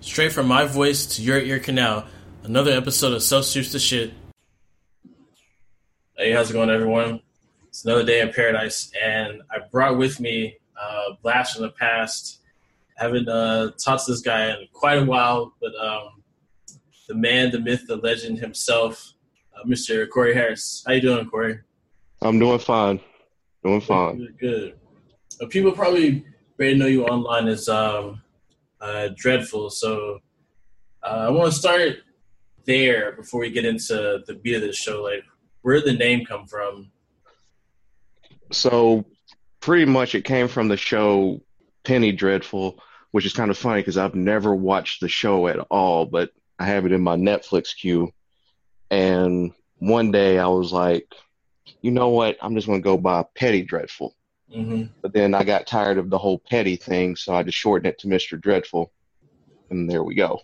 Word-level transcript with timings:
Straight 0.00 0.32
from 0.32 0.48
my 0.48 0.64
voice 0.64 1.04
to 1.04 1.22
your 1.22 1.38
ear 1.38 1.58
canal, 1.58 2.06
another 2.42 2.72
episode 2.72 3.12
of 3.12 3.22
Self 3.22 3.44
Shoots 3.44 3.72
the 3.72 3.78
Shit. 3.78 4.14
Hey, 6.16 6.32
how's 6.32 6.48
it 6.48 6.54
going, 6.54 6.70
everyone? 6.70 7.20
It's 7.68 7.84
another 7.84 8.02
day 8.02 8.22
in 8.22 8.32
paradise, 8.32 8.90
and 9.00 9.42
I 9.50 9.58
brought 9.70 9.98
with 9.98 10.18
me 10.18 10.56
uh, 10.80 11.16
Blast 11.22 11.52
from 11.54 11.64
the 11.64 11.70
Past. 11.72 12.38
I 12.98 13.04
haven't 13.04 13.28
uh, 13.28 13.72
talked 13.72 14.06
to 14.06 14.12
this 14.12 14.22
guy 14.22 14.48
in 14.48 14.68
quite 14.72 15.02
a 15.02 15.04
while, 15.04 15.52
but 15.60 15.74
um, 15.76 16.22
the 17.06 17.14
man, 17.14 17.50
the 17.50 17.60
myth, 17.60 17.86
the 17.86 17.96
legend 17.96 18.38
himself, 18.38 19.12
uh, 19.54 19.66
Mr. 19.66 20.08
Corey 20.08 20.32
Harris. 20.32 20.82
How 20.86 20.94
you 20.94 21.02
doing, 21.02 21.28
Corey? 21.28 21.58
I'm 22.22 22.38
doing 22.38 22.58
fine. 22.58 23.00
Doing 23.62 23.82
fine. 23.82 24.16
Good. 24.16 24.38
good. 24.38 24.74
Uh, 25.42 25.46
people 25.48 25.72
probably 25.72 26.24
better 26.56 26.74
know 26.74 26.86
you 26.86 27.04
online 27.04 27.48
as 27.48 27.68
um, 27.68 28.22
uh, 28.80 29.08
Dreadful. 29.16 29.70
So 29.70 30.20
uh, 31.02 31.26
I 31.26 31.30
want 31.30 31.52
to 31.52 31.58
start 31.58 31.98
there 32.64 33.12
before 33.12 33.40
we 33.40 33.50
get 33.50 33.64
into 33.64 34.22
the 34.26 34.34
beat 34.34 34.56
of 34.56 34.62
the 34.62 34.72
show. 34.72 35.02
Like, 35.02 35.24
where 35.62 35.76
did 35.76 35.84
the 35.84 35.98
name 35.98 36.24
come 36.24 36.46
from? 36.46 36.90
So, 38.52 39.04
pretty 39.60 39.84
much 39.84 40.14
it 40.14 40.24
came 40.24 40.48
from 40.48 40.68
the 40.68 40.76
show 40.76 41.40
Penny 41.84 42.12
Dreadful, 42.12 42.82
which 43.12 43.26
is 43.26 43.32
kind 43.32 43.50
of 43.50 43.58
funny 43.58 43.80
because 43.80 43.98
I've 43.98 44.14
never 44.14 44.54
watched 44.54 45.00
the 45.00 45.08
show 45.08 45.46
at 45.48 45.58
all, 45.70 46.06
but 46.06 46.30
I 46.58 46.66
have 46.66 46.86
it 46.86 46.92
in 46.92 47.00
my 47.00 47.16
Netflix 47.16 47.76
queue. 47.76 48.12
And 48.90 49.52
one 49.78 50.10
day 50.10 50.38
I 50.38 50.48
was 50.48 50.72
like, 50.72 51.14
you 51.80 51.90
know 51.90 52.08
what? 52.08 52.36
I'm 52.42 52.54
just 52.54 52.66
going 52.66 52.80
to 52.80 52.84
go 52.84 52.98
by 52.98 53.24
Petty 53.34 53.62
Dreadful. 53.62 54.14
Mm-hmm. 54.54 54.92
But 55.00 55.12
then 55.12 55.34
I 55.34 55.44
got 55.44 55.66
tired 55.66 55.98
of 55.98 56.10
the 56.10 56.18
whole 56.18 56.38
petty 56.38 56.76
thing, 56.76 57.16
so 57.16 57.34
I 57.34 57.42
just 57.42 57.56
shortened 57.56 57.86
it 57.86 57.98
to 58.00 58.08
Mr. 58.08 58.40
Dreadful. 58.40 58.92
And 59.70 59.88
there 59.88 60.02
we 60.02 60.14
go. 60.14 60.40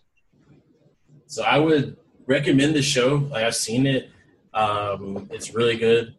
So 1.27 1.42
I 1.42 1.59
would 1.59 1.97
recommend 2.27 2.74
the 2.74 2.83
show. 2.83 3.27
Like 3.30 3.45
I've 3.45 3.56
seen 3.56 3.86
it. 3.86 4.11
Um, 4.55 5.28
it's 5.33 5.55
really 5.55 5.77
good. 5.77 6.14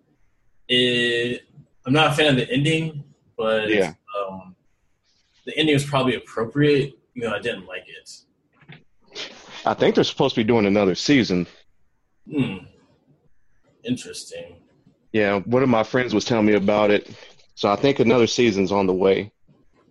It, 0.67 1.43
I'm 1.85 1.93
not 1.93 2.11
a 2.11 2.15
fan 2.15 2.31
of 2.31 2.35
the 2.35 2.51
ending, 2.51 3.03
but 3.37 3.69
yeah. 3.69 3.93
um, 4.19 4.55
the 5.45 5.57
ending 5.57 5.73
was 5.73 5.85
probably 5.85 6.15
appropriate. 6.15 6.97
You 7.13 7.23
know, 7.23 7.33
I 7.33 7.39
didn't 7.39 7.65
like 7.65 7.85
it. 7.87 8.11
I 9.65 9.73
think 9.73 9.95
they're 9.95 10.03
supposed 10.03 10.35
to 10.35 10.41
be 10.41 10.45
doing 10.45 10.65
another 10.65 10.95
season. 10.95 11.47
Hmm. 12.29 12.57
Interesting. 13.83 14.57
Yeah, 15.13 15.39
one 15.39 15.63
of 15.63 15.69
my 15.69 15.83
friends 15.83 16.13
was 16.13 16.25
telling 16.25 16.45
me 16.45 16.53
about 16.53 16.91
it. 16.91 17.09
So 17.57 17.71
I 17.71 17.75
think 17.75 17.99
another 17.99 18.27
season's 18.27 18.71
on 18.71 18.85
the 18.85 18.93
way. 18.93 19.31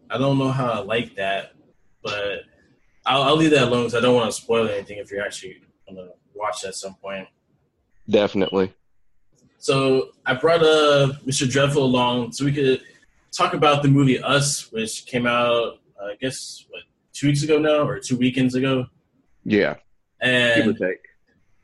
I 0.09 0.19
don't 0.19 0.39
know 0.39 0.53
how 0.53 0.71
I 0.71 0.79
like 0.79 1.17
that, 1.17 1.53
but 2.01 2.43
I'll, 3.05 3.25
I'll 3.25 3.37
leave 3.37 3.51
that 3.51 3.65
alone 3.65 3.87
because 3.87 3.97
I 3.97 4.01
don't 4.01 4.15
want 4.15 4.31
to 4.31 4.41
spoil 4.41 4.69
anything 4.69 4.99
if 4.99 5.11
you're 5.11 5.25
actually 5.25 5.57
going 5.85 5.97
to 5.97 6.13
watch 6.33 6.65
at 6.65 6.77
some 6.77 6.95
point. 6.95 7.27
Definitely. 8.09 8.73
So 9.59 10.11
I 10.25 10.35
brought 10.35 10.63
uh, 10.63 11.15
Mr. 11.27 11.51
Dreadful 11.51 11.83
along 11.83 12.31
so 12.31 12.45
we 12.45 12.53
could 12.53 12.83
talk 13.33 13.53
about 13.53 13.83
the 13.83 13.89
movie 13.89 14.21
Us, 14.23 14.71
which 14.71 15.05
came 15.05 15.27
out, 15.27 15.81
uh, 16.01 16.05
I 16.05 16.15
guess, 16.21 16.65
what, 16.71 16.83
two 17.13 17.27
weeks 17.27 17.43
ago 17.43 17.59
now 17.59 17.85
or 17.85 17.99
two 17.99 18.17
weekends 18.17 18.55
ago? 18.55 18.87
Yeah. 19.45 19.75
And 20.21 20.79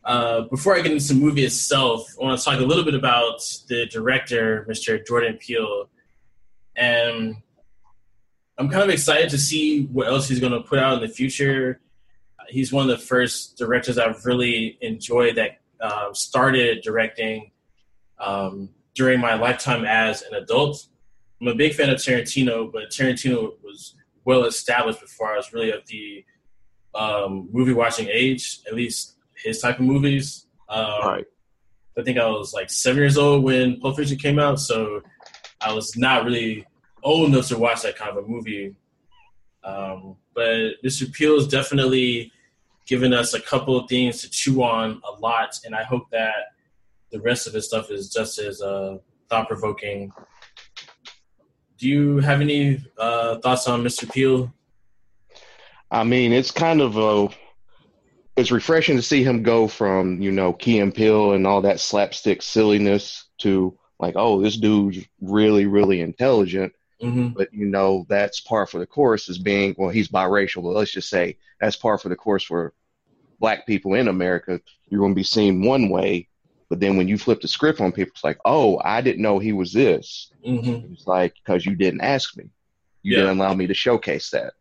uh, 0.04 0.40
before 0.42 0.74
I 0.76 0.80
get 0.80 0.90
into 0.90 1.14
the 1.14 1.20
movie 1.20 1.44
itself, 1.44 2.12
I 2.20 2.24
want 2.24 2.40
to 2.40 2.44
talk 2.44 2.58
a 2.58 2.64
little 2.64 2.84
bit 2.84 2.94
about 2.94 3.40
the 3.68 3.86
director, 3.86 4.66
Mr. 4.68 5.06
Jordan 5.06 5.38
Peele. 5.38 5.88
And 6.76 7.36
I'm 8.58 8.68
kind 8.68 8.82
of 8.82 8.90
excited 8.90 9.30
to 9.30 9.38
see 9.38 9.84
what 9.86 10.08
else 10.08 10.28
he's 10.28 10.40
going 10.40 10.52
to 10.52 10.60
put 10.60 10.78
out 10.78 10.94
in 10.94 11.00
the 11.00 11.12
future. 11.12 11.80
He's 12.48 12.72
one 12.72 12.88
of 12.88 12.98
the 12.98 13.04
first 13.04 13.56
directors 13.56 13.98
I've 13.98 14.24
really 14.24 14.78
enjoyed 14.80 15.36
that 15.36 15.60
uh, 15.80 16.12
started 16.12 16.82
directing 16.82 17.50
um, 18.18 18.70
during 18.94 19.20
my 19.20 19.34
lifetime 19.34 19.84
as 19.84 20.22
an 20.22 20.34
adult. 20.34 20.86
I'm 21.40 21.48
a 21.48 21.54
big 21.54 21.74
fan 21.74 21.90
of 21.90 21.96
Tarantino, 21.96 22.70
but 22.70 22.90
Tarantino 22.90 23.54
was 23.62 23.94
well 24.24 24.44
established 24.44 25.00
before 25.00 25.32
I 25.32 25.36
was 25.36 25.52
really 25.52 25.72
of 25.72 25.86
the 25.86 26.24
um, 26.94 27.48
movie 27.52 27.72
watching 27.72 28.08
age, 28.08 28.60
at 28.66 28.74
least 28.74 29.16
his 29.34 29.60
type 29.60 29.78
of 29.78 29.84
movies. 29.84 30.46
Um, 30.68 31.00
right. 31.02 31.24
I 31.98 32.02
think 32.02 32.18
I 32.18 32.26
was 32.28 32.54
like 32.54 32.70
seven 32.70 32.98
years 33.00 33.18
old 33.18 33.42
when 33.42 33.80
Pulp 33.80 33.96
Fiction 33.96 34.18
came 34.18 34.38
out, 34.38 34.60
so 34.60 35.02
I 35.64 35.72
was 35.72 35.96
not 35.96 36.24
really 36.24 36.66
old 37.02 37.28
enough 37.28 37.48
to 37.48 37.58
watch 37.58 37.82
that 37.82 37.96
kind 37.96 38.10
of 38.16 38.24
a 38.24 38.28
movie. 38.28 38.74
Um, 39.64 40.16
but 40.34 40.82
Mr. 40.84 41.12
Peele 41.12 41.36
is 41.36 41.46
definitely 41.46 42.32
given 42.86 43.12
us 43.12 43.34
a 43.34 43.40
couple 43.40 43.78
of 43.78 43.88
things 43.88 44.20
to 44.22 44.30
chew 44.30 44.62
on 44.62 45.00
a 45.08 45.20
lot, 45.20 45.58
and 45.64 45.74
I 45.74 45.84
hope 45.84 46.10
that 46.10 46.34
the 47.10 47.20
rest 47.20 47.46
of 47.46 47.52
his 47.52 47.66
stuff 47.66 47.90
is 47.90 48.12
just 48.12 48.38
as 48.38 48.60
uh, 48.60 48.98
thought 49.28 49.46
provoking. 49.48 50.12
Do 51.78 51.88
you 51.88 52.18
have 52.18 52.40
any 52.40 52.84
uh, 52.98 53.38
thoughts 53.38 53.68
on 53.68 53.82
Mr. 53.82 54.10
Peele? 54.12 54.52
I 55.90 56.04
mean, 56.04 56.32
it's 56.32 56.50
kind 56.50 56.80
of 56.80 56.96
a 56.96 57.28
it's 58.36 58.50
refreshing 58.50 58.96
to 58.96 59.02
see 59.02 59.22
him 59.22 59.42
go 59.42 59.68
from 59.68 60.20
you 60.22 60.32
know 60.32 60.52
Key 60.52 60.78
and 60.78 60.94
Peele 60.94 61.32
and 61.32 61.46
all 61.46 61.62
that 61.62 61.80
slapstick 61.80 62.42
silliness 62.42 63.26
to 63.38 63.76
like, 64.02 64.14
oh, 64.16 64.42
this 64.42 64.56
dude's 64.56 64.98
really 65.20 65.66
really 65.66 66.00
intelligent. 66.00 66.72
Mm-hmm. 67.00 67.28
But 67.28 67.52
you 67.52 67.66
know 67.66 68.06
that's 68.08 68.40
par 68.40 68.66
for 68.66 68.78
the 68.78 68.86
course 68.86 69.28
as 69.28 69.38
being 69.38 69.74
well, 69.78 69.90
he's 69.90 70.08
biracial, 70.08 70.62
but 70.62 70.70
let's 70.70 70.92
just 70.92 71.08
say 71.08 71.36
that's 71.60 71.76
par 71.76 71.98
for 71.98 72.08
the 72.08 72.16
course 72.16 72.44
for 72.44 72.74
black 73.40 73.66
people 73.66 73.94
in 73.94 74.08
America. 74.08 74.60
You're 74.88 75.00
going 75.00 75.12
to 75.12 75.16
be 75.16 75.24
seen 75.24 75.64
one 75.64 75.88
way, 75.88 76.28
but 76.68 76.78
then 76.78 76.96
when 76.96 77.08
you 77.08 77.18
flip 77.18 77.40
the 77.40 77.48
script 77.48 77.80
on 77.80 77.90
people, 77.90 78.12
it's 78.14 78.22
like, 78.22 78.38
oh, 78.44 78.80
I 78.84 79.00
didn't 79.00 79.22
know 79.22 79.38
he 79.38 79.52
was 79.52 79.72
this. 79.72 80.30
Mm-hmm. 80.46 80.92
It's 80.92 81.06
like 81.06 81.34
because 81.34 81.66
you 81.66 81.74
didn't 81.74 82.02
ask 82.02 82.36
me, 82.36 82.44
you 83.02 83.12
yeah. 83.12 83.22
didn't 83.22 83.38
allow 83.38 83.54
me 83.54 83.66
to 83.66 83.74
showcase 83.74 84.30
that. 84.30 84.54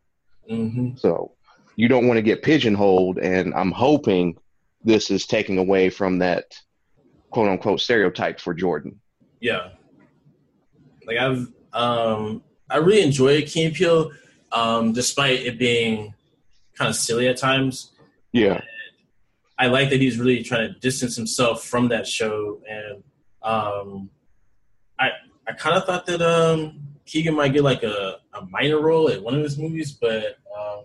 Mm-hmm. 0.50 0.96
So 0.96 1.32
you 1.76 1.88
don't 1.88 2.06
want 2.06 2.18
to 2.18 2.22
get 2.22 2.42
pigeonholed. 2.42 3.18
And 3.18 3.54
I'm 3.54 3.70
hoping 3.70 4.36
this 4.84 5.10
is 5.10 5.26
taking 5.26 5.58
away 5.58 5.90
from 5.90 6.18
that 6.18 6.54
quote 7.30 7.48
unquote 7.48 7.80
stereotype 7.80 8.40
for 8.40 8.54
Jordan. 8.54 9.00
Yeah. 9.42 9.70
Like 11.04 11.18
I've, 11.18 11.48
um, 11.72 12.44
I 12.70 12.76
really 12.76 13.02
enjoy 13.02 13.42
Key 13.42 13.70
Peele, 13.70 14.12
um, 14.52 14.92
despite 14.92 15.40
it 15.40 15.58
being 15.58 16.14
kind 16.78 16.88
of 16.88 16.94
silly 16.94 17.26
at 17.26 17.36
times. 17.36 17.90
Yeah. 18.30 18.54
And 18.54 18.62
I 19.58 19.66
like 19.66 19.90
that 19.90 20.00
he's 20.00 20.16
really 20.16 20.44
trying 20.44 20.72
to 20.72 20.78
distance 20.78 21.16
himself 21.16 21.64
from 21.64 21.88
that 21.88 22.06
show. 22.06 22.62
And, 22.70 23.02
um, 23.42 24.10
I, 24.98 25.10
I 25.48 25.52
kind 25.54 25.76
of 25.76 25.84
thought 25.86 26.06
that, 26.06 26.22
um, 26.22 26.80
Keegan 27.04 27.34
might 27.34 27.52
get 27.52 27.64
like 27.64 27.82
a, 27.82 28.18
a 28.32 28.46
minor 28.46 28.80
role 28.80 29.08
in 29.08 29.24
one 29.24 29.34
of 29.34 29.42
his 29.42 29.58
movies, 29.58 29.90
but, 29.90 30.38
um, 30.56 30.84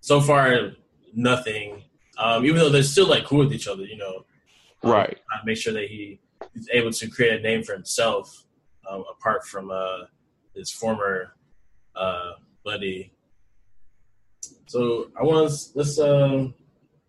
so 0.00 0.20
far 0.20 0.70
nothing. 1.12 1.82
Um, 2.16 2.44
even 2.44 2.58
though 2.58 2.70
they're 2.70 2.84
still 2.84 3.08
like 3.08 3.24
cool 3.24 3.40
with 3.40 3.52
each 3.52 3.66
other, 3.66 3.84
you 3.84 3.96
know. 3.96 4.24
Right. 4.84 5.18
make 5.44 5.56
sure 5.56 5.72
that 5.72 5.88
he 5.88 6.20
is 6.54 6.68
able 6.72 6.92
to 6.92 7.08
create 7.08 7.40
a 7.40 7.42
name 7.42 7.62
for 7.62 7.72
himself 7.74 8.44
um, 8.88 9.04
apart 9.10 9.46
from 9.46 9.70
uh, 9.70 10.04
his 10.54 10.70
former 10.70 11.34
uh, 11.96 12.32
buddy. 12.64 13.12
So 14.66 15.10
I 15.18 15.22
want 15.22 15.50
to 15.50 15.68
let's 15.74 15.98
uh, 15.98 16.48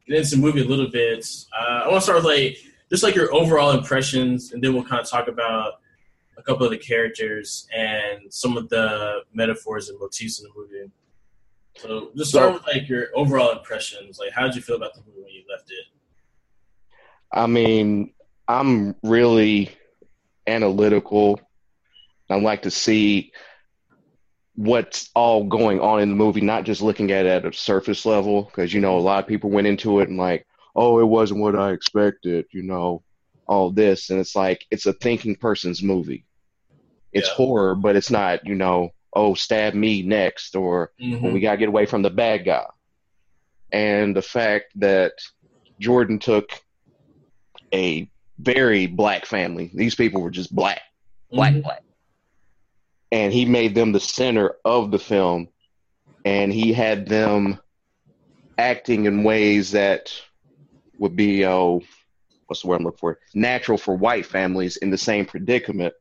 get 0.07 0.17
into 0.17 0.35
the 0.35 0.41
movie 0.41 0.61
a 0.61 0.65
little 0.65 0.89
bit. 0.89 1.25
Uh, 1.57 1.81
I 1.83 1.87
want 1.87 1.97
to 1.97 2.01
start 2.01 2.17
with 2.17 2.25
like 2.25 2.57
just 2.89 3.03
like 3.03 3.15
your 3.15 3.33
overall 3.33 3.71
impressions, 3.71 4.51
and 4.51 4.63
then 4.63 4.73
we'll 4.73 4.83
kind 4.83 5.01
of 5.01 5.09
talk 5.09 5.27
about 5.27 5.73
a 6.37 6.43
couple 6.43 6.65
of 6.65 6.71
the 6.71 6.77
characters 6.77 7.67
and 7.75 8.33
some 8.33 8.57
of 8.57 8.69
the 8.69 9.21
metaphors 9.33 9.89
and 9.89 9.99
motifs 9.99 10.39
in 10.39 10.45
the 10.45 10.51
movie. 10.55 10.91
So 11.75 12.11
just 12.15 12.31
start 12.31 12.49
so, 12.49 12.53
with 12.53 12.67
like 12.67 12.89
your 12.89 13.07
overall 13.13 13.51
impressions. 13.51 14.19
Like, 14.19 14.31
how 14.31 14.47
did 14.47 14.55
you 14.55 14.61
feel 14.61 14.75
about 14.75 14.93
the 14.95 15.01
movie 15.01 15.21
when 15.21 15.33
you 15.33 15.43
left 15.49 15.69
it? 15.69 15.85
I 17.31 17.45
mean, 17.45 18.13
I'm 18.49 18.95
really 19.03 19.69
analytical. 20.47 21.39
I 22.31 22.39
like 22.39 22.63
to 22.63 22.71
see 22.71 23.31
what's 24.55 25.11
all 25.13 25.43
going 25.43 25.79
on 25.79 26.01
in 26.01 26.09
the 26.09 26.15
movie, 26.15 26.41
not 26.41 26.63
just 26.63 26.81
looking 26.81 27.11
at 27.11 27.27
it 27.27 27.45
at 27.45 27.53
a 27.53 27.53
surface 27.55 28.07
level. 28.07 28.43
Because 28.43 28.73
you 28.73 28.81
know, 28.81 28.97
a 28.97 28.99
lot 28.99 29.23
of 29.23 29.27
people 29.27 29.51
went 29.51 29.67
into 29.67 29.99
it 29.99 30.09
and 30.09 30.17
like, 30.17 30.47
oh, 30.75 30.99
it 30.99 31.05
wasn't 31.05 31.41
what 31.41 31.55
I 31.55 31.71
expected. 31.73 32.47
You 32.51 32.63
know, 32.63 33.03
all 33.45 33.69
this, 33.69 34.09
and 34.09 34.19
it's 34.19 34.35
like 34.35 34.65
it's 34.71 34.87
a 34.87 34.93
thinking 34.93 35.35
person's 35.35 35.83
movie. 35.83 36.25
It's 37.13 37.27
yeah. 37.27 37.35
horror, 37.35 37.75
but 37.75 37.95
it's 37.95 38.09
not. 38.09 38.47
You 38.47 38.55
know, 38.55 38.89
oh, 39.13 39.35
stab 39.35 39.75
me 39.75 40.01
next, 40.01 40.55
or 40.55 40.91
mm-hmm. 40.99 41.33
we 41.33 41.39
got 41.39 41.51
to 41.51 41.57
get 41.57 41.69
away 41.69 41.85
from 41.85 42.01
the 42.01 42.09
bad 42.09 42.45
guy. 42.45 42.65
And 43.71 44.15
the 44.15 44.23
fact 44.23 44.71
that 44.77 45.13
Jordan 45.79 46.17
took 46.17 46.49
a 47.71 48.09
very 48.39 48.87
black 48.87 49.25
family, 49.25 49.69
these 49.73 49.95
people 49.95 50.21
were 50.21 50.31
just 50.31 50.53
black, 50.55 50.81
black, 51.31 51.53
mm-hmm. 51.53 51.61
black. 51.61 51.83
And 53.11 53.33
he 53.33 53.45
made 53.45 53.75
them 53.75 53.91
the 53.91 53.99
center 53.99 54.55
of 54.63 54.91
the 54.91 54.99
film, 54.99 55.49
and 56.25 56.53
he 56.53 56.73
had 56.73 57.07
them 57.07 57.59
acting 58.57 59.05
in 59.05 59.23
ways 59.23 59.71
that 59.71 60.13
would 60.97 61.15
be 61.15 61.45
oh 61.45 61.81
what's 62.49 62.63
the 62.63 62.67
word 62.67 62.77
I'm 62.77 62.83
looking 62.83 62.97
for? 62.97 63.19
Natural 63.35 63.77
for 63.77 63.95
white 63.95 64.25
families 64.25 64.77
in 64.77 64.89
the 64.89 64.97
same 64.97 65.25
predicament. 65.25 65.93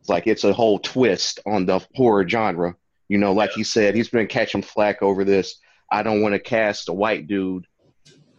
It's 0.00 0.08
like 0.08 0.26
it's 0.26 0.44
a 0.44 0.52
whole 0.52 0.80
twist 0.80 1.38
on 1.46 1.66
the 1.66 1.80
horror 1.94 2.28
genre. 2.28 2.74
You 3.08 3.18
know, 3.18 3.32
like 3.32 3.52
he 3.52 3.62
said, 3.62 3.94
he's 3.94 4.08
been 4.08 4.26
catching 4.26 4.62
flack 4.62 5.02
over 5.02 5.24
this. 5.24 5.60
I 5.90 6.02
don't 6.02 6.20
want 6.20 6.34
to 6.34 6.40
cast 6.40 6.88
a 6.88 6.92
white 6.92 7.28
dude 7.28 7.66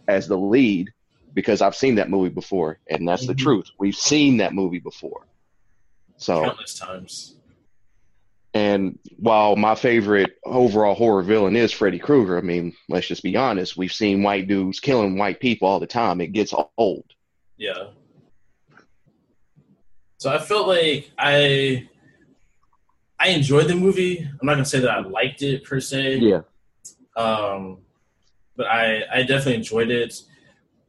as 0.07 0.27
the 0.27 0.38
lead 0.38 0.92
because 1.33 1.62
I've 1.62 1.75
seen 1.75 1.95
that 1.95 2.09
movie 2.09 2.30
before, 2.30 2.80
and 2.88 3.07
that's 3.07 3.24
mm-hmm. 3.24 3.31
the 3.31 3.35
truth. 3.35 3.69
We've 3.80 3.95
seen 3.95 4.38
that 4.38 4.53
movie 4.53 4.80
before. 4.80 5.27
So 6.18 6.44
countless 6.44 6.77
times. 6.77 7.35
And 8.53 9.00
while 9.18 9.56
my 9.56 9.74
favorite 9.74 10.38
overall 10.45 10.94
horror 10.94 11.24
villain 11.24 11.56
is 11.56 11.71
Freddy 11.71 11.97
Krueger, 11.97 12.38
I 12.38 12.41
mean, 12.41 12.74
let's 12.88 13.07
just 13.07 13.24
be 13.24 13.35
honest, 13.35 13.77
we've 13.77 13.91
seen 13.91 14.21
white 14.21 14.47
dudes 14.47 14.80
killing 14.80 15.18
white 15.18 15.39
people 15.39 15.68
all 15.68 15.80
the 15.80 15.88
time. 15.88 16.21
It 16.21 16.33
gets 16.33 16.53
old. 16.77 17.06
Yeah. 17.57 17.88
So 20.18 20.31
I 20.31 20.38
felt 20.38 20.68
like 20.68 21.12
I 21.18 21.89
I 23.19 23.29
enjoyed 23.29 23.68
the 23.68 23.75
movie. 23.75 24.19
I'm 24.19 24.45
not 24.45 24.53
gonna 24.53 24.65
say 24.65 24.79
that 24.79 24.89
I 24.89 25.00
liked 25.00 25.41
it 25.41 25.63
per 25.63 25.79
se. 25.79 26.18
Yeah. 26.18 26.41
Um, 27.15 27.79
but 28.56 28.68
I 28.68 29.03
I 29.12 29.24
definitely 29.24 29.56
enjoyed 29.56 29.89
it. 29.89 30.21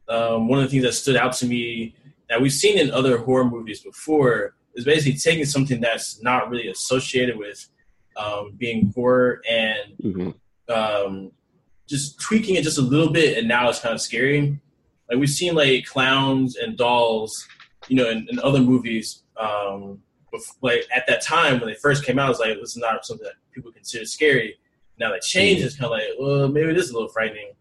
Um, 0.07 0.47
one 0.47 0.59
of 0.59 0.65
the 0.65 0.69
things 0.69 0.83
that 0.83 0.93
stood 0.93 1.15
out 1.15 1.33
to 1.33 1.45
me 1.45 1.95
that 2.29 2.41
we've 2.41 2.53
seen 2.53 2.77
in 2.77 2.91
other 2.91 3.17
horror 3.17 3.45
movies 3.45 3.81
before 3.81 4.55
is 4.75 4.85
basically 4.85 5.17
taking 5.17 5.45
something 5.45 5.79
that's 5.79 6.21
not 6.21 6.49
really 6.49 6.67
associated 6.67 7.37
with 7.37 7.67
um, 8.17 8.53
being 8.57 8.91
horror 8.93 9.41
and 9.49 9.97
mm-hmm. 10.01 10.71
um, 10.71 11.31
just 11.87 12.19
tweaking 12.19 12.55
it 12.55 12.63
just 12.63 12.77
a 12.77 12.81
little 12.81 13.11
bit, 13.11 13.37
and 13.37 13.47
now 13.47 13.69
it's 13.69 13.79
kind 13.79 13.93
of 13.93 14.01
scary. 14.01 14.59
Like 15.09 15.19
we've 15.19 15.29
seen 15.29 15.55
like 15.55 15.85
clowns 15.85 16.55
and 16.57 16.77
dolls, 16.77 17.47
you 17.87 17.95
know, 17.95 18.09
in, 18.09 18.27
in 18.29 18.39
other 18.39 18.59
movies. 18.59 19.23
Um, 19.37 20.01
like 20.61 20.85
at 20.93 21.07
that 21.07 21.21
time 21.21 21.59
when 21.59 21.69
they 21.69 21.75
first 21.75 22.03
came 22.03 22.19
out, 22.19 22.25
it 22.25 22.29
was 22.29 22.39
like 22.39 22.55
this 22.59 22.75
is 22.75 22.77
not 22.77 23.05
something 23.05 23.25
that 23.25 23.35
people 23.53 23.71
consider 23.71 24.05
scary. 24.05 24.57
Now 24.99 25.11
that 25.11 25.21
change 25.21 25.61
is 25.61 25.77
kind 25.77 25.85
of 25.85 25.91
like, 25.91 26.03
well, 26.19 26.47
maybe 26.47 26.69
it 26.69 26.77
is 26.77 26.89
a 26.89 26.93
little 26.93 27.09
frightening. 27.09 27.51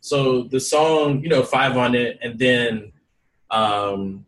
So 0.00 0.44
the 0.44 0.60
song, 0.60 1.22
you 1.22 1.28
know, 1.28 1.42
five 1.42 1.76
on 1.76 1.94
it, 1.94 2.18
and 2.22 2.38
then 2.38 2.92
um, 3.50 4.24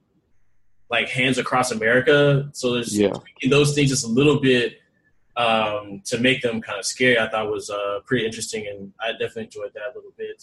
like 0.91 1.09
Hands 1.09 1.39
Across 1.39 1.73
America. 1.73 2.51
So 2.53 2.75
there's 2.75 2.97
yeah. 2.97 3.13
those 3.49 3.75
things 3.75 3.91
just 3.91 4.05
a 4.05 4.09
little 4.09 4.41
bit 4.41 4.79
um, 5.37 6.03
to 6.07 6.19
make 6.19 6.43
them 6.43 6.61
kind 6.61 6.79
of 6.79 6.85
scary. 6.85 7.19
I 7.19 7.29
thought 7.29 7.51
was 7.51 7.71
uh, 7.71 8.01
pretty 8.05 8.27
interesting, 8.27 8.67
and 8.67 8.93
I 9.01 9.13
definitely 9.13 9.45
enjoyed 9.45 9.73
that 9.75 9.93
a 9.93 9.95
little 9.95 10.13
bit. 10.17 10.43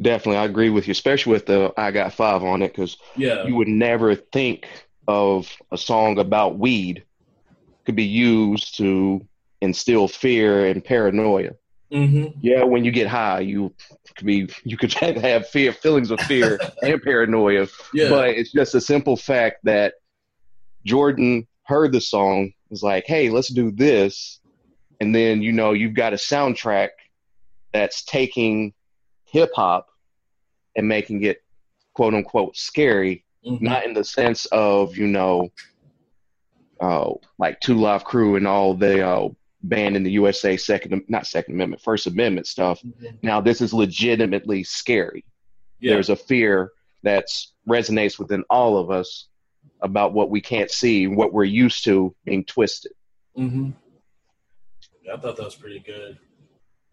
Definitely, 0.00 0.38
I 0.38 0.44
agree 0.44 0.70
with 0.70 0.86
you, 0.88 0.92
especially 0.92 1.32
with 1.32 1.46
the 1.46 1.72
"I 1.76 1.90
Got 1.90 2.12
Five 2.12 2.42
on 2.42 2.62
it, 2.62 2.72
because 2.72 2.96
yeah. 3.16 3.44
you 3.46 3.54
would 3.56 3.68
never 3.68 4.14
think 4.14 4.66
of 5.08 5.50
a 5.70 5.78
song 5.78 6.18
about 6.18 6.58
weed 6.58 7.04
could 7.84 7.96
be 7.96 8.04
used 8.04 8.76
to 8.76 9.24
instill 9.60 10.08
fear 10.08 10.66
and 10.66 10.84
paranoia. 10.84 11.52
Mm-hmm. 11.92 12.38
Yeah, 12.40 12.64
when 12.64 12.84
you 12.84 12.90
get 12.90 13.06
high, 13.06 13.40
you 13.40 13.72
could 14.16 14.26
be 14.26 14.48
you 14.64 14.76
could 14.76 14.92
have 14.94 15.48
fear, 15.48 15.72
feelings 15.72 16.10
of 16.10 16.20
fear 16.20 16.58
and 16.82 17.00
paranoia. 17.02 17.68
Yeah. 17.94 18.08
But 18.08 18.30
it's 18.30 18.52
just 18.52 18.74
a 18.74 18.80
simple 18.80 19.16
fact 19.16 19.64
that 19.64 19.94
Jordan 20.84 21.46
heard 21.62 21.92
the 21.92 22.00
song, 22.00 22.52
was 22.70 22.82
like, 22.82 23.04
"Hey, 23.06 23.30
let's 23.30 23.52
do 23.52 23.70
this," 23.70 24.40
and 25.00 25.14
then 25.14 25.42
you 25.42 25.52
know 25.52 25.72
you've 25.72 25.94
got 25.94 26.12
a 26.12 26.16
soundtrack 26.16 26.90
that's 27.72 28.04
taking 28.04 28.72
hip 29.24 29.50
hop 29.54 29.88
and 30.74 30.88
making 30.88 31.22
it 31.22 31.42
quote 31.94 32.14
unquote 32.14 32.56
scary, 32.56 33.24
mm-hmm. 33.46 33.64
not 33.64 33.84
in 33.84 33.94
the 33.94 34.04
sense 34.04 34.46
of 34.46 34.96
you 34.96 35.06
know, 35.06 35.52
uh, 36.80 37.12
like 37.38 37.60
Two 37.60 37.76
Live 37.76 38.02
Crew 38.02 38.34
and 38.34 38.48
all 38.48 38.74
the 38.74 39.06
uh, 39.06 39.28
banned 39.68 39.96
in 39.96 40.02
the 40.02 40.10
USA 40.12 40.56
second 40.56 41.02
not 41.08 41.26
second 41.26 41.54
amendment 41.54 41.82
first 41.82 42.06
amendment 42.06 42.46
stuff 42.46 42.80
mm-hmm. 42.82 43.16
now 43.22 43.40
this 43.40 43.60
is 43.60 43.72
legitimately 43.72 44.62
scary 44.62 45.24
yeah. 45.80 45.92
there's 45.92 46.10
a 46.10 46.16
fear 46.16 46.72
that 47.02 47.26
resonates 47.68 48.18
within 48.18 48.44
all 48.50 48.78
of 48.78 48.90
us 48.90 49.28
about 49.82 50.12
what 50.12 50.30
we 50.30 50.40
can't 50.40 50.70
see 50.70 51.06
what 51.06 51.32
we're 51.32 51.44
used 51.44 51.84
to 51.84 52.14
being 52.24 52.44
twisted 52.44 52.92
mm-hmm. 53.36 53.70
yeah, 55.02 55.14
i 55.14 55.16
thought 55.16 55.36
that 55.36 55.44
was 55.44 55.54
pretty 55.54 55.80
good 55.80 56.18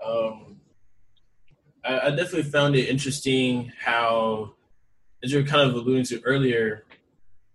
um, 0.06 0.58
I, 1.86 2.00
I 2.00 2.10
definitely 2.10 2.44
found 2.44 2.76
it 2.76 2.90
interesting 2.90 3.72
how 3.80 4.54
as 5.24 5.32
you 5.32 5.40
were 5.40 5.48
kind 5.48 5.70
of 5.70 5.76
alluding 5.76 6.06
to 6.06 6.22
earlier 6.24 6.84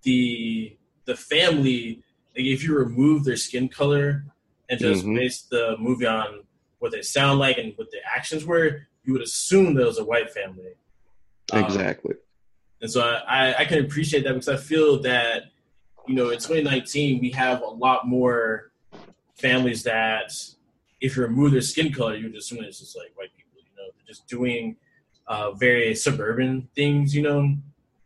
the 0.03 0.77
the 1.05 1.17
family 1.17 2.03
like 2.37 2.47
if 2.47 2.63
you 2.63 2.77
remove 2.77 3.25
their 3.25 3.37
skin 3.37 3.69
color 3.69 4.25
and 4.69 4.79
just 4.79 5.05
mm-hmm. 5.05 5.17
based 5.17 5.51
the 5.51 5.77
movie 5.79 6.07
on 6.07 6.43
what 6.79 6.93
they 6.93 7.03
sound 7.03 7.39
like 7.39 7.59
and 7.59 7.73
what 7.77 7.91
the 7.91 7.99
actions 8.15 8.45
were, 8.45 8.87
you 9.05 9.13
would 9.13 9.23
assume 9.23 9.75
that 9.75 9.83
it 9.83 9.87
was 9.87 9.99
a 9.99 10.05
white 10.05 10.31
family. 10.31 10.73
Um, 11.53 11.65
exactly. 11.65 12.13
Um, 12.13 12.21
and 12.83 12.91
so 12.91 13.01
I, 13.01 13.55
I 13.55 13.65
can 13.65 13.85
appreciate 13.85 14.25
that 14.25 14.35
because 14.35 14.49
I 14.49 14.57
feel 14.57 15.01
that, 15.03 15.45
you 16.07 16.15
know, 16.15 16.31
in 16.31 16.39
2019, 16.39 17.21
we 17.21 17.31
have 17.31 17.63
a 17.63 17.67
lot 17.67 18.07
more 18.07 18.71
families 19.35 19.83
that 19.85 20.33
if 21.01 21.17
you 21.17 21.23
remove 21.23 21.53
their 21.53 21.61
skin 21.61 21.93
color, 21.93 22.15
you 22.15 22.27
would 22.27 22.37
assume 22.37 22.63
it's 22.63 22.79
just 22.79 22.97
like 22.97 23.13
white 23.17 23.35
people, 23.37 23.59
you 23.59 23.77
know, 23.77 23.91
they're 23.97 24.07
just 24.07 24.27
doing 24.29 24.77
uh, 25.27 25.53
very 25.53 25.95
suburban 25.95 26.69
things, 26.75 27.15
you 27.15 27.23
know? 27.23 27.57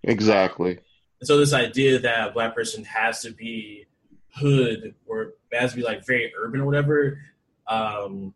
Exactly. 0.04 0.78
and 1.20 1.28
so 1.28 1.38
this 1.38 1.52
idea 1.52 1.98
that 1.98 2.28
a 2.28 2.32
black 2.32 2.54
person 2.54 2.82
has 2.84 3.22
to 3.22 3.30
be 3.30 3.86
hood 4.34 4.94
or 5.06 5.34
has 5.52 5.70
to 5.70 5.76
be 5.76 5.82
like 5.82 6.06
very 6.06 6.32
urban 6.38 6.60
or 6.60 6.66
whatever. 6.66 7.18
Um, 7.66 8.34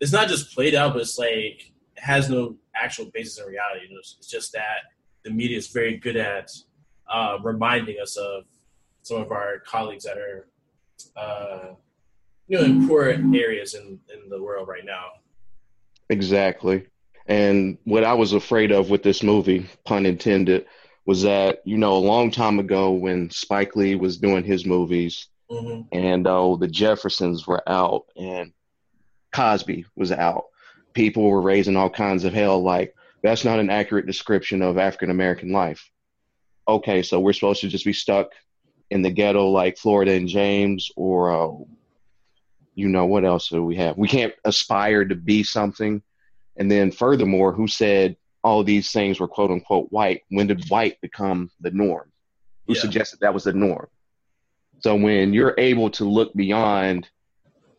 it's 0.00 0.12
not 0.12 0.28
just 0.28 0.54
played 0.54 0.74
out, 0.74 0.92
but 0.92 1.02
it's 1.02 1.18
like 1.18 1.72
it 1.96 2.02
has 2.02 2.28
no 2.30 2.56
actual 2.74 3.06
basis 3.12 3.38
in 3.38 3.46
reality. 3.46 3.86
You 3.88 3.94
know, 3.94 4.00
it's 4.00 4.28
just 4.28 4.52
that 4.52 4.78
the 5.24 5.30
media 5.30 5.58
is 5.58 5.68
very 5.68 5.96
good 5.96 6.16
at 6.16 6.50
uh, 7.08 7.38
reminding 7.42 7.96
us 8.00 8.16
of 8.16 8.44
some 9.02 9.20
of 9.20 9.32
our 9.32 9.58
colleagues 9.60 10.04
that 10.04 10.18
are, 10.18 10.46
uh, 11.16 11.74
you 12.48 12.58
know, 12.58 12.64
in 12.64 12.88
poor 12.88 13.04
areas 13.04 13.74
in, 13.74 13.98
in 14.12 14.28
the 14.28 14.42
world 14.42 14.68
right 14.68 14.84
now. 14.84 15.06
Exactly. 16.08 16.86
And 17.26 17.78
what 17.84 18.04
I 18.04 18.14
was 18.14 18.32
afraid 18.32 18.72
of 18.72 18.90
with 18.90 19.02
this 19.02 19.22
movie, 19.22 19.68
pun 19.84 20.06
intended, 20.06 20.66
was 21.10 21.22
that, 21.22 21.60
you 21.64 21.76
know, 21.76 21.96
a 21.96 21.98
long 21.98 22.30
time 22.30 22.60
ago 22.60 22.92
when 22.92 23.30
Spike 23.30 23.74
Lee 23.74 23.96
was 23.96 24.18
doing 24.18 24.44
his 24.44 24.64
movies, 24.64 25.28
Mm-hmm. 25.50 25.82
And 25.92 26.26
uh, 26.26 26.56
the 26.56 26.68
Jeffersons 26.68 27.46
were 27.46 27.68
out, 27.68 28.06
and 28.16 28.52
Cosby 29.32 29.84
was 29.96 30.12
out. 30.12 30.44
People 30.92 31.28
were 31.28 31.42
raising 31.42 31.76
all 31.76 31.90
kinds 31.90 32.24
of 32.24 32.32
hell, 32.32 32.62
like 32.62 32.94
that's 33.22 33.44
not 33.44 33.58
an 33.58 33.70
accurate 33.70 34.06
description 34.06 34.62
of 34.62 34.78
African 34.78 35.10
American 35.10 35.50
life. 35.50 35.90
Okay, 36.68 37.02
so 37.02 37.18
we're 37.18 37.32
supposed 37.32 37.60
to 37.62 37.68
just 37.68 37.84
be 37.84 37.92
stuck 37.92 38.30
in 38.90 39.02
the 39.02 39.10
ghetto 39.10 39.48
like 39.48 39.76
Florida 39.76 40.12
and 40.12 40.28
James, 40.28 40.90
or 40.96 41.32
uh, 41.32 41.64
you 42.74 42.88
know 42.88 43.06
what 43.06 43.24
else 43.24 43.48
do 43.48 43.64
we 43.64 43.76
have? 43.76 43.98
We 43.98 44.08
can't 44.08 44.34
aspire 44.44 45.04
to 45.04 45.16
be 45.16 45.42
something. 45.42 46.02
And 46.56 46.70
then 46.70 46.92
furthermore, 46.92 47.52
who 47.52 47.66
said 47.66 48.16
all 48.42 48.64
these 48.64 48.90
things 48.92 49.20
were 49.20 49.28
quote 49.28 49.50
unquote 49.50 49.90
white? 49.90 50.22
When 50.30 50.46
did 50.46 50.68
white 50.68 51.00
become 51.00 51.50
the 51.60 51.70
norm? 51.70 52.10
Who 52.66 52.74
yeah. 52.74 52.80
suggested 52.80 53.20
that 53.20 53.34
was 53.34 53.44
the 53.44 53.52
norm? 53.52 53.88
So 54.80 54.96
when 54.96 55.34
you're 55.34 55.54
able 55.58 55.90
to 55.90 56.04
look 56.04 56.32
beyond 56.34 57.08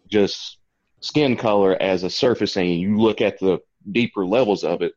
just 0.08 0.58
skin 1.00 1.36
color 1.36 1.76
as 1.82 2.04
a 2.04 2.10
surface 2.10 2.58
and 2.58 2.70
you 2.70 2.98
look 2.98 3.22
at 3.22 3.40
the 3.40 3.60
deeper 3.92 4.26
levels 4.26 4.64
of 4.64 4.82
it, 4.82 4.94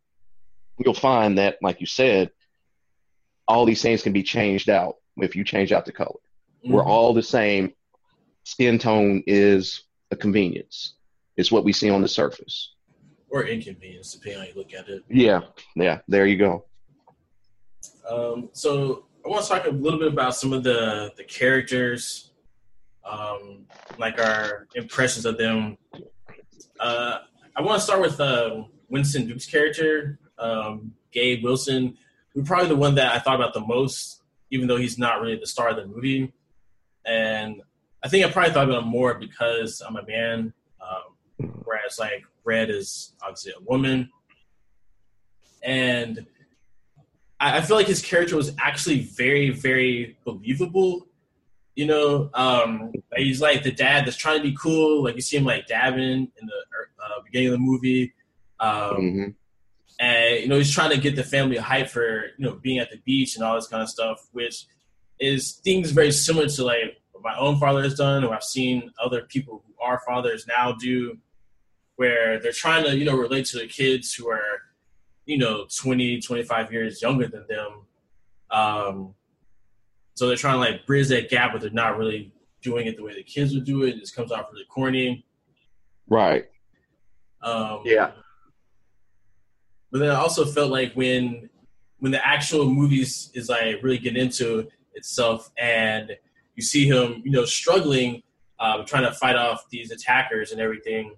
you'll 0.78 0.94
find 0.94 1.38
that, 1.38 1.58
like 1.62 1.80
you 1.80 1.86
said, 1.86 2.30
all 3.48 3.64
these 3.64 3.82
things 3.82 4.02
can 4.02 4.12
be 4.12 4.22
changed 4.22 4.68
out 4.68 4.96
if 5.16 5.34
you 5.36 5.44
change 5.44 5.72
out 5.72 5.86
the 5.86 5.92
color. 5.92 6.20
Mm-hmm. 6.64 6.72
We're 6.72 6.84
all 6.84 7.14
the 7.14 7.22
same. 7.22 7.72
Skin 8.44 8.78
tone 8.78 9.22
is 9.26 9.84
a 10.10 10.16
convenience. 10.16 10.94
It's 11.36 11.50
what 11.50 11.64
we 11.64 11.72
see 11.72 11.88
on 11.88 12.02
the 12.02 12.08
surface. 12.08 12.73
Or 13.34 13.42
inconvenience, 13.42 14.12
depending 14.12 14.38
on 14.38 14.46
how 14.46 14.52
you 14.52 14.56
look 14.56 14.72
at 14.74 14.88
it. 14.88 15.02
Yeah, 15.08 15.40
yeah. 15.74 15.98
There 16.06 16.24
you 16.24 16.38
go. 16.38 16.66
Um, 18.08 18.50
so 18.52 19.06
I 19.26 19.28
want 19.28 19.42
to 19.42 19.48
talk 19.50 19.66
a 19.66 19.70
little 19.70 19.98
bit 19.98 20.06
about 20.06 20.36
some 20.36 20.52
of 20.52 20.62
the 20.62 21.12
the 21.16 21.24
characters, 21.24 22.30
um, 23.04 23.66
like 23.98 24.20
our 24.20 24.68
impressions 24.76 25.26
of 25.26 25.36
them. 25.36 25.76
Uh, 26.78 27.18
I 27.56 27.62
want 27.62 27.80
to 27.80 27.84
start 27.84 28.02
with 28.02 28.20
uh, 28.20 28.62
Winston 28.88 29.26
Duke's 29.26 29.46
character, 29.46 30.20
um, 30.38 30.92
Gabe 31.10 31.42
Wilson, 31.42 31.96
who's 32.34 32.46
probably 32.46 32.68
the 32.68 32.76
one 32.76 32.94
that 32.94 33.16
I 33.16 33.18
thought 33.18 33.34
about 33.34 33.52
the 33.52 33.66
most, 33.66 34.22
even 34.52 34.68
though 34.68 34.76
he's 34.76 34.96
not 34.96 35.20
really 35.20 35.34
the 35.34 35.48
star 35.48 35.70
of 35.70 35.76
the 35.76 35.86
movie. 35.86 36.32
And 37.04 37.62
I 38.00 38.08
think 38.08 38.24
I 38.24 38.30
probably 38.30 38.52
thought 38.52 38.68
about 38.68 38.84
him 38.84 38.90
more 38.90 39.14
because 39.14 39.82
I'm 39.84 39.96
a 39.96 40.06
man, 40.06 40.52
um, 40.80 41.48
whereas 41.64 41.98
like 41.98 42.22
Red 42.44 42.70
is 42.70 43.14
obviously 43.22 43.52
a 43.58 43.62
woman. 43.62 44.10
and 45.62 46.26
I, 47.40 47.58
I 47.58 47.60
feel 47.60 47.76
like 47.76 47.86
his 47.86 48.02
character 48.02 48.36
was 48.36 48.54
actually 48.58 49.00
very, 49.00 49.50
very 49.50 50.16
believable. 50.24 51.06
You 51.74 51.86
know, 51.86 52.30
um, 52.34 52.92
he's 53.16 53.40
like 53.40 53.64
the 53.64 53.72
dad 53.72 54.06
that's 54.06 54.16
trying 54.16 54.38
to 54.38 54.42
be 54.42 54.56
cool. 54.60 55.04
Like 55.04 55.16
you 55.16 55.20
see 55.20 55.36
him 55.36 55.44
like 55.44 55.66
dabbing 55.66 56.06
in 56.06 56.46
the 56.46 56.64
uh, 57.04 57.20
beginning 57.24 57.48
of 57.48 57.52
the 57.52 57.58
movie. 57.58 58.14
Um, 58.60 58.70
mm-hmm. 58.70 59.28
And 60.00 60.40
you 60.40 60.48
know 60.48 60.56
he's 60.56 60.72
trying 60.72 60.90
to 60.90 60.98
get 60.98 61.16
the 61.16 61.22
family 61.22 61.56
hype 61.56 61.88
for 61.88 62.26
you 62.36 62.46
know 62.46 62.54
being 62.54 62.78
at 62.78 62.90
the 62.90 62.98
beach 62.98 63.36
and 63.36 63.44
all 63.44 63.54
this 63.54 63.68
kind 63.68 63.82
of 63.82 63.88
stuff, 63.88 64.26
which 64.32 64.66
is 65.20 65.52
things 65.64 65.90
very 65.90 66.10
similar 66.10 66.48
to 66.48 66.64
like 66.64 67.00
what 67.12 67.22
my 67.22 67.36
own 67.38 67.58
father 67.58 67.82
has 67.82 67.94
done, 67.94 68.24
or 68.24 68.34
I've 68.34 68.42
seen 68.42 68.90
other 69.02 69.22
people 69.22 69.62
who 69.66 69.74
are 69.84 70.00
fathers 70.06 70.46
now 70.48 70.72
do, 70.72 71.16
where 71.96 72.40
they're 72.40 72.52
trying 72.52 72.84
to 72.84 72.96
you 72.96 73.04
know 73.04 73.16
relate 73.16 73.46
to 73.46 73.58
the 73.58 73.66
kids 73.66 74.14
who 74.14 74.30
are 74.30 74.62
you 75.26 75.38
know 75.38 75.66
20, 75.76 76.20
25 76.20 76.72
years 76.72 77.02
younger 77.02 77.26
than 77.26 77.46
them. 77.48 77.82
Um, 78.50 79.14
so 80.14 80.28
they're 80.28 80.36
trying 80.36 80.54
to 80.54 80.60
like 80.60 80.86
bridge 80.86 81.08
that 81.08 81.28
gap, 81.28 81.52
but 81.52 81.60
they're 81.60 81.70
not 81.70 81.98
really 81.98 82.32
doing 82.62 82.86
it 82.86 82.96
the 82.96 83.02
way 83.02 83.14
the 83.14 83.22
kids 83.22 83.54
would 83.54 83.64
do 83.64 83.82
it. 83.82 83.96
It 83.96 84.00
just 84.00 84.14
comes 84.14 84.32
off 84.32 84.46
really 84.52 84.64
corny. 84.66 85.26
Right. 86.08 86.46
Um, 87.42 87.80
yeah. 87.84 88.12
But 89.90 90.00
then 90.00 90.10
I 90.10 90.16
also 90.16 90.44
felt 90.44 90.70
like 90.70 90.94
when 90.94 91.48
when 91.98 92.12
the 92.12 92.26
actual 92.26 92.68
movies 92.68 93.30
is 93.34 93.48
like 93.48 93.82
really 93.82 93.98
getting 93.98 94.22
into 94.22 94.68
itself 94.94 95.50
and 95.56 96.10
you 96.54 96.62
see 96.62 96.86
him, 96.86 97.22
you 97.24 97.30
know, 97.30 97.44
struggling, 97.44 98.22
um, 98.60 98.84
trying 98.84 99.04
to 99.04 99.12
fight 99.12 99.36
off 99.36 99.68
these 99.70 99.90
attackers 99.90 100.52
and 100.52 100.60
everything, 100.60 101.16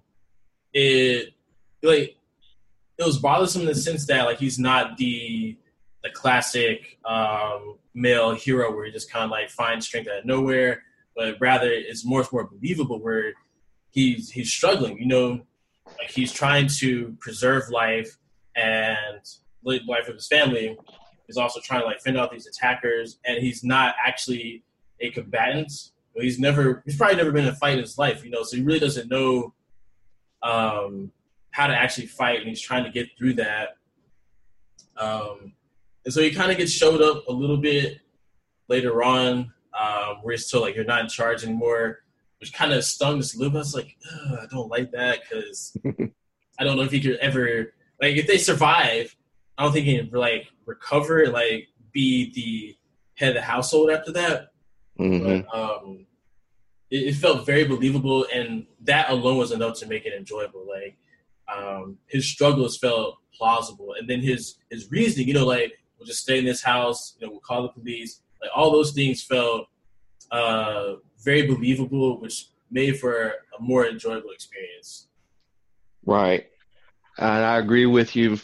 it 0.77 1.33
like 1.81 2.15
it 2.99 3.05
was 3.05 3.17
bothersome 3.17 3.61
in 3.61 3.67
the 3.67 3.75
sense 3.75 4.05
that 4.05 4.25
like 4.25 4.37
he's 4.37 4.59
not 4.59 4.97
the 4.97 5.57
the 6.03 6.09
classic 6.11 6.99
um, 7.03 7.77
male 7.95 8.35
hero 8.35 8.73
where 8.73 8.85
he 8.85 8.91
just 8.91 9.11
kind 9.11 9.25
of 9.25 9.31
like 9.31 9.49
finds 9.49 9.87
strength 9.87 10.07
out 10.07 10.19
of 10.19 10.25
nowhere, 10.25 10.83
but 11.15 11.35
rather 11.39 11.71
it's 11.71 12.05
much 12.05 12.31
more 12.31 12.47
believable 12.47 12.99
where 12.99 13.33
he's 13.89 14.29
he's 14.29 14.51
struggling. 14.51 14.99
You 14.99 15.07
know, 15.07 15.41
like 15.99 16.11
he's 16.11 16.31
trying 16.31 16.67
to 16.79 17.15
preserve 17.19 17.69
life 17.69 18.15
and 18.55 19.19
live 19.63 19.81
life 19.87 20.07
of 20.07 20.13
his 20.13 20.27
family. 20.27 20.77
He's 21.25 21.37
also 21.37 21.59
trying 21.59 21.81
to 21.81 21.87
like 21.87 22.01
fend 22.01 22.17
off 22.17 22.31
these 22.31 22.47
attackers, 22.47 23.17
and 23.25 23.39
he's 23.39 23.63
not 23.63 23.95
actually 24.05 24.63
a 24.99 25.09
combatant. 25.09 25.71
He's 26.15 26.39
never 26.39 26.83
he's 26.85 26.97
probably 26.97 27.17
never 27.17 27.31
been 27.31 27.45
in 27.45 27.53
a 27.53 27.55
fight 27.55 27.73
in 27.73 27.79
his 27.79 27.97
life, 27.97 28.23
you 28.23 28.29
know, 28.29 28.43
so 28.43 28.57
he 28.57 28.63
really 28.63 28.79
doesn't 28.79 29.09
know 29.09 29.53
um, 30.43 31.11
how 31.51 31.67
to 31.67 31.75
actually 31.75 32.07
fight, 32.07 32.39
and 32.39 32.47
he's 32.47 32.61
trying 32.61 32.83
to 32.83 32.91
get 32.91 33.09
through 33.17 33.33
that. 33.33 33.77
Um, 34.97 35.53
and 36.05 36.13
so 36.13 36.21
he 36.21 36.31
kind 36.31 36.51
of 36.51 36.57
gets 36.57 36.71
showed 36.71 37.01
up 37.01 37.27
a 37.27 37.33
little 37.33 37.57
bit 37.57 37.99
later 38.67 39.03
on, 39.03 39.53
um, 39.79 40.17
where 40.21 40.33
he's 40.33 40.49
told 40.49 40.63
like 40.63 40.75
you're 40.75 40.85
not 40.85 41.01
in 41.01 41.07
charge 41.07 41.43
anymore, 41.43 41.99
which 42.39 42.53
kind 42.53 42.73
of 42.73 42.83
stung 42.83 43.15
a 43.15 43.37
little 43.37 43.49
bit. 43.49 43.55
I 43.55 43.59
was 43.59 43.75
like, 43.75 43.95
I 44.31 44.45
don't 44.49 44.69
like 44.69 44.91
that 44.91 45.21
because 45.21 45.75
I 46.59 46.63
don't 46.63 46.77
know 46.77 46.83
if 46.83 46.91
he 46.91 47.01
could 47.01 47.17
ever 47.17 47.73
like 48.01 48.15
if 48.15 48.27
they 48.27 48.37
survive. 48.37 49.15
I 49.57 49.63
don't 49.63 49.73
think 49.73 49.85
he 49.85 49.97
can 49.97 50.09
like 50.11 50.47
recover 50.65 51.27
like 51.27 51.67
be 51.91 52.31
the 52.33 52.75
head 53.15 53.29
of 53.29 53.35
the 53.35 53.41
household 53.41 53.89
after 53.89 54.11
that. 54.13 54.49
Mm-hmm. 54.99 55.41
But, 55.51 55.57
um, 55.57 56.05
it, 56.89 56.97
it, 56.97 57.15
felt 57.15 57.45
very 57.45 57.65
believable, 57.65 58.25
and 58.33 58.65
that 58.81 59.09
alone 59.09 59.37
was 59.37 59.51
enough 59.51 59.77
to 59.79 59.87
make 59.87 60.05
it 60.05 60.13
enjoyable. 60.13 60.65
Like 60.67 60.97
um, 61.53 61.97
his 62.07 62.27
struggles 62.27 62.77
felt 62.77 63.17
plausible, 63.33 63.95
and 63.99 64.09
then 64.09 64.21
his 64.21 64.55
his 64.69 64.89
reasoning, 64.91 65.27
you 65.27 65.33
know, 65.33 65.45
like 65.45 65.73
we'll 65.97 66.07
just 66.07 66.21
stay 66.21 66.39
in 66.39 66.45
this 66.45 66.63
house, 66.63 67.15
you 67.19 67.25
know, 67.25 67.31
we'll 67.31 67.41
call 67.41 67.63
the 67.63 67.69
police. 67.69 68.21
Like 68.41 68.51
all 68.55 68.71
those 68.71 68.93
things 68.93 69.23
felt 69.23 69.67
uh, 70.31 70.93
very 71.23 71.47
believable, 71.47 72.19
which 72.19 72.47
made 72.69 72.99
for 72.99 73.33
a 73.57 73.61
more 73.61 73.87
enjoyable 73.87 74.31
experience. 74.31 75.07
Right, 76.05 76.47
and 77.17 77.27
I 77.27 77.57
agree 77.57 77.85
with 77.85 78.15
you 78.15 78.39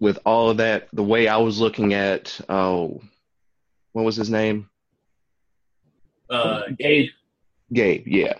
with 0.00 0.18
all 0.24 0.50
of 0.50 0.58
that. 0.58 0.88
The 0.92 1.02
way 1.02 1.28
I 1.28 1.38
was 1.38 1.60
looking 1.60 1.94
at, 1.94 2.38
oh, 2.48 3.00
what 3.92 4.04
was 4.04 4.16
his 4.16 4.30
name? 4.30 4.68
Uh, 6.30 6.62
Gabe. 6.78 7.10
Gabe, 7.72 8.04
yeah. 8.06 8.34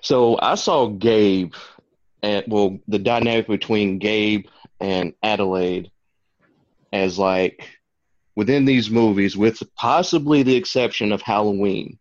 So 0.00 0.38
I 0.40 0.54
saw 0.54 0.88
Gabe 0.88 1.54
and 2.22 2.44
well, 2.48 2.78
the 2.88 2.98
dynamic 2.98 3.46
between 3.46 3.98
Gabe 3.98 4.46
and 4.80 5.14
Adelaide 5.22 5.90
as 6.92 7.18
like 7.18 7.68
within 8.34 8.64
these 8.64 8.90
movies, 8.90 9.36
with 9.36 9.62
possibly 9.74 10.42
the 10.42 10.56
exception 10.56 11.12
of 11.12 11.22
Halloween, 11.22 11.98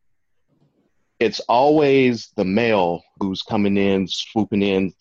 it's 1.19 1.39
always 1.41 2.29
the 2.35 2.43
male 2.43 3.03
who's 3.19 3.41
coming 3.41 3.77
in, 3.77 4.07
swooping 4.07 4.61
in, 4.61 4.93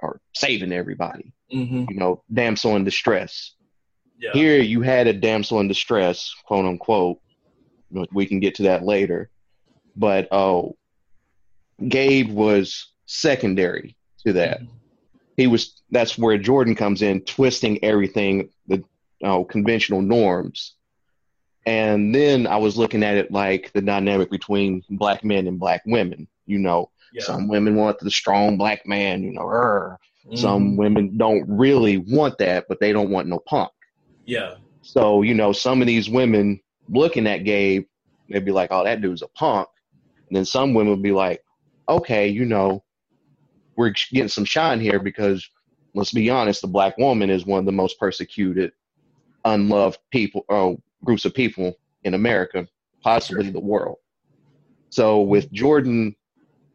or 0.00 0.20
saving 0.34 0.72
everybody. 0.72 1.32
Mm-hmm. 1.52 1.84
You 1.90 1.96
know, 1.96 2.22
damsel 2.32 2.76
in 2.76 2.84
distress. 2.84 3.54
Yeah. 4.18 4.32
Here 4.32 4.58
you 4.58 4.80
had 4.80 5.06
a 5.06 5.12
damsel 5.12 5.60
in 5.60 5.68
distress, 5.68 6.34
quote 6.46 6.64
unquote. 6.64 7.18
We 8.12 8.26
can 8.26 8.40
get 8.40 8.56
to 8.56 8.64
that 8.64 8.82
later. 8.82 9.30
But 9.94 10.28
oh, 10.32 10.76
Gabe 11.86 12.30
was 12.30 12.92
secondary 13.06 13.96
to 14.26 14.32
that. 14.34 14.60
Mm-hmm. 14.60 14.72
He 15.36 15.46
was 15.46 15.82
that's 15.90 16.18
where 16.18 16.36
Jordan 16.38 16.74
comes 16.74 17.02
in, 17.02 17.20
twisting 17.22 17.82
everything 17.84 18.50
the 18.66 18.82
uh, 19.22 19.42
conventional 19.44 20.02
norms. 20.02 20.74
And 21.66 22.14
then 22.14 22.46
I 22.46 22.56
was 22.56 22.76
looking 22.76 23.02
at 23.02 23.16
it 23.16 23.30
like 23.30 23.70
the 23.72 23.82
dynamic 23.82 24.30
between 24.30 24.82
black 24.90 25.22
men 25.22 25.46
and 25.46 25.58
black 25.58 25.82
women. 25.86 26.26
You 26.46 26.58
know, 26.58 26.90
yeah. 27.12 27.22
some 27.22 27.46
women 27.46 27.76
want 27.76 27.98
the 27.98 28.10
strong 28.10 28.56
black 28.56 28.86
man. 28.86 29.22
You 29.22 29.32
know, 29.32 29.42
mm-hmm. 29.42 30.36
some 30.36 30.76
women 30.76 31.16
don't 31.16 31.44
really 31.46 31.98
want 31.98 32.38
that, 32.38 32.66
but 32.68 32.80
they 32.80 32.92
don't 32.92 33.10
want 33.10 33.28
no 33.28 33.38
punk. 33.38 33.70
Yeah. 34.24 34.54
So 34.82 35.22
you 35.22 35.34
know, 35.34 35.52
some 35.52 35.80
of 35.80 35.86
these 35.86 36.08
women 36.08 36.60
looking 36.88 37.26
at 37.26 37.44
Gabe, 37.44 37.84
they'd 38.28 38.44
be 38.44 38.50
like, 38.50 38.70
"Oh, 38.72 38.84
that 38.84 39.02
dude's 39.02 39.22
a 39.22 39.28
punk." 39.28 39.68
And 40.28 40.36
then 40.36 40.44
some 40.44 40.74
women 40.74 40.90
would 40.90 41.02
be 41.02 41.12
like, 41.12 41.42
"Okay, 41.88 42.28
you 42.28 42.44
know, 42.44 42.84
we're 43.76 43.94
getting 44.12 44.28
some 44.28 44.44
shine 44.44 44.80
here 44.80 44.98
because 44.98 45.48
let's 45.94 46.12
be 46.12 46.30
honest, 46.30 46.62
the 46.62 46.68
black 46.68 46.96
woman 46.98 47.30
is 47.30 47.46
one 47.46 47.60
of 47.60 47.66
the 47.66 47.72
most 47.72 47.98
persecuted, 47.98 48.72
unloved 49.44 49.98
people 50.10 50.44
or 50.48 50.76
groups 51.04 51.24
of 51.24 51.34
people 51.34 51.78
in 52.04 52.14
America, 52.14 52.66
possibly 53.02 53.44
sure. 53.44 53.52
the 53.52 53.60
world. 53.60 53.96
So 54.90 55.20
with 55.20 55.50
Jordan 55.52 56.14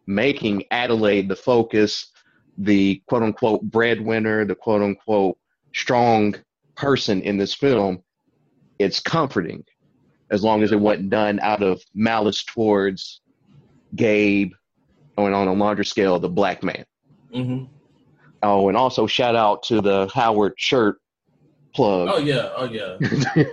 making 0.07 0.63
Adelaide 0.71 1.29
the 1.29 1.35
focus, 1.35 2.11
the 2.57 3.01
quote 3.07 3.23
unquote 3.23 3.63
breadwinner, 3.63 4.45
the 4.45 4.55
quote 4.55 4.81
unquote 4.81 5.37
strong 5.73 6.35
person 6.75 7.21
in 7.21 7.37
this 7.37 7.53
film, 7.53 8.03
it's 8.79 8.99
comforting 8.99 9.63
as 10.31 10.43
long 10.43 10.63
as 10.63 10.71
it 10.71 10.79
wasn't 10.79 11.09
done 11.09 11.39
out 11.41 11.61
of 11.61 11.81
malice 11.93 12.43
towards 12.43 13.21
Gabe 13.95 14.51
and 15.17 15.33
on 15.33 15.47
a 15.47 15.53
larger 15.53 15.83
scale, 15.83 16.19
the 16.19 16.29
black 16.29 16.63
man. 16.63 16.83
Mm-hmm. 17.33 17.65
Oh, 18.41 18.67
and 18.67 18.77
also 18.77 19.07
shout 19.07 19.35
out 19.35 19.63
to 19.63 19.81
the 19.81 20.09
Howard 20.13 20.53
shirt 20.57 20.97
plug. 21.73 22.09
Oh 22.11 22.17
yeah, 22.17 22.49
oh 22.55 22.65
yeah. 22.65 22.97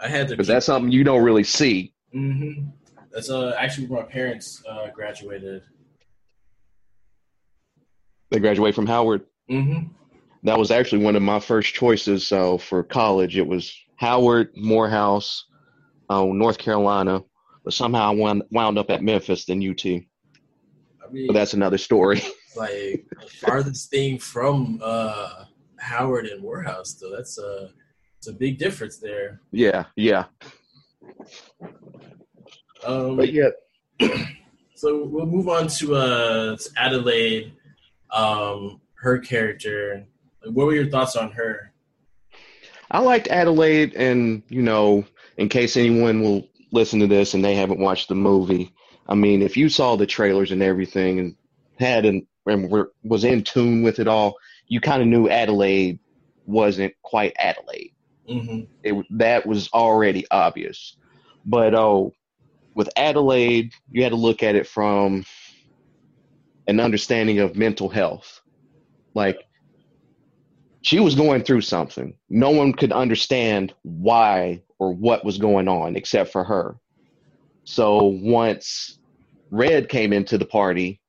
I 0.00 0.08
had 0.08 0.28
to 0.28 0.34
because 0.34 0.46
that's 0.46 0.66
something 0.66 0.90
you 0.92 1.04
don't 1.04 1.22
really 1.22 1.44
see. 1.44 1.92
Mm-hmm. 2.14 2.68
That's 3.12 3.28
uh, 3.28 3.54
actually 3.58 3.88
where 3.88 4.02
my 4.02 4.08
parents 4.08 4.62
uh, 4.68 4.88
graduated. 4.90 5.62
They 8.30 8.38
graduated 8.38 8.76
from 8.76 8.86
Howard. 8.86 9.22
Mm-hmm. 9.50 9.88
That 10.44 10.58
was 10.58 10.70
actually 10.70 11.04
one 11.04 11.16
of 11.16 11.22
my 11.22 11.40
first 11.40 11.74
choices 11.74 12.26
So 12.26 12.56
for 12.58 12.82
college. 12.82 13.36
It 13.36 13.46
was 13.46 13.74
Howard, 13.96 14.50
Morehouse, 14.56 15.44
uh, 16.08 16.24
North 16.24 16.58
Carolina, 16.58 17.22
but 17.64 17.74
somehow 17.74 18.10
I 18.10 18.14
wound, 18.14 18.42
wound 18.50 18.78
up 18.78 18.90
at 18.90 19.02
Memphis 19.02 19.44
than 19.44 19.68
UT. 19.68 19.84
I 21.10 21.12
mean, 21.12 21.26
but 21.26 21.32
that's 21.32 21.54
another 21.54 21.78
story. 21.78 22.22
like 22.56 23.04
farthest 23.40 23.90
thing 23.90 24.18
from 24.18 24.80
uh, 24.82 25.44
Howard 25.78 26.26
and 26.26 26.40
Morehouse, 26.40 26.94
though. 26.94 27.14
That's 27.14 27.38
a 27.38 27.70
it's 28.18 28.28
a 28.28 28.32
big 28.32 28.58
difference 28.58 28.98
there. 28.98 29.40
Yeah, 29.50 29.84
yeah. 29.96 30.26
Um, 32.84 33.16
but 33.16 33.32
yeah. 33.32 33.48
so 34.74 35.04
we'll 35.04 35.26
move 35.26 35.48
on 35.48 35.66
to 35.68 35.96
uh, 35.96 36.56
Adelaide, 36.76 37.52
um, 38.12 38.80
her 38.94 39.18
character. 39.18 40.06
What 40.44 40.66
were 40.66 40.74
your 40.74 40.90
thoughts 40.90 41.16
on 41.16 41.32
her? 41.32 41.72
I 42.90 43.00
liked 43.00 43.28
Adelaide, 43.28 43.94
and 43.94 44.42
you 44.48 44.62
know, 44.62 45.04
in 45.36 45.48
case 45.48 45.76
anyone 45.76 46.22
will 46.22 46.48
listen 46.72 47.00
to 47.00 47.06
this 47.06 47.34
and 47.34 47.44
they 47.44 47.54
haven't 47.54 47.80
watched 47.80 48.08
the 48.08 48.14
movie, 48.14 48.72
I 49.10 49.14
mean, 49.16 49.42
if 49.42 49.56
you 49.56 49.68
saw 49.68 49.96
the 49.96 50.06
trailers 50.06 50.52
and 50.52 50.62
everything 50.62 51.18
and 51.18 51.36
had 51.78 52.06
an 52.06 52.26
and 52.46 52.70
were, 52.70 52.92
was 53.02 53.24
in 53.24 53.42
tune 53.42 53.82
with 53.82 53.98
it 53.98 54.08
all, 54.08 54.36
you 54.68 54.80
kind 54.80 55.02
of 55.02 55.08
knew 55.08 55.28
Adelaide 55.28 55.98
wasn't 56.46 56.94
quite 57.02 57.34
Adelaide. 57.38 57.92
Mm-hmm. 58.28 58.60
It 58.84 59.04
that 59.18 59.46
was 59.46 59.68
already 59.72 60.24
obvious, 60.30 60.96
but 61.44 61.74
oh, 61.74 62.14
with 62.74 62.88
Adelaide, 62.96 63.72
you 63.90 64.04
had 64.04 64.10
to 64.10 64.16
look 64.16 64.44
at 64.44 64.54
it 64.54 64.68
from 64.68 65.24
an 66.68 66.78
understanding 66.78 67.40
of 67.40 67.56
mental 67.56 67.88
health. 67.88 68.40
Like 69.14 69.40
she 70.82 71.00
was 71.00 71.16
going 71.16 71.42
through 71.42 71.62
something. 71.62 72.14
No 72.28 72.50
one 72.50 72.72
could 72.72 72.92
understand 72.92 73.74
why 73.82 74.62
or 74.78 74.94
what 74.94 75.24
was 75.24 75.38
going 75.38 75.66
on 75.66 75.96
except 75.96 76.30
for 76.30 76.44
her. 76.44 76.76
So 77.64 78.04
once 78.04 78.99
Red 79.50 79.88
came 79.88 80.12
into 80.12 80.38
the 80.38 80.44
party 80.44 81.00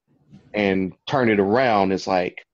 and 0.53 0.93
turned 1.07 1.31
it 1.31 1.39
around, 1.39 1.91
it's 1.91 2.07
like, 2.07 2.45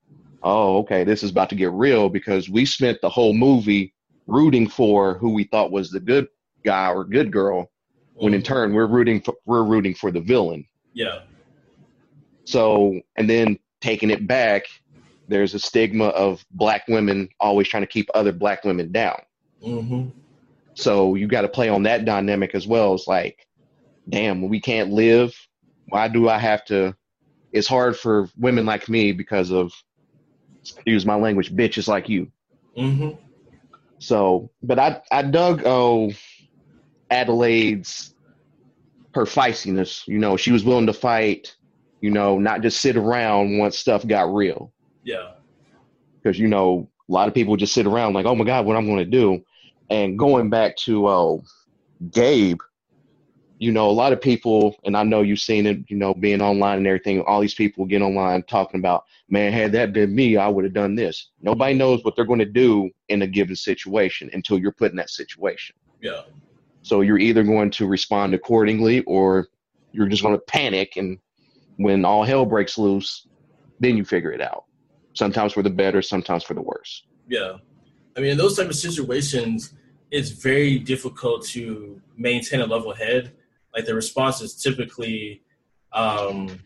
oh, 0.44 0.78
okay, 0.80 1.04
this 1.04 1.24
is 1.24 1.32
about 1.32 1.50
to 1.50 1.56
get 1.56 1.72
real 1.72 2.10
because 2.10 2.50
we 2.50 2.66
spent 2.66 3.00
the 3.02 3.10
whole 3.10 3.34
movie 3.34 3.94
rooting 4.28 4.68
for 4.68 5.18
who 5.18 5.34
we 5.34 5.46
thought 5.46 5.72
was 5.72 5.90
the 5.90 6.00
good 6.00 6.28
guy 6.64 6.92
or 6.92 7.04
good 7.04 7.32
girl, 7.32 7.72
when 8.16 8.34
in 8.34 8.42
turn 8.42 8.74
we're 8.74 8.88
rooting 8.88 9.22
for, 9.22 9.36
we're 9.46 9.64
rooting 9.64 9.94
for 9.94 10.12
the 10.12 10.20
villain. 10.20 10.66
Yeah. 10.94 11.22
So 12.46 13.00
and 13.16 13.30
then 13.30 13.58
taking 13.82 14.10
it 14.10 14.28
back, 14.28 14.66
there's 15.28 15.54
a 15.54 15.60
stigma 15.60 16.06
of 16.06 16.46
black 16.52 16.88
women 16.88 17.30
always 17.40 17.68
trying 17.68 17.84
to 17.84 17.88
keep 17.88 18.10
other 18.14 18.32
black 18.32 18.64
women 18.64 18.92
down. 18.92 19.22
Mm-hmm. 19.66 20.10
So 20.74 21.16
you 21.16 21.28
got 21.28 21.42
to 21.42 21.48
play 21.48 21.70
on 21.70 21.84
that 21.84 22.06
dynamic 22.06 22.54
as 22.54 22.68
well. 22.68 22.94
It's 22.94 23.08
like, 23.08 23.48
damn, 24.10 24.48
we 24.48 24.60
can't 24.60 24.92
live. 24.92 25.36
Why 25.90 26.08
do 26.08 26.30
I 26.30 26.38
have 26.38 26.66
to? 26.66 26.96
It's 27.52 27.68
hard 27.68 27.98
for 27.98 28.30
women 28.38 28.66
like 28.66 28.90
me 28.90 29.12
because 29.12 29.52
of 29.52 29.72
use 30.86 31.06
my 31.06 31.16
language, 31.16 31.54
bitches 31.54 31.88
like 31.88 32.10
you. 32.10 32.32
Mm-hmm. 32.78 33.22
So, 34.00 34.50
but 34.62 34.80
I 34.80 35.02
I 35.12 35.24
dug 35.24 35.64
oh 35.66 36.12
Adelaide's 37.10 38.14
her 39.14 39.26
feistiness. 39.26 40.08
You 40.08 40.20
know, 40.20 40.38
she 40.38 40.52
was 40.52 40.64
willing 40.64 40.88
to 40.88 40.94
fight. 40.94 41.56
You 42.02 42.12
know, 42.12 42.38
not 42.38 42.62
just 42.62 42.80
sit 42.80 42.96
around 42.96 43.58
once 43.58 43.78
stuff 43.78 44.06
got 44.06 44.34
real. 44.34 44.72
Yeah. 45.04 45.32
Because 46.22 46.38
you 46.38 46.48
know, 46.48 46.90
a 47.10 47.12
lot 47.12 47.28
of 47.28 47.34
people 47.34 47.56
just 47.56 47.74
sit 47.74 47.88
around 47.88 48.14
like, 48.14 48.26
oh 48.26 48.36
my 48.36 48.46
god, 48.46 48.66
what 48.66 48.78
I'm 48.78 48.86
going 48.86 49.00
to 49.00 49.06
do. 49.06 49.44
And 49.90 50.20
going 50.20 50.50
back 50.50 50.76
to 50.78 51.08
uh, 51.08 51.38
Gabe, 52.12 52.60
you 53.60 53.72
know, 53.72 53.90
a 53.90 53.92
lot 53.92 54.14
of 54.14 54.22
people, 54.22 54.76
and 54.84 54.96
I 54.96 55.04
know 55.04 55.22
you've 55.22 55.40
seen 55.40 55.66
it, 55.66 55.80
you 55.88 55.98
know, 55.98 56.14
being 56.14 56.42
online 56.42 56.78
and 56.78 56.88
everything, 56.88 57.22
all 57.22 57.42
these 57.42 57.56
people 57.56 57.86
get 57.86 58.02
online 58.02 58.44
talking 58.44 58.80
about, 58.80 59.06
man, 59.30 59.52
had 59.52 59.72
that 59.72 59.94
been 59.94 60.14
me, 60.14 60.38
I 60.38 60.48
would 60.48 60.64
have 60.64 60.74
done 60.74 60.96
this. 60.96 61.30
Nobody 61.42 61.74
knows 61.74 62.04
what 62.04 62.16
they're 62.16 62.26
going 62.26 62.40
to 62.40 62.46
do 62.46 62.90
in 63.10 63.24
a 63.24 63.28
given 63.28 63.56
situation 63.56 64.30
until 64.34 64.60
you're 64.60 64.72
put 64.72 64.92
in 64.92 64.98
that 64.98 65.10
situation. 65.10 65.76
Yeah. 66.02 66.22
So 66.84 67.02
you're 67.02 67.18
either 67.18 67.44
going 67.44 67.72
to 67.72 67.88
respond 67.88 68.34
accordingly 68.36 69.02
or 69.04 69.48
you're 69.92 70.08
just 70.08 70.22
going 70.22 70.36
to 70.36 70.42
panic. 70.42 70.96
And 70.96 71.18
when 71.78 72.06
all 72.06 72.24
hell 72.24 72.46
breaks 72.46 72.78
loose, 72.78 73.28
then 73.80 73.98
you 73.98 74.06
figure 74.06 74.32
it 74.32 74.42
out. 74.42 74.66
Sometimes 75.14 75.54
for 75.54 75.64
the 75.64 75.70
better, 75.70 76.04
sometimes 76.04 76.44
for 76.44 76.54
the 76.54 76.62
worse. 76.62 77.04
Yeah. 77.28 77.54
I 78.16 78.20
mean, 78.20 78.32
in 78.32 78.38
those 78.38 78.56
type 78.56 78.70
of 78.70 78.76
situations, 78.76 79.74
it's 80.12 80.30
very 80.30 80.78
difficult 80.78 81.46
to 81.48 82.00
maintain 82.16 82.62
a 82.62 82.66
level 82.66 82.94
head 82.94 83.34
like 83.78 83.86
the 83.86 83.94
response 83.94 84.42
is 84.42 84.56
typically 84.56 85.44
um, 85.94 86.60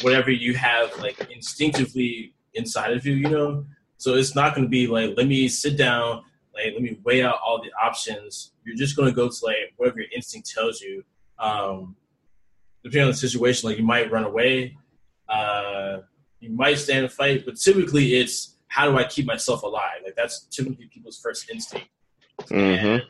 whatever 0.00 0.30
you 0.30 0.54
have 0.54 0.98
like 0.98 1.30
instinctively 1.30 2.32
inside 2.54 2.94
of 2.94 3.04
you, 3.04 3.14
you 3.14 3.28
know. 3.28 3.66
So 3.98 4.14
it's 4.14 4.34
not 4.34 4.54
going 4.54 4.64
to 4.64 4.70
be 4.70 4.86
like 4.86 5.14
let 5.14 5.26
me 5.26 5.46
sit 5.48 5.76
down, 5.76 6.22
like 6.54 6.72
let 6.72 6.80
me 6.80 6.98
weigh 7.04 7.22
out 7.22 7.38
all 7.44 7.62
the 7.62 7.70
options. 7.78 8.52
You're 8.64 8.76
just 8.76 8.96
going 8.96 9.10
to 9.10 9.14
go 9.14 9.28
to 9.28 9.44
like 9.44 9.74
whatever 9.76 10.00
your 10.00 10.08
instinct 10.16 10.50
tells 10.50 10.80
you. 10.80 11.04
Um, 11.38 11.96
depending 12.82 13.04
on 13.04 13.10
the 13.10 13.16
situation, 13.16 13.68
like 13.68 13.76
you 13.76 13.84
might 13.84 14.10
run 14.10 14.24
away, 14.24 14.78
uh, 15.28 15.98
you 16.40 16.48
might 16.48 16.78
stand 16.78 17.04
and 17.04 17.12
fight, 17.12 17.44
but 17.44 17.56
typically 17.56 18.14
it's 18.14 18.56
how 18.68 18.90
do 18.90 18.96
I 18.96 19.04
keep 19.04 19.26
myself 19.26 19.64
alive? 19.64 20.00
Like 20.02 20.16
that's 20.16 20.46
typically 20.46 20.86
people's 20.86 21.18
first 21.18 21.50
instinct. 21.50 21.88
Mm-hmm. 22.40 23.06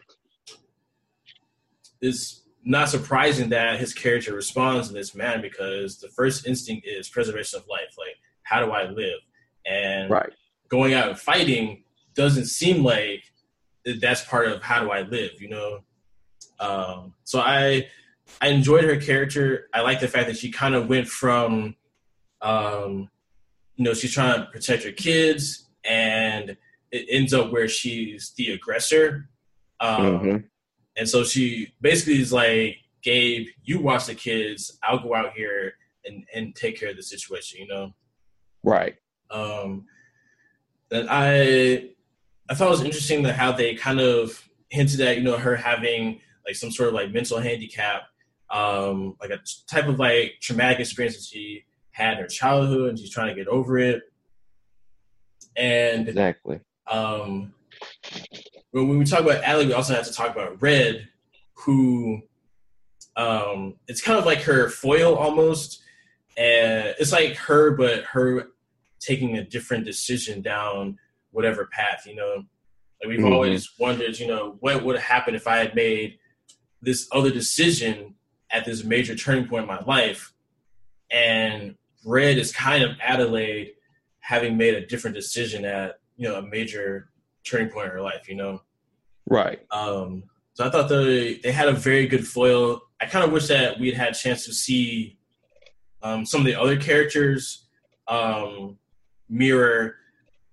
This 2.01 2.42
not 2.68 2.90
surprising 2.90 3.48
that 3.48 3.81
his 3.81 3.94
character 3.94 4.35
responds 4.35 4.88
in 4.88 4.94
this 4.94 5.14
manner 5.14 5.40
because 5.40 5.98
the 6.00 6.09
first 6.09 6.46
instinct 6.46 6.87
is 6.87 7.09
preservation 7.09 7.59
of 7.59 7.66
life. 7.66 7.96
Like, 7.96 8.16
how 8.42 8.64
do 8.64 8.72
I 8.72 8.90
live? 8.90 9.20
And 9.66 10.11
right. 10.11 10.31
going 10.68 10.92
out 10.92 11.09
and 11.09 11.18
fighting 11.18 11.85
doesn't 12.14 12.44
seem 12.44 12.85
like 12.85 13.24
that's 14.02 14.22
part 14.26 14.48
of 14.48 14.62
how 14.62 14.83
do 14.83 14.90
I 14.90 15.00
live, 15.00 15.40
you 15.40 15.48
know? 15.48 15.81
Um, 16.61 17.14
so 17.24 17.40
I 17.40 17.88
I 18.42 18.48
enjoyed 18.48 18.85
her 18.85 18.96
character. 18.96 19.68
I 19.72 19.81
like 19.81 20.00
the 20.00 20.09
fact 20.09 20.26
that 20.28 20.37
she 20.37 20.50
kind 20.50 20.74
of 20.74 20.90
went 20.90 21.09
from, 21.09 21.74
um, 22.42 23.09
you 23.76 23.85
know, 23.85 23.94
she's 23.94 24.12
trying 24.12 24.40
to 24.40 24.46
protect 24.50 24.85
her 24.85 24.92
kids, 24.92 25.70
and 25.85 26.57
it 26.90 27.07
ends 27.09 27.33
up 27.33 27.50
where 27.50 27.68
she's 27.68 28.35
the 28.37 28.52
aggressor. 28.52 29.31
Um, 29.81 30.02
mm-hmm. 30.02 30.37
And 30.98 31.08
so 31.08 31.24
she 31.24 31.72
basically 31.80 32.20
is 32.20 32.32
like, 32.32 32.78
Gabe, 33.02 33.46
you 33.62 33.80
watch 33.80 34.06
the 34.06 34.14
kids. 34.14 34.78
I'll 34.82 34.98
go 34.98 35.14
out 35.14 35.32
here 35.32 35.74
and, 36.04 36.24
and 36.34 36.54
take 36.54 36.78
care 36.78 36.90
of 36.90 36.96
the 36.96 37.02
situation, 37.02 37.61
you 37.61 37.68
know? 37.68 37.94
Right. 38.64 38.96
Um, 39.30 39.87
and 40.90 41.08
I, 41.08 41.90
I 42.50 42.54
thought 42.54 42.68
it 42.68 42.70
was 42.70 42.82
interesting 42.82 43.22
that 43.22 43.37
how 43.37 43.52
they 43.52 43.74
kind 43.74 44.00
of 44.00 44.42
hinted 44.70 45.00
at, 45.00 45.16
you 45.16 45.22
know, 45.22 45.37
her 45.37 45.54
having 45.54 46.20
like 46.44 46.56
some 46.56 46.70
sort 46.70 46.88
of 46.88 46.94
like 46.94 47.12
mental 47.12 47.38
handicap, 47.38 48.02
um, 48.50 49.16
like 49.20 49.30
a 49.30 49.38
type 49.70 49.87
of 49.87 49.98
like 49.98 50.34
traumatic 50.40 50.80
experience 50.80 51.16
that 51.16 51.24
she 51.24 51.64
had 51.92 52.14
in 52.14 52.18
her 52.20 52.26
childhood 52.26 52.90
and 52.90 52.98
she's 52.98 53.11
trying 53.11 53.28
to 53.28 53.34
get 53.34 53.48
over 53.48 53.78
it. 53.78 54.02
And 55.56 56.08
exactly. 56.08 56.61
Um, 56.90 57.52
when 58.72 58.98
we 58.98 59.04
talk 59.04 59.20
about 59.20 59.42
Allie, 59.44 59.66
we 59.66 59.72
also 59.72 59.94
have 59.94 60.07
to 60.07 60.12
talk 60.12 60.31
about 60.31 60.61
Red, 60.61 61.09
who 61.54 62.22
um, 63.16 63.74
it's 63.88 64.00
kind 64.00 64.18
of 64.18 64.26
like 64.26 64.42
her 64.42 64.68
foil 64.68 65.16
almost. 65.16 65.83
And 66.37 66.94
it's 67.00 67.12
like 67.12 67.37
her, 67.37 67.72
but 67.72 68.04
her 68.04 68.48
taking 69.00 69.37
a 69.37 69.44
different 69.44 69.85
decision 69.85 70.40
down 70.40 70.98
whatever 71.31 71.66
path, 71.66 72.04
you 72.07 72.14
know. 72.14 72.44
Like 73.02 73.09
we've 73.09 73.18
mm-hmm. 73.18 73.33
always 73.33 73.70
wondered, 73.78 74.18
you 74.18 74.26
know, 74.26 74.57
what 74.61 74.85
would 74.85 74.96
have 74.96 75.04
happened 75.04 75.37
if 75.37 75.46
I 75.46 75.59
had 75.59 75.74
made 75.74 76.18
this 76.81 77.09
other 77.12 77.31
decision 77.31 78.14
at 78.50 78.64
this 78.64 78.85
major 78.85 79.14
turning 79.14 79.46
point 79.46 79.62
in 79.62 79.68
my 79.68 79.81
life. 79.81 80.33
And 81.11 81.76
Red 82.04 82.38
is 82.38 82.52
kind 82.52 82.83
of 82.83 82.92
Adelaide 83.02 83.72
having 84.20 84.57
made 84.57 84.74
a 84.74 84.87
different 84.87 85.16
decision 85.16 85.64
at, 85.64 85.98
you 86.16 86.28
know, 86.28 86.37
a 86.37 86.42
major 86.42 87.11
turning 87.48 87.68
point 87.68 87.87
in 87.87 87.92
her 87.92 88.02
life, 88.02 88.28
you 88.28 88.37
know? 88.37 88.62
Right. 89.26 89.61
Um, 89.70 90.24
so 90.54 90.66
I 90.66 90.70
thought 90.70 90.88
they 90.88 91.34
they 91.42 91.52
had 91.52 91.68
a 91.68 91.72
very 91.72 92.08
good 92.08 92.26
foil. 92.26 92.82
I 93.00 93.06
kind 93.06 93.24
of 93.24 93.30
wish 93.30 93.46
that 93.48 93.78
we'd 93.78 93.94
had 93.94 94.08
a 94.08 94.14
chance 94.14 94.44
to 94.46 94.52
see 94.52 95.18
um, 96.02 96.24
some 96.24 96.40
of 96.40 96.46
the 96.46 96.61
other 96.61 96.76
characters 96.76 97.68
um, 98.08 98.78
mirror, 99.28 99.94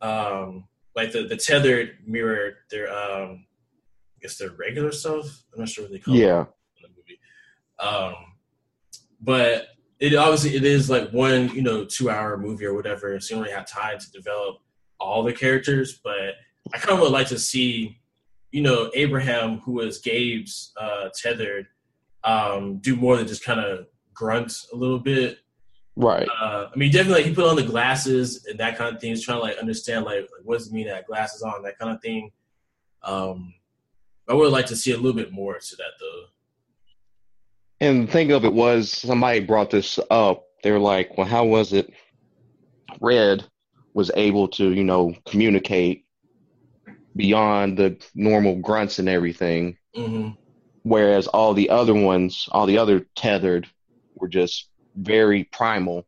um, 0.01 0.65
like 0.95 1.11
the 1.11 1.23
the 1.23 1.37
tethered 1.37 1.97
mirror 2.05 2.57
their, 2.69 2.87
um, 2.91 3.45
I 4.15 4.21
guess 4.21 4.37
their 4.37 4.51
regular 4.51 4.91
self. 4.91 5.25
I'm 5.53 5.61
not 5.61 5.69
sure 5.69 5.85
what 5.85 5.91
they 5.91 5.99
call 5.99 6.15
yeah. 6.15 6.41
it 6.41 6.47
in 6.77 6.83
the 6.83 6.89
movie. 6.95 7.19
Um, 7.79 8.15
but 9.21 9.69
it 9.99 10.15
obviously 10.15 10.55
it 10.55 10.65
is 10.65 10.89
like 10.89 11.09
one 11.11 11.49
you 11.55 11.61
know 11.61 11.85
two 11.85 12.09
hour 12.09 12.37
movie 12.37 12.65
or 12.65 12.75
whatever, 12.75 13.19
so 13.19 13.33
you 13.33 13.39
only 13.39 13.51
have 13.51 13.67
time 13.67 13.97
to 13.97 14.11
develop 14.11 14.57
all 14.99 15.23
the 15.23 15.33
characters. 15.33 15.99
But 16.03 16.35
I 16.73 16.77
kind 16.77 16.95
of 16.95 17.01
would 17.01 17.11
like 17.11 17.27
to 17.27 17.39
see, 17.39 17.99
you 18.51 18.61
know, 18.61 18.89
Abraham, 18.93 19.59
who 19.59 19.73
was 19.73 19.99
Gabe's 19.99 20.71
uh, 20.79 21.09
tethered, 21.13 21.67
um, 22.23 22.77
do 22.77 22.95
more 22.95 23.17
than 23.17 23.27
just 23.27 23.43
kind 23.43 23.59
of 23.59 23.87
grunt 24.13 24.53
a 24.73 24.75
little 24.75 24.99
bit. 24.99 25.39
Right. 25.95 26.27
Uh, 26.41 26.67
I 26.73 26.75
mean, 26.75 26.91
definitely, 26.91 27.21
like, 27.21 27.29
he 27.29 27.35
put 27.35 27.47
on 27.47 27.55
the 27.55 27.63
glasses 27.63 28.45
and 28.47 28.59
that 28.59 28.77
kind 28.77 28.93
of 28.93 29.01
thing. 29.01 29.11
He's 29.11 29.23
trying 29.23 29.37
to 29.37 29.43
like 29.43 29.57
understand 29.57 30.05
like, 30.05 30.21
like 30.21 30.43
what 30.43 30.57
does 30.57 30.67
it 30.67 30.73
mean 30.73 30.87
that 30.87 31.07
glasses 31.07 31.41
on, 31.41 31.63
that 31.63 31.77
kind 31.77 31.91
of 31.95 32.01
thing. 32.01 32.31
Um, 33.03 33.53
I 34.27 34.33
would 34.33 34.51
like 34.51 34.65
to 34.67 34.75
see 34.75 34.91
a 34.91 34.97
little 34.97 35.13
bit 35.13 35.31
more 35.31 35.59
to 35.59 35.75
that 35.77 35.91
though. 35.99 36.25
And 37.79 38.07
the 38.07 38.11
thing 38.11 38.31
of 38.31 38.43
it 38.43 38.53
was, 38.53 38.91
somebody 38.91 39.41
brought 39.41 39.69
this 39.69 39.99
up. 40.09 40.45
They 40.63 40.71
were 40.71 40.79
like, 40.79 41.17
"Well, 41.17 41.27
how 41.27 41.45
was 41.45 41.73
it?" 41.73 41.93
Red 42.99 43.45
was 43.93 44.09
able 44.15 44.47
to, 44.49 44.71
you 44.71 44.83
know, 44.83 45.13
communicate 45.27 46.04
beyond 47.15 47.77
the 47.77 47.97
normal 48.13 48.57
grunts 48.57 48.99
and 48.99 49.09
everything. 49.09 49.77
Mm-hmm. 49.95 50.31
Whereas 50.83 51.27
all 51.27 51.53
the 51.53 51.69
other 51.69 51.93
ones, 51.93 52.47
all 52.51 52.65
the 52.65 52.77
other 52.77 53.05
tethered, 53.15 53.67
were 54.15 54.27
just 54.27 54.69
very 54.95 55.45
primal. 55.45 56.05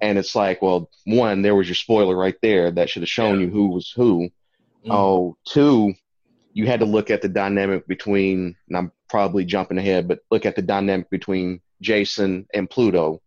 And 0.00 0.18
it's 0.18 0.34
like, 0.34 0.62
well, 0.62 0.88
one, 1.04 1.42
there 1.42 1.54
was 1.54 1.68
your 1.68 1.74
spoiler 1.74 2.16
right 2.16 2.36
there 2.40 2.70
that 2.70 2.88
should 2.88 3.02
have 3.02 3.08
shown 3.08 3.38
yeah. 3.38 3.46
you 3.46 3.52
who 3.52 3.68
was 3.68 3.90
who. 3.90 4.30
Mm-hmm. 4.84 4.90
Oh, 4.90 5.36
two, 5.44 5.94
you 6.54 6.66
had 6.66 6.80
to 6.80 6.86
look 6.86 7.10
at 7.10 7.22
the 7.22 7.28
dynamic 7.28 7.86
between, 7.86 8.56
and 8.68 8.76
I'm 8.76 8.92
probably 9.08 9.44
jumping 9.44 9.78
ahead, 9.78 10.08
but 10.08 10.20
look 10.30 10.46
at 10.46 10.56
the 10.56 10.62
dynamic 10.62 11.10
between 11.10 11.60
Jason 11.82 12.46
and 12.54 12.68
Pluto, 12.68 13.20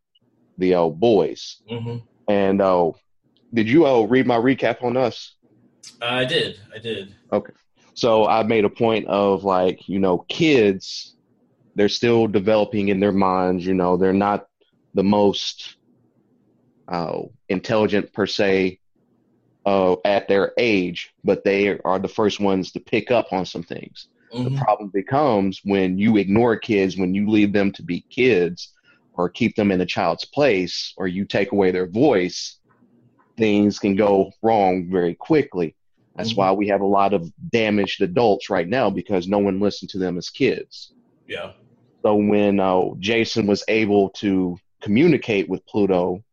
the 0.58 0.76
old 0.76 1.00
boys. 1.00 1.62
hmm 1.70 1.98
And 2.28 2.62
oh, 2.62 2.96
did 3.54 3.70
you 3.70 3.86
uh, 3.86 4.02
read 4.02 4.26
my 4.26 4.38
recap 4.38 4.84
on 4.84 4.98
us? 4.98 5.36
I 6.02 6.26
did. 6.26 6.60
I 6.74 6.80
did. 6.80 7.16
Okay. 7.32 7.54
So 7.94 8.28
I 8.28 8.44
made 8.44 8.66
a 8.66 8.70
point 8.70 9.08
of 9.08 9.44
like, 9.44 9.88
you 9.88 10.00
know, 10.00 10.20
kids, 10.30 11.16
they're 11.76 11.90
still 11.90 12.28
developing 12.28 12.90
in 12.90 13.00
their 13.00 13.12
minds. 13.12 13.66
You 13.66 13.74
know, 13.74 13.98
they're 13.98 14.14
not 14.14 14.48
the 14.94 15.04
most 15.04 15.76
uh, 16.88 17.22
intelligent 17.50 18.12
per 18.14 18.26
se 18.26 18.80
uh, 19.66 19.96
at 20.06 20.28
their 20.28 20.54
age, 20.58 21.14
but 21.24 21.44
they 21.44 21.80
are 21.80 22.00
the 22.00 22.08
first 22.08 22.40
ones 22.40 22.72
to 22.72 22.80
pick 22.80 23.12
up 23.12 23.32
on 23.32 23.46
some 23.46 23.64
things. 23.64 24.08
Mhm. 24.34 24.46
The 24.46 24.58
problem 24.62 24.90
becomes 24.90 25.62
when 25.64 25.98
you 25.98 26.18
ignore 26.18 26.58
kids, 26.58 26.98
when 26.98 27.14
you 27.14 27.30
leave 27.30 27.54
them 27.54 27.72
to 27.74 27.84
be 27.84 28.02
kids 28.10 28.74
or 29.14 29.30
keep 29.30 29.56
them 29.56 29.72
in 29.72 29.80
a 29.80 29.86
child's 29.86 30.26
place 30.26 30.94
or 30.98 31.08
you 31.08 31.24
take 31.26 31.52
away 31.52 31.72
their 31.72 31.88
voice, 31.88 32.58
things 33.38 33.80
can 33.80 33.96
go 33.96 34.32
wrong 34.42 34.90
very 34.90 35.16
quickly. 35.16 35.76
That's 36.16 36.34
Mhm. 36.34 36.38
why 36.38 36.52
we 36.52 36.68
have 36.68 36.82
a 36.82 36.86
lot 36.86 37.14
of 37.14 37.32
damaged 37.52 38.02
adults 38.02 38.50
right 38.50 38.68
now 38.68 38.90
because 38.90 39.28
no 39.28 39.40
one 39.40 39.60
listened 39.60 39.90
to 39.92 39.98
them 39.98 40.18
as 40.18 40.30
kids. 40.30 40.94
Yeah. 41.28 41.54
So 42.04 42.16
when 42.16 42.60
uh, 42.60 42.90
Jason 43.00 43.48
was 43.48 43.64
able 43.68 44.10
to 44.10 44.58
communicate 44.82 45.50
with 45.50 45.66
Pluto, 45.66 46.24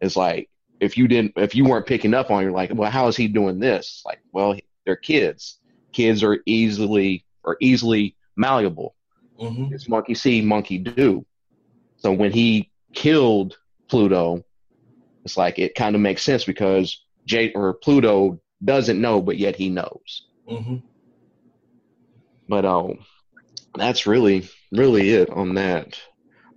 it's 0.00 0.16
like 0.16 0.48
if 0.78 0.96
you 0.96 1.06
didn't, 1.08 1.32
if 1.36 1.54
you 1.54 1.64
weren't 1.64 1.86
picking 1.86 2.14
up 2.14 2.30
on, 2.30 2.42
you're 2.42 2.52
like, 2.52 2.70
well, 2.74 2.90
how 2.90 3.08
is 3.08 3.16
he 3.16 3.28
doing 3.28 3.58
this? 3.58 4.02
Like, 4.06 4.20
well, 4.32 4.56
they're 4.86 4.96
kids. 4.96 5.58
Kids 5.92 6.22
are 6.22 6.40
easily 6.46 7.24
or 7.44 7.56
easily 7.60 8.16
malleable. 8.36 8.94
hmm 9.38 9.66
It's 9.72 9.88
monkey 9.88 10.14
see, 10.14 10.40
monkey 10.40 10.78
do. 10.78 11.26
So 11.96 12.12
when 12.12 12.32
he 12.32 12.70
killed 12.94 13.58
Pluto, 13.88 14.44
it's 15.24 15.36
like 15.36 15.58
it 15.58 15.74
kind 15.74 15.94
of 15.94 16.00
makes 16.00 16.22
sense 16.22 16.44
because 16.44 17.04
Jay 17.26 17.52
or 17.52 17.74
Pluto 17.74 18.40
doesn't 18.64 19.00
know, 19.00 19.20
but 19.20 19.38
yet 19.38 19.56
he 19.56 19.68
knows. 19.68 20.26
hmm 20.48 20.76
But 22.48 22.64
um, 22.64 22.98
that's 23.74 24.06
really 24.06 24.48
really 24.72 25.10
it 25.10 25.30
on 25.30 25.54
that. 25.54 25.98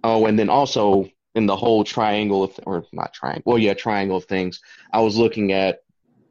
Oh, 0.03 0.25
and 0.25 0.37
then 0.37 0.49
also 0.49 1.09
in 1.35 1.45
the 1.45 1.55
whole 1.55 1.83
triangle 1.83 2.43
of, 2.43 2.59
or 2.65 2.85
not 2.91 3.13
triangle, 3.13 3.43
well, 3.45 3.57
yeah, 3.57 3.73
triangle 3.73 4.17
of 4.17 4.25
things. 4.25 4.59
I 4.91 4.99
was 5.01 5.17
looking 5.17 5.51
at 5.51 5.79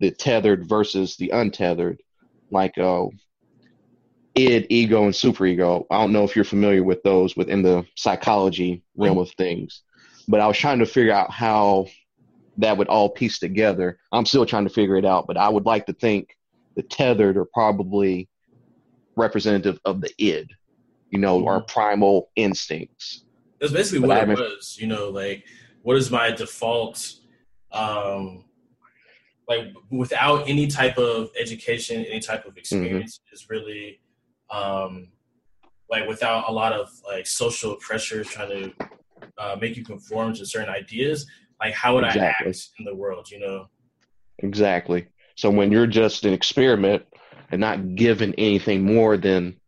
the 0.00 0.10
tethered 0.10 0.68
versus 0.68 1.16
the 1.16 1.30
untethered, 1.30 2.02
like 2.50 2.76
uh, 2.78 3.06
id, 4.34 4.66
ego, 4.70 5.04
and 5.04 5.14
superego. 5.14 5.84
I 5.90 6.00
don't 6.00 6.12
know 6.12 6.24
if 6.24 6.36
you're 6.36 6.44
familiar 6.44 6.84
with 6.84 7.02
those 7.02 7.36
within 7.36 7.62
the 7.62 7.84
psychology 7.96 8.82
realm 8.96 9.18
of 9.18 9.30
things, 9.32 9.82
but 10.28 10.40
I 10.40 10.46
was 10.46 10.58
trying 10.58 10.78
to 10.80 10.86
figure 10.86 11.12
out 11.12 11.30
how 11.30 11.86
that 12.58 12.76
would 12.76 12.88
all 12.88 13.08
piece 13.08 13.38
together. 13.38 13.98
I'm 14.12 14.26
still 14.26 14.46
trying 14.46 14.64
to 14.64 14.72
figure 14.72 14.96
it 14.96 15.04
out, 15.04 15.26
but 15.26 15.36
I 15.36 15.48
would 15.48 15.66
like 15.66 15.86
to 15.86 15.92
think 15.92 16.36
the 16.76 16.82
tethered 16.82 17.36
are 17.36 17.46
probably 17.46 18.28
representative 19.16 19.78
of 19.84 20.00
the 20.00 20.10
id, 20.18 20.50
you 21.10 21.18
know, 21.18 21.46
our 21.46 21.62
primal 21.62 22.30
instincts. 22.36 23.24
That's 23.60 23.72
basically 23.72 24.00
But 24.00 24.08
what 24.08 24.16
I 24.18 24.32
it 24.32 24.38
was. 24.38 24.76
You 24.80 24.86
know, 24.86 25.08
like 25.08 25.44
what 25.82 25.96
is 25.96 26.10
my 26.10 26.30
default? 26.30 27.14
Um, 27.72 28.44
like 29.48 29.72
without 29.90 30.48
any 30.48 30.66
type 30.66 30.98
of 30.98 31.30
education, 31.38 32.04
any 32.04 32.20
type 32.20 32.46
of 32.46 32.56
experience 32.56 33.20
is 33.32 33.48
really, 33.50 34.00
um, 34.50 35.08
like 35.90 36.08
without 36.08 36.48
a 36.48 36.52
lot 36.52 36.72
of 36.72 36.90
like 37.06 37.26
social 37.26 37.76
pressures 37.76 38.28
trying 38.28 38.48
to 38.48 38.88
uh, 39.38 39.56
make 39.60 39.76
you 39.76 39.84
conform 39.84 40.34
to 40.34 40.46
certain 40.46 40.68
ideas. 40.68 41.26
Like 41.62 41.74
how 41.74 41.94
would 41.94 42.04
Exactly. 42.04 42.46
I 42.46 42.50
act 42.50 42.68
in 42.78 42.84
the 42.84 42.94
world? 42.94 43.30
You 43.30 43.40
know. 43.40 43.66
Exactly. 44.40 45.06
So 45.36 45.48
when 45.48 45.70
you're 45.70 45.86
just 45.86 46.24
an 46.24 46.32
experiment 46.32 47.04
and 47.50 47.60
not 47.60 47.94
given 47.94 48.34
anything 48.36 48.84
more 48.84 49.16
than, 49.16 49.60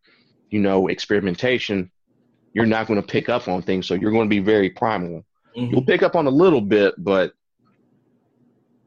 you 0.51 0.61
know, 0.61 0.89
experimentation, 0.89 1.91
you're 2.53 2.67
not 2.67 2.87
going 2.87 3.01
to 3.01 3.07
pick 3.07 3.29
up 3.29 3.47
on 3.49 3.63
things. 3.63 3.87
So 3.87 3.95
you're 3.95 4.11
going 4.11 4.29
to 4.29 4.35
be 4.35 4.41
very 4.41 4.71
primal. 4.71 5.25
Mhm. 5.57 5.71
You'll 5.71 5.85
pick 5.85 6.03
up 6.03 6.17
on 6.17 6.27
a 6.27 6.31
little 6.31 6.61
bit, 6.61 6.95
but 6.99 7.33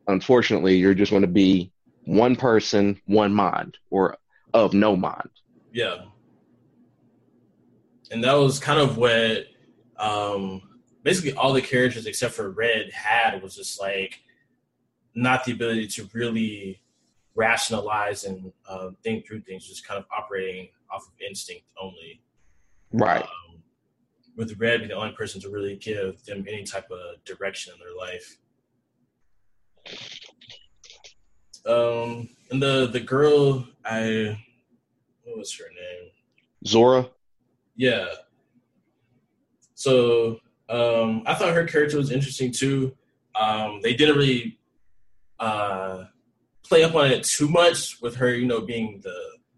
unfortunately, 0.08 0.76
you're 0.78 0.94
just 0.94 1.12
going 1.12 1.22
to 1.22 1.28
be 1.28 1.72
one 2.06 2.36
person, 2.36 3.00
one 3.06 3.34
mind, 3.34 3.78
or 3.90 4.18
of 4.54 4.74
no 4.74 4.96
mind. 4.96 5.30
Yeah. 5.72 6.06
And 8.12 8.24
that 8.24 8.34
was 8.34 8.60
kind 8.60 8.80
of 8.80 8.98
what 8.98 9.46
um 9.98 10.62
basically 11.08 11.32
all 11.38 11.54
the 11.54 11.62
characters 11.62 12.06
except 12.06 12.34
for 12.34 12.52
Red 12.52 12.92
had 12.92 13.42
was 13.42 13.56
just 13.56 13.80
like 13.80 14.20
not 15.16 15.46
the 15.46 15.54
ability 15.54 15.88
to 15.88 16.10
really 16.12 16.82
rationalize 17.34 18.26
and 18.26 18.52
uh, 18.68 18.90
think 19.04 19.26
through 19.26 19.40
things, 19.40 19.66
just 19.66 19.88
kind 19.88 19.98
of 19.98 20.06
operating 20.12 20.68
off 20.92 21.08
of 21.08 21.14
instinct 21.26 21.64
only. 21.82 22.22
Right. 22.92 23.22
Um, 23.22 23.64
with 24.36 24.60
Red 24.60 24.80
being 24.80 24.90
the 24.90 24.96
only 24.96 25.14
person 25.14 25.40
to 25.42 25.50
really 25.50 25.78
give 25.78 26.22
them 26.26 26.44
any 26.46 26.64
type 26.64 26.92
of 26.92 27.24
direction 27.24 27.74
in 27.74 27.80
their 27.80 27.96
life. 27.96 28.38
Um, 31.66 32.28
and 32.52 32.62
the 32.62 32.88
the 32.92 33.00
girl, 33.00 33.66
I 33.86 34.38
what 35.24 35.38
was 35.38 35.56
her 35.58 35.70
name? 35.70 36.12
Zora. 36.66 37.10
Yeah. 37.78 38.08
So 39.74 40.42
um, 40.70 41.24
I 41.26 41.34
thought 41.34 41.54
her 41.54 41.66
character 41.66 41.98
was 41.98 42.12
interesting 42.12 42.52
too. 42.52 42.96
Um, 43.40 43.80
they 43.82 43.94
didn't 43.94 44.18
really 44.18 44.58
uh, 45.40 46.06
play 46.64 46.84
up 46.84 46.96
on 46.96 47.12
it 47.12 47.24
too 47.24 47.48
much 47.48 48.02
with 48.02 48.16
her, 48.16 48.34
you 48.34 48.46
know, 48.46 48.62
being 48.62 49.00
the 49.04 49.16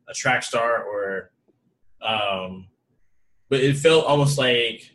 a 0.08 0.14
track 0.14 0.44
star, 0.44 0.84
or 0.84 1.32
um, 2.02 2.68
but 3.50 3.60
it 3.60 3.78
felt 3.78 4.06
almost 4.06 4.38
like 4.38 4.92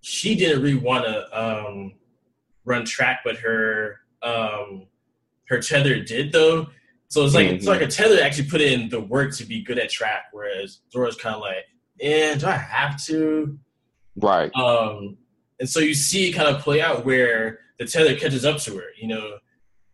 she 0.00 0.34
didn't 0.34 0.62
really 0.62 0.78
want 0.78 1.04
to 1.04 1.38
um, 1.38 1.92
run 2.64 2.84
track, 2.84 3.20
but 3.24 3.36
her 3.38 4.00
um, 4.22 4.86
her 5.48 5.60
tether 5.60 6.00
did 6.00 6.32
though. 6.32 6.68
So 7.08 7.24
it's 7.24 7.34
like 7.34 7.46
it's 7.46 7.64
Mhm. 7.64 7.68
like 7.68 7.80
a 7.80 7.86
tether 7.86 8.22
actually 8.22 8.48
put 8.48 8.60
in 8.60 8.90
the 8.90 9.00
work 9.00 9.34
to 9.36 9.44
be 9.44 9.62
good 9.62 9.78
at 9.78 9.88
track, 9.90 10.26
whereas 10.32 10.80
Zora's 10.92 11.16
kind 11.16 11.34
of 11.36 11.40
like, 11.40 11.64
eh, 12.00 12.34
do 12.34 12.46
I 12.46 12.52
have 12.56 13.02
to? 13.06 13.58
Right. 14.20 14.54
Um, 14.54 15.16
and 15.60 15.68
so 15.68 15.80
you 15.80 15.94
see 15.94 16.28
it 16.28 16.32
kind 16.32 16.54
of 16.54 16.62
play 16.62 16.80
out 16.80 17.04
where 17.04 17.60
the 17.78 17.86
tether 17.86 18.16
catches 18.16 18.44
up 18.44 18.58
to 18.58 18.76
her, 18.76 18.86
you 19.00 19.08
know. 19.08 19.38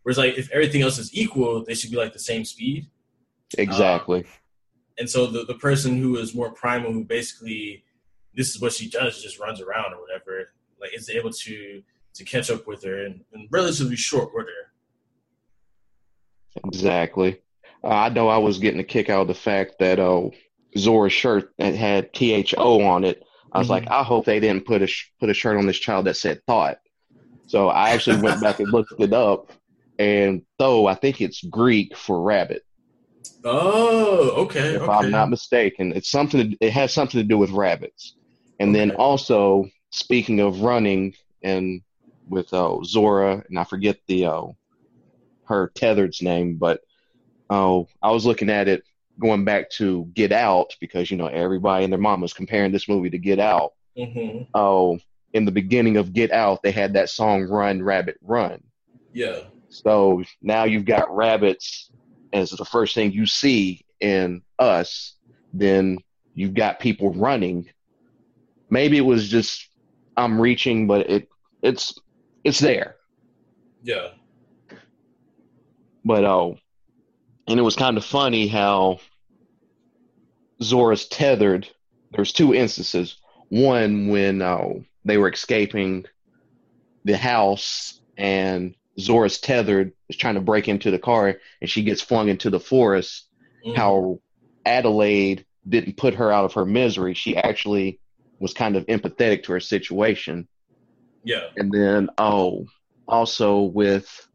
Whereas 0.03 0.17
like 0.17 0.37
if 0.37 0.51
everything 0.51 0.81
else 0.81 0.99
is 0.99 1.13
equal, 1.13 1.63
they 1.63 1.73
should 1.73 1.91
be 1.91 1.97
like 1.97 2.13
the 2.13 2.19
same 2.19 2.45
speed. 2.45 2.87
Exactly. 3.57 4.25
And 4.97 5.09
so 5.09 5.27
the, 5.27 5.45
the 5.45 5.55
person 5.55 5.97
who 5.97 6.17
is 6.17 6.33
more 6.33 6.51
primal, 6.51 6.91
who 6.91 7.03
basically 7.03 7.83
this 8.33 8.53
is 8.53 8.61
what 8.61 8.73
she 8.73 8.89
does, 8.89 9.21
just 9.21 9.39
runs 9.39 9.61
around 9.61 9.93
or 9.93 10.01
whatever, 10.01 10.49
like 10.79 10.93
is 10.93 11.09
able 11.09 11.31
to 11.31 11.81
to 12.13 12.23
catch 12.23 12.49
up 12.49 12.65
with 12.65 12.83
her 12.83 13.05
in, 13.05 13.25
in 13.33 13.47
relatively 13.51 13.95
short 13.95 14.29
order. 14.33 14.71
Exactly. 16.65 17.41
Uh, 17.83 17.89
I 17.89 18.09
know 18.09 18.29
I 18.29 18.37
was 18.37 18.57
getting 18.57 18.79
a 18.79 18.85
kick 18.85 19.09
out 19.09 19.23
of 19.23 19.27
the 19.27 19.33
fact 19.33 19.79
that 19.79 19.99
uh, 19.99 20.29
Zora's 20.77 21.11
shirt 21.11 21.53
had 21.59 22.13
T 22.13 22.31
H 22.31 22.55
O 22.57 22.81
on 22.83 23.03
it. 23.03 23.24
I 23.55 23.59
was 23.59 23.67
Mhm. 23.67 23.71
like, 23.71 23.87
I 23.89 24.03
hope 24.03 24.25
they 24.25 24.41
didn't 24.41 24.65
put 24.67 24.81
a 24.83 24.87
sh- 24.87 25.11
put 25.19 25.29
a 25.29 25.33
shirt 25.33 25.57
on 25.57 25.65
this 25.67 25.79
child 25.79 26.05
that 26.07 26.17
said 26.17 26.41
thought. 26.45 26.77
So 27.47 27.69
I 27.69 27.91
actually 27.91 28.17
went 28.17 28.41
back 28.41 28.59
and 28.59 28.71
looked 28.71 28.93
it 28.99 29.13
up, 29.13 29.51
and 29.99 30.43
though 30.59 30.87
I 30.87 30.95
think 30.95 31.21
it's 31.21 31.43
Greek 31.43 31.95
for 31.97 32.21
rabbit, 32.21 32.63
Oh, 33.45 34.31
okay. 34.45 34.75
if 34.75 34.81
okay. 34.81 34.91
I'm 34.91 35.11
not 35.11 35.29
mistaken, 35.29 35.93
it's 35.93 36.09
something. 36.11 36.51
To, 36.51 36.57
it 36.59 36.71
has 36.73 36.93
something 36.93 37.21
to 37.21 37.27
do 37.27 37.37
with 37.37 37.51
rabbits. 37.51 38.15
And 38.59 38.75
then 38.75 38.91
also 38.91 39.69
speaking 39.91 40.39
of 40.41 40.61
running 40.61 41.13
and 41.43 41.81
with 42.27 42.53
uh, 42.53 42.77
Zora, 42.83 43.43
and 43.49 43.59
I 43.59 43.63
forget 43.63 43.97
the 44.07 44.25
uh, 44.25 44.47
her 45.45 45.71
tethered's 45.75 46.21
name, 46.21 46.57
but 46.57 46.81
oh, 47.49 47.87
I 48.01 48.11
was 48.11 48.25
looking 48.25 48.49
at 48.49 48.67
it 48.67 48.83
going 49.19 49.45
back 49.45 49.69
to 49.71 50.05
Get 50.13 50.31
Out 50.31 50.75
because 50.79 51.09
you 51.09 51.17
know 51.17 51.27
everybody 51.27 51.83
and 51.83 51.93
their 51.93 51.99
mom 51.99 52.21
was 52.21 52.33
comparing 52.33 52.71
this 52.71 52.89
movie 52.89 53.09
to 53.09 53.17
Get 53.17 53.39
Out. 53.39 53.73
Oh, 54.53 54.99
in 55.33 55.45
the 55.45 55.51
beginning 55.51 55.97
of 55.97 56.13
Get 56.13 56.31
Out, 56.31 56.61
they 56.63 56.71
had 56.71 56.93
that 56.93 57.09
song 57.09 57.43
"Run 57.43 57.81
Rabbit 57.81 58.17
Run." 58.21 58.61
Yeah. 59.13 59.41
So 59.69 60.23
now 60.41 60.63
you've 60.65 60.85
got 60.85 61.13
rabbits 61.13 61.91
as 62.33 62.51
the 62.51 62.65
first 62.65 62.95
thing 62.95 63.11
you 63.11 63.25
see 63.25 63.85
in 63.99 64.41
us. 64.59 65.15
Then 65.53 65.99
you've 66.33 66.53
got 66.53 66.79
people 66.79 67.13
running. 67.13 67.69
Maybe 68.69 68.97
it 68.97 69.01
was 69.01 69.29
just 69.29 69.69
I'm 70.17 70.39
reaching, 70.39 70.87
but 70.87 71.09
it 71.09 71.29
it's 71.61 71.97
it's 72.43 72.59
there. 72.59 72.95
Yeah. 73.83 74.09
But 76.03 76.25
oh, 76.25 76.57
and 77.47 77.59
it 77.59 77.63
was 77.63 77.75
kind 77.75 77.97
of 77.97 78.05
funny 78.05 78.47
how 78.47 78.99
Zora's 80.61 81.05
tethered. 81.05 81.67
There's 82.11 82.33
two 82.33 82.53
instances. 82.53 83.17
One 83.49 84.07
when 84.07 84.41
uh, 84.41 84.73
they 85.03 85.17
were 85.17 85.29
escaping 85.29 86.05
the 87.03 87.17
house 87.17 87.99
and 88.17 88.75
Zora's 88.99 89.39
tethered 89.39 89.93
is 90.09 90.17
trying 90.17 90.35
to 90.35 90.41
break 90.41 90.67
into 90.67 90.89
the 90.89 90.99
car 90.99 91.35
and 91.61 91.69
she 91.69 91.83
gets 91.83 92.01
flung 92.01 92.29
into 92.29 92.49
the 92.49 92.59
forest. 92.59 93.27
Mm-hmm. 93.65 93.75
How 93.75 94.19
Adelaide 94.65 95.45
didn't 95.67 95.97
put 95.97 96.15
her 96.15 96.31
out 96.31 96.45
of 96.45 96.53
her 96.53 96.65
misery. 96.65 97.13
She 97.13 97.37
actually 97.37 97.99
was 98.39 98.53
kind 98.53 98.75
of 98.75 98.85
empathetic 98.87 99.43
to 99.43 99.53
her 99.53 99.59
situation. 99.59 100.47
Yeah. 101.23 101.47
And 101.55 101.71
then 101.71 102.09
oh, 102.17 102.65
also 103.07 103.61
with 103.61 104.27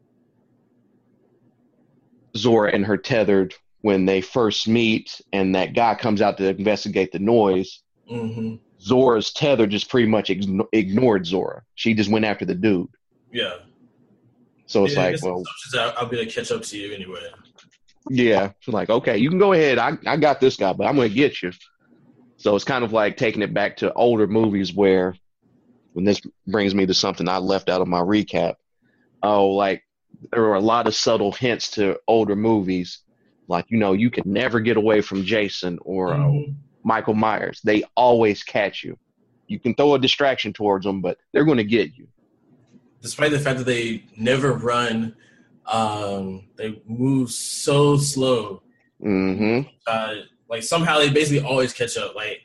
Zora 2.37 2.73
and 2.73 2.85
her 2.85 2.97
tethered 2.97 3.55
when 3.83 4.05
they 4.07 4.21
first 4.21 4.69
meet 4.69 5.21
and 5.33 5.55
that 5.55 5.75
guy 5.75 5.95
comes 5.95 6.21
out 6.21 6.37
to 6.39 6.49
investigate 6.49 7.13
the 7.13 7.19
noise. 7.19 7.83
Mm-hmm. 8.11 8.57
Zora's 8.81 9.33
tether 9.33 9.67
just 9.67 9.89
pretty 9.89 10.09
much 10.09 10.29
ign- 10.29 10.67
ignored 10.73 11.27
Zora. 11.27 11.63
She 11.75 11.95
just 11.95 12.11
went 12.11 12.25
after 12.25 12.45
the 12.45 12.55
dude. 12.55 12.89
Yeah. 13.33 13.55
So 14.67 14.85
it's 14.85 14.95
yeah, 14.95 15.03
like, 15.03 15.23
well, 15.23 15.43
I'll 15.97 16.07
be 16.07 16.17
to 16.17 16.27
catch 16.27 16.51
up 16.53 16.63
to 16.63 16.79
you 16.79 16.95
anyway. 16.95 17.27
Yeah, 18.09 18.53
she's 18.61 18.73
like 18.73 18.89
okay, 18.89 19.19
you 19.19 19.29
can 19.29 19.39
go 19.39 19.53
ahead. 19.53 19.79
I 19.79 19.99
I 20.07 20.17
got 20.17 20.41
this 20.41 20.57
guy, 20.57 20.73
but 20.73 20.87
I'm 20.87 20.97
gonna 20.97 21.09
get 21.09 21.43
you. 21.43 21.53
So 22.37 22.57
it's 22.57 22.65
kind 22.65 22.85
of 22.85 22.93
like 22.93 23.17
taking 23.17 23.43
it 23.43 23.53
back 23.53 23.79
to 23.79 23.93
older 23.93 24.27
movies 24.27 24.73
where, 24.73 25.15
when 25.93 26.05
this 26.05 26.23
brings 26.47 26.75
me 26.75 26.87
to 26.87 26.95
something 26.95 27.29
I 27.29 27.37
left 27.37 27.69
out 27.69 27.83
of 27.83 27.89
my 27.89 28.01
recap. 28.01 28.55
Oh, 29.23 29.49
like 29.49 29.83
there 30.33 30.43
were 30.43 30.55
a 30.55 30.61
lot 30.61 30.87
of 30.87 30.95
subtle 30.95 31.33
hints 31.33 31.71
to 31.73 31.99
older 32.07 32.37
movies, 32.37 33.01
like 33.49 33.67
you 33.69 33.79
know 33.79 33.93
you 33.93 34.11
can 34.11 34.25
never 34.33 34.61
get 34.61 34.77
away 34.77 35.01
from 35.01 35.25
Jason 35.25 35.79
or 35.83 36.13
uh, 36.13 36.19
mm-hmm. 36.19 36.51
uh, 36.51 36.55
Michael 36.83 37.15
Myers. 37.15 37.61
They 37.63 37.85
always 37.97 38.43
catch 38.43 38.85
you. 38.85 38.99
You 39.47 39.59
can 39.59 39.75
throw 39.75 39.95
a 39.95 39.99
distraction 39.99 40.53
towards 40.53 40.85
them, 40.85 41.01
but 41.01 41.19
they're 41.33 41.45
going 41.45 41.59
to 41.59 41.65
get 41.65 41.97
you. 41.97 42.07
Despite 43.03 43.33
the 43.33 43.41
fact 43.41 43.59
that 43.59 43.65
they 43.65 44.05
never 44.17 44.53
run, 44.53 45.17
um, 45.67 46.49
they 46.57 46.81
move 46.87 47.31
so 47.31 47.97
slow. 47.97 48.63
Mm-hmm. 49.03 49.69
Uh, 49.87 50.15
like 50.49 50.63
somehow 50.63 50.99
they 50.99 51.09
basically 51.09 51.47
always 51.47 51.73
catch 51.73 51.97
up. 51.97 52.15
Like 52.15 52.43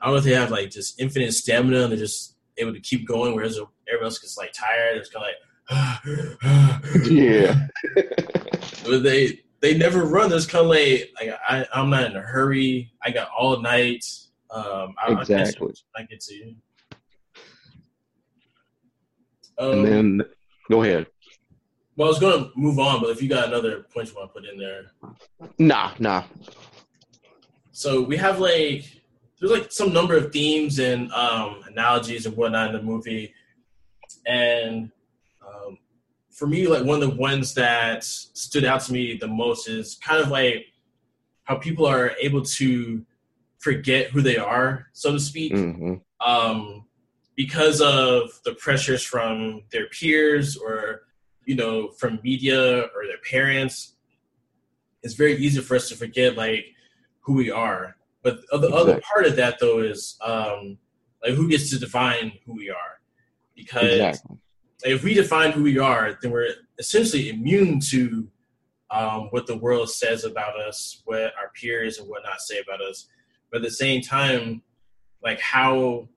I 0.00 0.06
don't 0.06 0.14
know 0.14 0.18
if 0.18 0.24
they 0.24 0.34
have 0.34 0.50
like 0.50 0.70
just 0.70 1.00
infinite 1.00 1.32
stamina 1.32 1.82
and 1.82 1.92
they're 1.92 1.98
just 1.98 2.36
able 2.58 2.72
to 2.72 2.80
keep 2.80 3.06
going, 3.06 3.34
whereas 3.34 3.58
everyone 3.86 4.06
else 4.06 4.18
gets 4.18 4.36
like 4.36 4.52
tired. 4.52 4.96
It's 4.96 5.08
kind 5.08 5.24
of 5.24 5.28
like, 5.28 5.36
yeah. 7.10 7.68
but 8.84 9.02
they 9.02 9.40
they 9.60 9.76
never 9.76 10.04
run. 10.04 10.28
There's 10.28 10.46
kind 10.46 10.64
of 10.64 10.70
like, 10.70 11.12
like 11.20 11.38
I, 11.48 11.66
I'm 11.72 11.88
not 11.88 12.10
in 12.10 12.16
a 12.16 12.20
hurry. 12.20 12.92
I 13.02 13.10
got 13.10 13.28
all 13.36 13.60
night. 13.60 14.04
Um, 14.50 14.94
I, 15.02 15.12
exactly. 15.12 15.72
I, 15.96 16.02
get 16.02 16.20
to 16.20 16.34
you. 16.34 16.54
Um, 19.58 19.72
and 19.72 19.86
then 19.86 20.22
go 20.70 20.82
ahead. 20.82 21.06
Well, 21.96 22.08
I 22.08 22.10
was 22.10 22.18
going 22.18 22.44
to 22.44 22.50
move 22.56 22.78
on, 22.78 23.00
but 23.00 23.10
if 23.10 23.22
you 23.22 23.28
got 23.28 23.48
another 23.48 23.82
point 23.94 24.08
you 24.08 24.14
want 24.14 24.34
to 24.34 24.40
put 24.40 24.48
in 24.48 24.58
there, 24.58 24.90
nah, 25.58 25.92
nah. 25.98 26.24
So 27.70 28.02
we 28.02 28.16
have 28.16 28.38
like 28.38 28.84
there's 29.38 29.52
like 29.52 29.72
some 29.72 29.92
number 29.92 30.16
of 30.16 30.32
themes 30.32 30.78
and 30.78 31.10
um, 31.12 31.62
analogies 31.66 32.26
and 32.26 32.36
whatnot 32.36 32.68
in 32.68 32.76
the 32.76 32.82
movie, 32.82 33.32
and 34.26 34.90
for 36.32 36.46
me, 36.46 36.66
like 36.66 36.84
one 36.84 37.02
of 37.02 37.10
the 37.10 37.16
ones 37.16 37.54
that 37.54 38.02
stood 38.02 38.64
out 38.64 38.80
to 38.82 38.92
me 38.92 39.16
the 39.16 39.28
most 39.28 39.68
is 39.68 39.96
kind 39.96 40.20
of 40.20 40.28
like 40.28 40.66
how 41.44 41.56
people 41.56 41.86
are 41.86 42.12
able 42.20 42.42
to 42.42 43.04
forget 43.58 44.10
who 44.10 44.22
they 44.22 44.38
are, 44.38 44.88
so 44.92 45.12
to 45.12 45.20
speak, 45.20 45.52
mm-hmm. 45.52 45.94
um, 46.26 46.84
because 47.36 47.80
of 47.80 48.30
the 48.44 48.54
pressures 48.54 49.02
from 49.02 49.62
their 49.70 49.86
peers 49.88 50.56
or 50.56 51.02
you 51.44 51.54
know 51.54 51.88
from 51.90 52.18
media 52.24 52.82
or 52.94 53.06
their 53.06 53.18
parents. 53.30 53.94
It's 55.02 55.14
very 55.14 55.36
easy 55.36 55.60
for 55.60 55.76
us 55.76 55.88
to 55.90 55.96
forget 55.96 56.36
like 56.36 56.64
who 57.20 57.34
we 57.34 57.50
are. 57.50 57.96
But 58.22 58.40
the 58.50 58.56
exactly. 58.56 58.78
other 58.78 59.00
part 59.12 59.26
of 59.26 59.36
that 59.36 59.58
though 59.60 59.80
is 59.80 60.16
um, 60.24 60.78
like 61.22 61.34
who 61.34 61.48
gets 61.48 61.70
to 61.70 61.78
define 61.78 62.32
who 62.46 62.54
we 62.54 62.70
are, 62.70 63.00
because 63.54 63.92
exactly 63.92 64.38
if 64.84 65.02
we 65.02 65.14
define 65.14 65.52
who 65.52 65.62
we 65.62 65.78
are, 65.78 66.18
then 66.20 66.30
we're 66.30 66.54
essentially 66.78 67.30
immune 67.30 67.80
to 67.90 68.28
um, 68.90 69.28
what 69.30 69.46
the 69.46 69.56
world 69.56 69.90
says 69.90 70.24
about 70.24 70.58
us, 70.60 71.02
what 71.04 71.20
our 71.20 71.50
peers 71.54 71.98
and 71.98 72.08
whatnot 72.08 72.40
say 72.40 72.60
about 72.60 72.82
us. 72.82 73.08
But 73.50 73.58
at 73.58 73.64
the 73.64 73.70
same 73.70 74.02
time, 74.02 74.62
like 75.22 75.40
how 75.40 76.08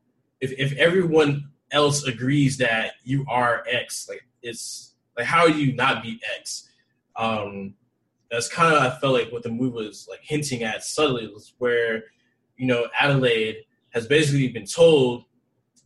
if 0.41 0.51
if 0.54 0.73
everyone 0.78 1.49
else 1.71 2.04
agrees 2.04 2.58
that 2.58 2.93
you 3.04 3.25
are 3.30 3.63
X, 3.69 4.08
like 4.10 4.25
it's 4.41 4.95
like 5.17 5.25
how 5.25 5.45
you 5.45 5.73
not 5.73 6.04
be 6.04 6.19
X? 6.38 6.69
Um, 7.15 7.75
that's 8.30 8.49
kind 8.49 8.75
of 8.75 8.82
I 8.82 8.99
felt 8.99 9.13
like 9.13 9.32
what 9.32 9.43
the 9.43 9.49
movie 9.49 9.86
was 9.86 10.08
like 10.10 10.21
hinting 10.21 10.63
at 10.63 10.84
subtly 10.84 11.28
was 11.28 11.54
where 11.58 12.04
you 12.58 12.67
know 12.67 12.88
Adelaide 12.99 13.58
has 13.91 14.08
basically 14.08 14.49
been 14.49 14.65
told 14.65 15.25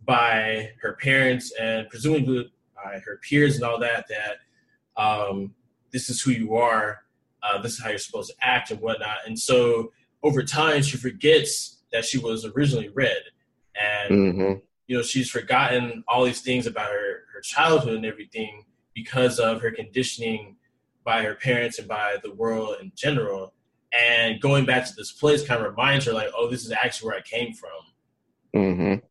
by 0.05 0.71
her 0.81 0.93
parents 0.93 1.53
and 1.59 1.87
presumably 1.89 2.51
by 2.83 2.99
her 2.99 3.19
peers 3.27 3.55
and 3.55 3.63
all 3.63 3.79
that 3.79 4.05
that 4.09 5.01
um, 5.01 5.53
this 5.91 6.09
is 6.09 6.21
who 6.21 6.31
you 6.31 6.55
are, 6.55 6.99
uh, 7.43 7.61
this 7.61 7.73
is 7.73 7.83
how 7.83 7.89
you're 7.89 7.97
supposed 7.97 8.31
to 8.31 8.35
act 8.45 8.71
and 8.71 8.81
whatnot. 8.81 9.17
And 9.25 9.37
so 9.37 9.91
over 10.23 10.43
time, 10.43 10.81
she 10.81 10.97
forgets 10.97 11.79
that 11.91 12.05
she 12.05 12.17
was 12.17 12.45
originally 12.45 12.89
red, 12.89 13.21
and 13.79 14.11
mm-hmm. 14.11 14.59
you 14.87 14.97
know 14.97 15.03
she's 15.03 15.29
forgotten 15.29 16.03
all 16.07 16.25
these 16.25 16.41
things 16.41 16.67
about 16.67 16.91
her 16.91 17.23
her 17.33 17.41
childhood 17.41 17.95
and 17.95 18.05
everything 18.05 18.65
because 18.93 19.39
of 19.39 19.61
her 19.61 19.71
conditioning 19.71 20.57
by 21.03 21.23
her 21.23 21.35
parents 21.35 21.79
and 21.79 21.87
by 21.87 22.17
the 22.23 22.33
world 22.33 22.75
in 22.81 22.91
general. 22.95 23.53
And 23.91 24.39
going 24.39 24.65
back 24.65 24.85
to 24.85 24.93
this 24.95 25.11
place 25.11 25.45
kind 25.45 25.61
of 25.61 25.71
reminds 25.71 26.05
her, 26.05 26.13
like, 26.13 26.29
oh, 26.35 26.49
this 26.49 26.65
is 26.65 26.71
actually 26.71 27.07
where 27.07 27.17
I 27.17 27.21
came 27.21 27.53
from. 27.53 27.71
Mm-hmm. 28.55 29.05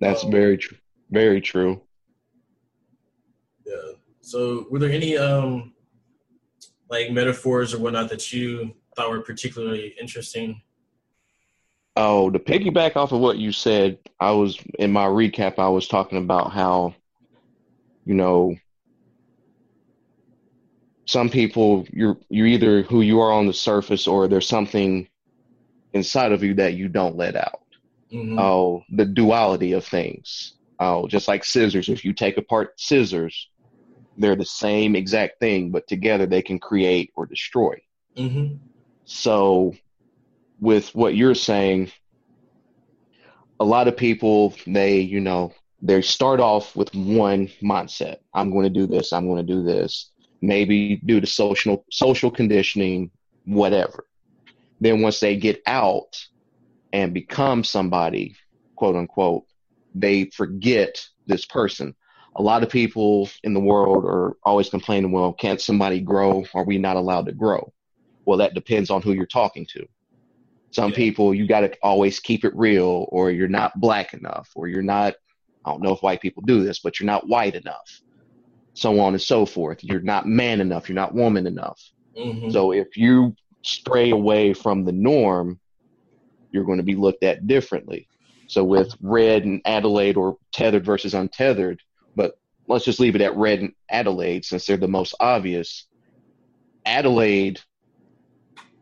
That's 0.00 0.24
um, 0.24 0.30
very 0.30 0.56
true. 0.56 0.78
Very 1.10 1.40
true. 1.40 1.82
So, 4.26 4.66
were 4.72 4.80
there 4.80 4.90
any 4.90 5.16
um, 5.16 5.72
like 6.90 7.12
metaphors 7.12 7.72
or 7.72 7.78
whatnot 7.78 8.08
that 8.08 8.32
you 8.32 8.74
thought 8.96 9.08
were 9.08 9.20
particularly 9.20 9.94
interesting? 10.00 10.62
Oh, 11.94 12.28
to 12.30 12.40
piggyback 12.40 12.96
off 12.96 13.12
of 13.12 13.20
what 13.20 13.38
you 13.38 13.52
said, 13.52 13.98
I 14.18 14.32
was 14.32 14.58
in 14.80 14.90
my 14.90 15.06
recap. 15.06 15.60
I 15.60 15.68
was 15.68 15.86
talking 15.86 16.18
about 16.18 16.50
how, 16.50 16.96
you 18.04 18.14
know, 18.14 18.56
some 21.04 21.30
people 21.30 21.86
you're 21.92 22.18
you're 22.28 22.48
either 22.48 22.82
who 22.82 23.02
you 23.02 23.20
are 23.20 23.30
on 23.30 23.46
the 23.46 23.52
surface 23.52 24.08
or 24.08 24.26
there's 24.26 24.48
something 24.48 25.06
inside 25.92 26.32
of 26.32 26.42
you 26.42 26.54
that 26.54 26.74
you 26.74 26.88
don't 26.88 27.16
let 27.16 27.36
out. 27.36 27.62
Mm-hmm. 28.12 28.40
Oh, 28.40 28.82
the 28.90 29.04
duality 29.04 29.70
of 29.70 29.84
things. 29.84 30.54
Oh, 30.80 31.06
just 31.06 31.28
like 31.28 31.44
scissors. 31.44 31.88
If 31.88 32.04
you 32.04 32.12
take 32.12 32.38
apart 32.38 32.80
scissors, 32.80 33.50
they're 34.16 34.36
the 34.36 34.44
same 34.44 34.96
exact 34.96 35.40
thing, 35.40 35.70
but 35.70 35.86
together 35.86 36.26
they 36.26 36.42
can 36.42 36.58
create 36.58 37.12
or 37.14 37.26
destroy. 37.26 37.80
Mm-hmm. 38.16 38.56
So, 39.04 39.74
with 40.60 40.94
what 40.94 41.16
you're 41.16 41.34
saying, 41.34 41.92
a 43.60 43.64
lot 43.64 43.88
of 43.88 43.96
people 43.96 44.54
they 44.66 44.98
you 44.98 45.20
know 45.20 45.52
they 45.82 46.02
start 46.02 46.40
off 46.40 46.74
with 46.74 46.94
one 46.94 47.48
mindset: 47.62 48.16
I'm 48.34 48.50
going 48.50 48.64
to 48.64 48.70
do 48.70 48.86
this. 48.86 49.12
I'm 49.12 49.26
going 49.26 49.46
to 49.46 49.52
do 49.52 49.62
this. 49.62 50.10
Maybe 50.40 51.00
due 51.04 51.20
to 51.20 51.26
social 51.26 51.84
social 51.90 52.30
conditioning, 52.30 53.10
whatever. 53.44 54.06
Then 54.80 55.00
once 55.02 55.20
they 55.20 55.36
get 55.36 55.62
out 55.66 56.16
and 56.92 57.14
become 57.14 57.64
somebody, 57.64 58.36
quote 58.76 58.96
unquote, 58.96 59.44
they 59.94 60.26
forget 60.26 61.02
this 61.26 61.44
person 61.46 61.94
a 62.36 62.42
lot 62.42 62.62
of 62.62 62.68
people 62.68 63.28
in 63.44 63.54
the 63.54 63.60
world 63.60 64.04
are 64.04 64.36
always 64.44 64.68
complaining, 64.68 65.10
well, 65.10 65.32
can't 65.32 65.60
somebody 65.60 66.00
grow? 66.00 66.44
Are 66.54 66.64
we 66.64 66.78
not 66.78 66.96
allowed 66.96 67.26
to 67.26 67.32
grow? 67.32 67.72
Well, 68.26 68.38
that 68.38 68.54
depends 68.54 68.90
on 68.90 69.02
who 69.02 69.12
you're 69.12 69.26
talking 69.26 69.66
to. 69.70 69.86
Some 70.70 70.90
yeah. 70.90 70.96
people, 70.96 71.34
you 71.34 71.46
got 71.46 71.60
to 71.60 71.72
always 71.82 72.20
keep 72.20 72.44
it 72.44 72.54
real, 72.54 73.06
or 73.10 73.30
you're 73.30 73.48
not 73.48 73.80
black 73.80 74.12
enough, 74.12 74.50
or 74.54 74.68
you're 74.68 74.82
not, 74.82 75.14
I 75.64 75.70
don't 75.70 75.82
know 75.82 75.94
if 75.94 76.02
white 76.02 76.20
people 76.20 76.42
do 76.42 76.62
this, 76.62 76.80
but 76.80 77.00
you're 77.00 77.06
not 77.06 77.26
white 77.26 77.54
enough, 77.54 78.02
so 78.74 79.00
on 79.00 79.14
and 79.14 79.22
so 79.22 79.46
forth. 79.46 79.82
You're 79.82 80.00
not 80.00 80.26
man 80.26 80.60
enough, 80.60 80.88
you're 80.88 80.96
not 80.96 81.14
woman 81.14 81.46
enough. 81.46 81.80
Mm-hmm. 82.18 82.50
So 82.50 82.72
if 82.72 82.96
you 82.96 83.34
stray 83.62 84.10
away 84.10 84.52
from 84.52 84.84
the 84.84 84.92
norm, 84.92 85.58
you're 86.50 86.64
going 86.64 86.78
to 86.78 86.84
be 86.84 86.96
looked 86.96 87.24
at 87.24 87.46
differently. 87.46 88.08
So 88.48 88.62
with 88.62 88.94
Red 89.00 89.44
and 89.44 89.62
Adelaide 89.64 90.16
or 90.16 90.36
tethered 90.52 90.84
versus 90.84 91.14
untethered, 91.14 91.80
let's 92.68 92.84
just 92.84 93.00
leave 93.00 93.14
it 93.14 93.22
at 93.22 93.36
Red 93.36 93.60
and 93.60 93.72
Adelaide 93.88 94.44
since 94.44 94.66
they're 94.66 94.76
the 94.76 94.88
most 94.88 95.14
obvious. 95.20 95.86
Adelaide 96.84 97.60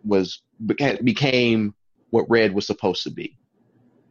was 0.05 0.43
became 0.67 1.75
what 2.11 2.29
Red 2.29 2.55
was 2.55 2.67
supposed 2.67 3.03
to 3.05 3.11
be. 3.11 3.37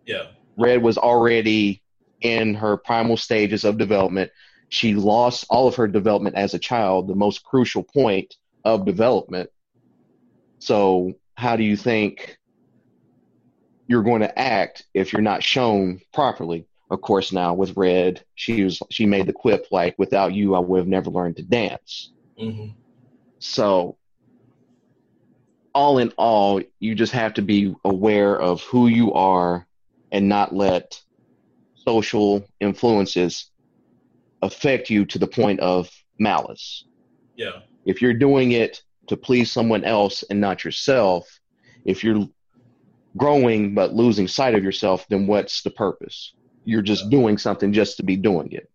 Yeah. 0.05 0.27
Red 0.57 0.81
was 0.81 0.97
already 0.97 1.81
in 2.21 2.55
her 2.55 2.77
primal 2.77 3.17
stages 3.17 3.63
of 3.63 3.77
development. 3.77 4.31
She 4.69 4.95
lost 4.95 5.45
all 5.49 5.67
of 5.67 5.75
her 5.75 5.87
development 5.87 6.35
as 6.35 6.53
a 6.53 6.59
child, 6.59 7.07
the 7.07 7.15
most 7.15 7.43
crucial 7.43 7.83
point 7.83 8.35
of 8.65 8.85
development. 8.85 9.49
So, 10.59 11.13
how 11.35 11.55
do 11.55 11.63
you 11.63 11.75
think 11.75 12.37
you're 13.87 14.03
going 14.03 14.21
to 14.21 14.39
act 14.39 14.85
if 14.93 15.13
you're 15.13 15.21
not 15.21 15.43
shown 15.43 16.01
properly? 16.13 16.67
Of 16.89 17.01
course, 17.01 17.31
now 17.31 17.53
with 17.53 17.75
Red, 17.75 18.23
she 18.35 18.63
was 18.63 18.81
she 18.89 19.05
made 19.05 19.25
the 19.25 19.33
quip 19.33 19.67
like, 19.71 19.97
"Without 19.97 20.33
you, 20.33 20.55
I 20.55 20.59
would 20.59 20.79
have 20.79 20.87
never 20.87 21.09
learned 21.09 21.37
to 21.37 21.43
dance." 21.43 22.11
Mm-hmm. 22.39 22.71
So, 23.39 23.97
all 25.73 25.97
in 25.97 26.11
all, 26.17 26.61
you 26.79 26.95
just 26.95 27.13
have 27.13 27.33
to 27.35 27.41
be 27.41 27.73
aware 27.83 28.39
of 28.39 28.61
who 28.63 28.87
you 28.87 29.13
are 29.13 29.67
and 30.11 30.29
not 30.29 30.53
let 30.53 31.01
social 31.75 32.45
influences 32.59 33.49
affect 34.41 34.89
you 34.89 35.05
to 35.05 35.17
the 35.17 35.27
point 35.27 35.59
of 35.59 35.89
malice. 36.19 36.85
Yeah. 37.35 37.61
If 37.85 38.01
you're 38.01 38.13
doing 38.13 38.51
it 38.51 38.83
to 39.07 39.17
please 39.17 39.51
someone 39.51 39.83
else 39.83 40.23
and 40.29 40.39
not 40.39 40.63
yourself, 40.63 41.39
if 41.85 42.03
you're 42.03 42.27
growing 43.17 43.73
but 43.73 43.93
losing 43.93 44.27
sight 44.27 44.55
of 44.55 44.63
yourself, 44.63 45.05
then 45.09 45.27
what's 45.27 45.61
the 45.63 45.71
purpose? 45.71 46.33
You're 46.65 46.81
just 46.81 47.09
doing 47.09 47.37
something 47.37 47.73
just 47.73 47.97
to 47.97 48.03
be 48.03 48.15
doing 48.15 48.51
it. 48.51 48.69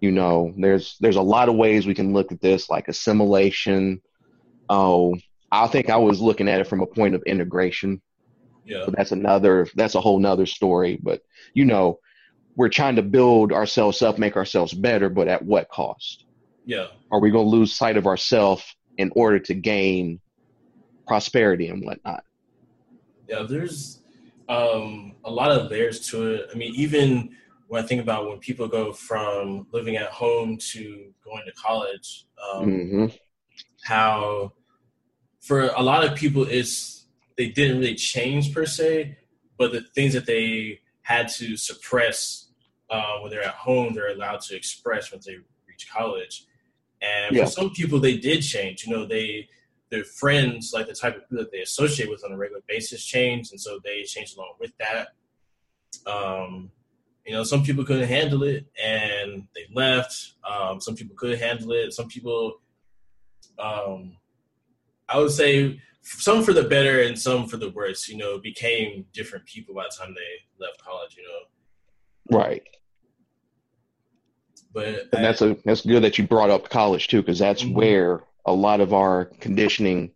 You 0.00 0.10
know, 0.10 0.54
there's 0.56 0.96
there's 1.00 1.16
a 1.16 1.22
lot 1.22 1.48
of 1.48 1.56
ways 1.56 1.86
we 1.86 1.94
can 1.94 2.12
look 2.12 2.32
at 2.32 2.40
this, 2.40 2.70
like 2.70 2.88
assimilation. 2.88 4.00
Oh, 4.68 5.16
I 5.52 5.66
think 5.66 5.90
I 5.90 5.96
was 5.96 6.20
looking 6.20 6.48
at 6.48 6.60
it 6.60 6.66
from 6.66 6.80
a 6.80 6.86
point 6.86 7.14
of 7.14 7.22
integration. 7.24 8.00
Yeah. 8.64 8.84
But 8.86 8.96
that's 8.96 9.12
another 9.12 9.66
that's 9.74 9.94
a 9.94 10.00
whole 10.00 10.18
nother 10.18 10.46
story. 10.46 10.98
But 11.02 11.22
you 11.54 11.64
know, 11.64 11.98
we're 12.56 12.68
trying 12.68 12.96
to 12.96 13.02
build 13.02 13.52
ourselves 13.52 14.00
up, 14.00 14.18
make 14.18 14.36
ourselves 14.36 14.72
better, 14.72 15.10
but 15.10 15.28
at 15.28 15.44
what 15.44 15.68
cost? 15.68 16.24
Yeah. 16.64 16.86
Are 17.10 17.20
we 17.20 17.30
gonna 17.30 17.48
lose 17.48 17.74
sight 17.74 17.96
of 17.96 18.06
ourselves 18.06 18.64
in 18.96 19.10
order 19.14 19.38
to 19.40 19.54
gain 19.54 20.20
prosperity 21.06 21.68
and 21.68 21.84
whatnot? 21.84 22.24
Yeah, 23.28 23.42
there's 23.42 23.99
um, 24.50 25.14
a 25.24 25.30
lot 25.30 25.52
of 25.52 25.70
layers 25.70 26.08
to 26.10 26.34
it. 26.34 26.50
I 26.52 26.56
mean, 26.56 26.74
even 26.74 27.36
when 27.68 27.82
I 27.82 27.86
think 27.86 28.02
about 28.02 28.28
when 28.28 28.38
people 28.38 28.66
go 28.66 28.92
from 28.92 29.68
living 29.72 29.96
at 29.96 30.10
home 30.10 30.58
to 30.72 31.12
going 31.24 31.42
to 31.46 31.52
college, 31.52 32.26
um, 32.52 32.64
hmm 32.64 33.06
how 33.84 34.52
for 35.40 35.68
a 35.68 35.82
lot 35.82 36.04
of 36.04 36.14
people 36.16 36.44
it's 36.48 37.06
they 37.38 37.48
didn't 37.48 37.78
really 37.80 37.94
change 37.94 38.52
per 38.52 38.66
se, 38.66 39.16
but 39.56 39.72
the 39.72 39.80
things 39.94 40.12
that 40.12 40.26
they 40.26 40.80
had 41.02 41.28
to 41.28 41.56
suppress 41.56 42.48
uh, 42.90 43.18
when 43.20 43.30
they're 43.30 43.42
at 43.42 43.54
home, 43.54 43.94
they're 43.94 44.12
allowed 44.12 44.40
to 44.42 44.56
express 44.56 45.12
once 45.12 45.24
they 45.24 45.38
reach 45.66 45.88
college. 45.90 46.44
And 47.00 47.34
Yeah. 47.34 47.44
for 47.44 47.50
some 47.50 47.70
people, 47.70 47.98
they 48.00 48.18
did 48.18 48.42
change. 48.42 48.84
You 48.84 48.92
know, 48.92 49.06
they 49.06 49.48
their 49.90 50.04
friends, 50.04 50.72
like 50.72 50.86
the 50.86 50.94
type 50.94 51.16
of 51.16 51.28
people 51.28 51.42
that 51.44 51.52
they 51.52 51.60
associate 51.60 52.08
with 52.08 52.24
on 52.24 52.32
a 52.32 52.36
regular 52.36 52.62
basis, 52.68 53.04
changed, 53.04 53.52
and 53.52 53.60
so 53.60 53.78
they 53.84 54.02
changed 54.04 54.36
along 54.36 54.54
with 54.60 54.72
that. 54.78 55.08
Um, 56.06 56.70
you 57.26 57.32
know, 57.32 57.44
some 57.44 57.62
people 57.62 57.84
couldn't 57.84 58.08
handle 58.08 58.42
it 58.44 58.66
and 58.82 59.46
they 59.54 59.66
left. 59.74 60.34
Um, 60.48 60.80
some 60.80 60.94
people 60.94 61.16
could 61.16 61.38
handle 61.38 61.72
it. 61.72 61.92
Some 61.92 62.08
people, 62.08 62.60
um, 63.58 64.16
I 65.08 65.18
would 65.18 65.30
say, 65.30 65.80
some 66.02 66.42
for 66.42 66.52
the 66.52 66.64
better 66.64 67.02
and 67.02 67.18
some 67.18 67.46
for 67.46 67.56
the 67.56 67.70
worse. 67.70 68.08
You 68.08 68.16
know, 68.16 68.38
became 68.38 69.04
different 69.12 69.44
people 69.44 69.74
by 69.74 69.84
the 69.84 69.96
time 69.96 70.14
they 70.14 70.64
left 70.64 70.82
college. 70.82 71.16
You 71.16 71.24
know, 71.24 72.38
Right. 72.38 72.62
but 74.72 75.08
And 75.12 75.24
that's 75.24 75.42
a 75.42 75.56
that's 75.64 75.84
good 75.84 76.02
that 76.04 76.16
you 76.16 76.26
brought 76.26 76.50
up 76.50 76.70
college 76.70 77.08
too, 77.08 77.20
because 77.22 77.38
that's 77.38 77.62
Mhm. 77.62 77.74
where 77.74 78.24
a 78.44 78.52
lot 78.52 78.80
of 78.80 78.92
our 78.94 79.26
conditioning 79.40 80.12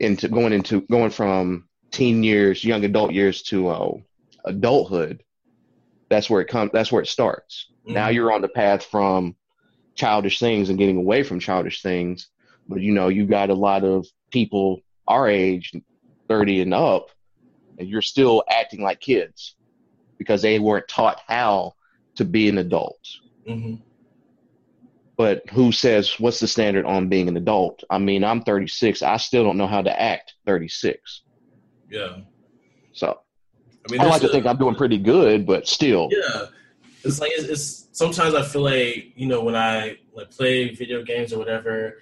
into 0.00 0.28
going 0.28 0.52
into 0.52 0.82
going 0.82 1.10
from 1.10 1.68
teen 1.92 2.22
years, 2.22 2.64
young 2.64 2.84
adult 2.84 3.12
years 3.12 3.42
to 3.42 3.68
uh, 3.68 3.92
adulthood. 4.44 5.22
That's 6.10 6.28
where 6.28 6.40
it 6.40 6.48
comes. 6.48 6.70
That's 6.72 6.92
where 6.92 7.02
it 7.02 7.08
starts. 7.08 7.70
Now 7.86 8.08
Mhm. 8.08 8.14
you're 8.14 8.32
on 8.32 8.42
the 8.42 8.48
path 8.48 8.84
from 8.84 9.36
childish 9.94 10.38
things 10.38 10.68
and 10.68 10.78
getting 10.78 10.96
away 10.96 11.22
from 11.22 11.40
childish 11.40 11.82
things. 11.82 12.28
But 12.68 12.80
you 12.80 12.92
know, 12.92 13.08
you 13.08 13.26
got 13.26 13.50
a 13.50 13.54
lot 13.54 13.84
of 13.84 14.06
people 14.30 14.80
our 15.08 15.28
age, 15.28 15.72
thirty 16.28 16.60
and 16.60 16.74
up, 16.74 17.10
and 17.78 17.88
you're 17.88 18.02
still 18.02 18.44
acting 18.48 18.82
like 18.82 19.00
kids 19.00 19.56
because 20.18 20.42
they 20.42 20.58
weren't 20.58 20.88
taught 20.88 21.20
how 21.26 21.74
to 22.16 22.24
be 22.24 22.48
an 22.48 22.58
adult 22.58 22.98
hmm 23.46 23.74
but 25.22 25.48
who 25.50 25.70
says 25.70 26.18
what's 26.18 26.40
the 26.40 26.48
standard 26.48 26.84
on 26.84 27.08
being 27.08 27.28
an 27.28 27.36
adult? 27.36 27.84
I 27.88 27.98
mean, 27.98 28.24
I'm 28.24 28.42
36. 28.42 29.02
I 29.02 29.18
still 29.18 29.44
don't 29.44 29.56
know 29.56 29.68
how 29.68 29.80
to 29.80 30.02
act 30.02 30.34
36. 30.46 31.22
yeah. 31.88 32.16
So 32.92 33.20
I 33.88 33.92
mean, 33.92 34.00
I 34.00 34.06
like 34.06 34.20
to 34.22 34.28
think 34.28 34.46
I'm 34.46 34.56
doing 34.56 34.74
pretty 34.74 34.98
good, 34.98 35.46
but 35.46 35.68
still, 35.68 36.08
Yeah, 36.10 36.46
it's 37.04 37.20
like 37.20 37.30
it's, 37.36 37.44
it's 37.44 37.88
sometimes 37.92 38.34
I 38.34 38.42
feel 38.42 38.62
like 38.62 39.12
you 39.14 39.28
know 39.28 39.44
when 39.44 39.54
I 39.54 39.98
like 40.12 40.32
play 40.32 40.74
video 40.74 41.04
games 41.04 41.32
or 41.32 41.38
whatever, 41.38 41.98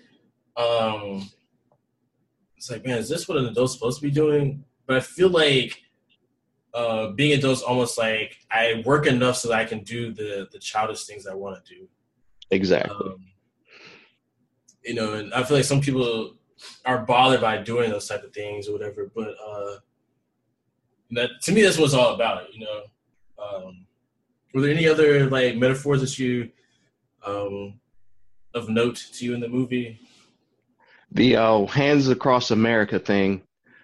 um, 0.56 1.28
it's 2.56 2.70
like 2.70 2.86
man, 2.86 2.96
is 2.96 3.10
this 3.10 3.28
what 3.28 3.36
an 3.36 3.44
adult's 3.44 3.74
supposed 3.74 4.00
to 4.00 4.06
be 4.06 4.10
doing? 4.10 4.64
But 4.86 4.96
I 4.96 5.00
feel 5.00 5.28
like 5.28 5.78
uh, 6.72 7.08
being 7.08 7.38
adults 7.38 7.60
almost 7.60 7.98
like 7.98 8.38
I 8.50 8.82
work 8.86 9.06
enough 9.06 9.36
so 9.36 9.48
that 9.48 9.58
I 9.58 9.66
can 9.66 9.80
do 9.84 10.10
the 10.10 10.48
the 10.50 10.58
childish 10.58 11.04
things 11.04 11.26
I 11.26 11.34
want 11.34 11.62
to 11.62 11.74
do. 11.74 11.86
Exactly. 12.50 13.10
Um, 13.12 13.26
you 14.84 14.94
know, 14.94 15.14
and 15.14 15.32
I 15.34 15.42
feel 15.42 15.56
like 15.56 15.66
some 15.66 15.80
people 15.80 16.36
are 16.84 17.04
bothered 17.04 17.40
by 17.40 17.58
doing 17.58 17.90
those 17.90 18.08
type 18.08 18.22
of 18.22 18.32
things 18.32 18.68
or 18.68 18.72
whatever. 18.72 19.10
But 19.14 19.34
uh, 19.44 19.76
that 21.12 21.30
to 21.42 21.52
me, 21.52 21.62
that's 21.62 21.78
what 21.78 21.86
it's 21.86 21.94
all 21.94 22.14
about. 22.14 22.52
You 22.54 22.64
know, 22.64 22.82
um, 23.42 23.86
were 24.54 24.62
there 24.62 24.72
any 24.72 24.88
other 24.88 25.28
like 25.28 25.56
metaphors 25.56 26.00
that 26.00 26.18
you 26.18 26.50
um, 27.24 27.80
of 28.54 28.68
note 28.68 29.04
to 29.14 29.24
you 29.24 29.34
in 29.34 29.40
the 29.40 29.48
movie? 29.48 30.00
The 31.12 31.36
uh, 31.36 31.66
Hands 31.66 32.08
Across 32.08 32.52
America 32.52 32.98
thing, 32.98 33.42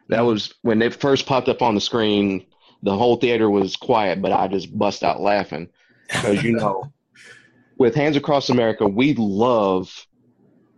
that 0.09 0.21
was 0.21 0.55
when 0.63 0.81
it 0.81 0.95
first 0.95 1.27
popped 1.27 1.49
up 1.49 1.63
on 1.63 1.75
the 1.75 1.81
screen. 1.81 2.47
The 2.83 2.97
whole 2.97 3.17
theater 3.17 3.51
was 3.51 3.75
quiet, 3.75 4.23
but 4.23 4.33
I 4.33 4.47
just 4.49 4.77
bust 4.77 5.03
out 5.03 5.21
laughing 5.21 5.69
because 6.09 6.43
you 6.43 6.53
know, 6.53 6.93
with 7.79 7.95
Hands 7.95 8.17
Across 8.17 8.51
America, 8.51 8.87
we 8.87 9.15
love 9.15 10.07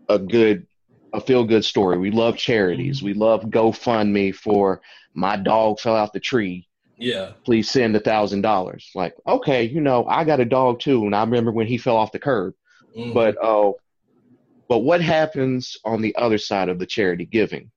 a 0.08 0.18
good, 0.18 0.66
a 1.12 1.20
feel 1.20 1.44
good 1.44 1.64
story. 1.64 1.98
We 1.98 2.10
love 2.10 2.36
charities. 2.36 3.02
We 3.02 3.14
love 3.14 3.42
GoFundMe 3.44 4.34
for 4.34 4.80
my 5.14 5.36
dog 5.36 5.80
fell 5.80 5.96
out 5.96 6.12
the 6.12 6.20
tree. 6.20 6.68
yeah, 6.96 7.32
Please 7.44 7.70
send 7.70 7.94
a 7.96 8.00
thousand 8.00 8.42
dollars. 8.42 8.90
Like, 8.94 9.14
okay, 9.26 9.64
you 9.64 9.80
know, 9.80 10.04
I 10.06 10.24
got 10.24 10.40
a 10.40 10.44
dog 10.44 10.80
too, 10.80 11.04
and 11.06 11.14
I 11.14 11.20
remember 11.22 11.52
when 11.52 11.66
he 11.66 11.78
fell 11.78 11.96
off 11.96 12.12
the 12.12 12.18
curb. 12.18 12.54
Mhm. 12.96 13.14
But 13.14 13.36
oh, 13.42 13.76
but 14.68 14.80
what 14.80 15.00
happens 15.00 15.76
on 15.84 16.02
the 16.02 16.14
other 16.16 16.38
side 16.38 16.68
of 16.68 16.78
the 16.78 16.86
charity 16.86 17.24
giving? 17.24 17.70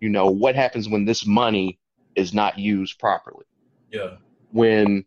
You 0.00 0.08
know, 0.10 0.26
what 0.30 0.54
happens 0.56 0.88
when 0.88 1.04
this 1.04 1.24
money 1.26 1.78
is 2.14 2.34
not 2.34 2.58
used 2.58 2.98
properly? 2.98 3.44
yeah, 3.90 4.16
When 4.50 5.04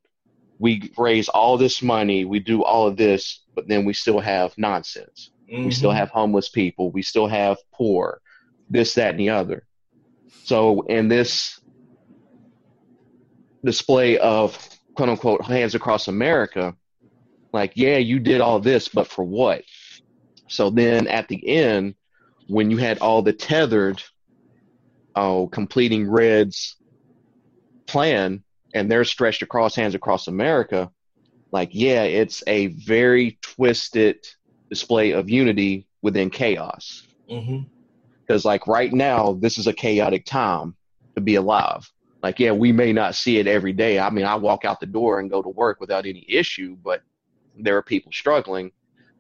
we 0.62 0.92
raise 0.96 1.28
all 1.28 1.58
this 1.58 1.82
money, 1.82 2.24
we 2.24 2.40
do 2.40 2.64
all 2.64 2.88
of 2.88 2.96
this, 2.96 3.42
but 3.56 3.68
then 3.68 3.84
we 3.84 3.94
still 3.94 4.20
have 4.20 4.56
nonsense. 4.60 5.32
We 5.48 5.56
mm-hmm. 5.56 5.70
still 5.72 5.92
have 5.92 6.12
homeless 6.12 6.50
people. 6.50 6.92
We 6.92 7.02
still 7.02 7.26
have 7.26 7.58
poor, 7.74 8.22
this, 8.70 8.94
that, 8.94 9.10
and 9.10 9.20
the 9.20 9.32
other. 9.32 9.66
So, 10.44 10.82
in 10.82 11.08
this 11.08 11.60
display 13.66 14.20
of 14.20 14.56
quote 14.94 15.10
unquote 15.10 15.44
hands 15.44 15.74
across 15.74 16.08
America, 16.08 16.76
like, 17.52 17.74
yeah, 17.74 17.98
you 17.98 18.20
did 18.20 18.40
all 18.40 18.60
this, 18.60 18.88
but 18.88 19.08
for 19.08 19.24
what? 19.26 19.64
So 20.48 20.70
then 20.70 21.08
at 21.08 21.28
the 21.28 21.48
end, 21.48 21.96
when 22.48 22.70
you 22.70 22.78
had 22.78 23.00
all 23.00 23.24
the 23.24 23.34
tethered, 23.34 24.04
oh, 25.16 25.48
completing 25.48 26.10
Red's 26.10 26.76
plan, 27.88 28.44
and 28.74 28.90
they're 28.90 29.04
stretched 29.04 29.42
across 29.42 29.76
hands 29.76 29.96
across 29.96 30.28
America, 30.28 30.92
like, 31.52 31.70
yeah, 31.74 32.04
it's 32.04 32.44
a 32.48 32.68
very 32.68 33.38
twisted 33.42 34.26
display 34.70 35.12
of 35.12 35.30
unity 35.30 35.88
within 36.02 36.30
chaos. 36.30 37.04
Mm-hmm. 37.30 37.64
Because, 38.22 38.46
like, 38.46 38.68
right 38.68 38.94
now, 38.94 39.34
this 39.34 39.58
is 39.58 39.68
a 39.68 39.74
chaotic 39.74 40.26
time 40.26 40.76
to 41.16 41.22
be 41.22 41.36
alive. 41.36 41.92
Like, 42.24 42.40
yeah, 42.40 42.52
we 42.52 42.72
may 42.72 42.94
not 42.94 43.16
see 43.16 43.38
it 43.40 43.48
every 43.48 43.74
day. 43.74 44.00
I 44.00 44.10
mean, 44.10 44.26
I 44.26 44.36
walk 44.36 44.64
out 44.64 44.80
the 44.80 44.86
door 44.86 45.20
and 45.20 45.30
go 45.30 45.42
to 45.42 45.50
work 45.50 45.80
without 45.80 46.06
any 46.06 46.26
issue, 46.30 46.78
but 46.84 47.02
there 47.58 47.76
are 47.78 47.84
people 47.84 48.12
struggling. 48.12 48.72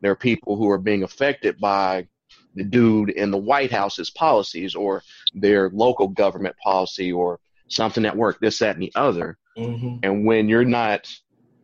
There 0.01 0.11
are 0.11 0.15
people 0.15 0.55
who 0.55 0.69
are 0.69 0.77
being 0.77 1.03
affected 1.03 1.59
by 1.59 2.07
the 2.55 2.63
dude 2.63 3.09
in 3.09 3.31
the 3.31 3.37
White 3.37 3.71
House's 3.71 4.09
policies 4.09 4.75
or 4.75 5.03
their 5.33 5.69
local 5.71 6.07
government 6.07 6.55
policy 6.63 7.11
or 7.11 7.39
something 7.67 8.05
at 8.05 8.15
work, 8.15 8.39
this, 8.39 8.59
that, 8.59 8.75
and 8.75 8.83
the 8.83 8.91
other. 8.95 9.37
Mm-hmm. 9.57 9.97
And 10.03 10.25
when 10.25 10.49
you're 10.49 10.65
not 10.65 11.07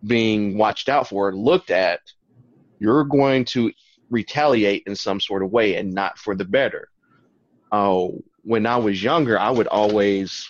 being 0.06 0.58
watched 0.58 0.90
out 0.90 1.10
for, 1.10 1.34
looked 1.36 1.72
at, 1.72 2.02
you're 2.80 3.04
going 3.04 3.46
to 3.46 3.72
retaliate 4.10 4.84
in 4.88 4.96
some 4.96 5.20
sort 5.20 5.44
of 5.44 5.52
way 5.52 5.76
and 5.76 5.94
not 5.94 6.18
for 6.18 6.36
the 6.36 6.46
better. 6.46 6.90
Oh, 7.72 8.24
when 8.44 8.66
I 8.66 8.78
was 8.78 9.02
younger, 9.04 9.38
I 9.40 9.50
would 9.50 9.68
always 9.68 10.50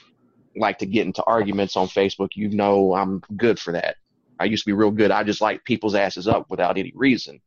like 0.56 0.80
to 0.80 0.86
get 0.86 1.06
into 1.06 1.24
arguments 1.24 1.76
on 1.76 1.88
Facebook. 1.88 2.30
You 2.36 2.50
know, 2.50 2.94
I'm 2.94 3.22
good 3.36 3.60
for 3.60 3.74
that. 3.74 3.96
I 4.40 4.46
used 4.46 4.64
to 4.66 4.70
be 4.70 4.74
real 4.74 4.92
good. 4.92 5.12
I 5.12 5.24
just 5.24 5.42
like 5.42 5.64
people's 5.64 5.96
asses 5.96 6.28
up 6.28 6.48
without 6.50 6.78
any 6.78 6.92
reason. 6.96 7.40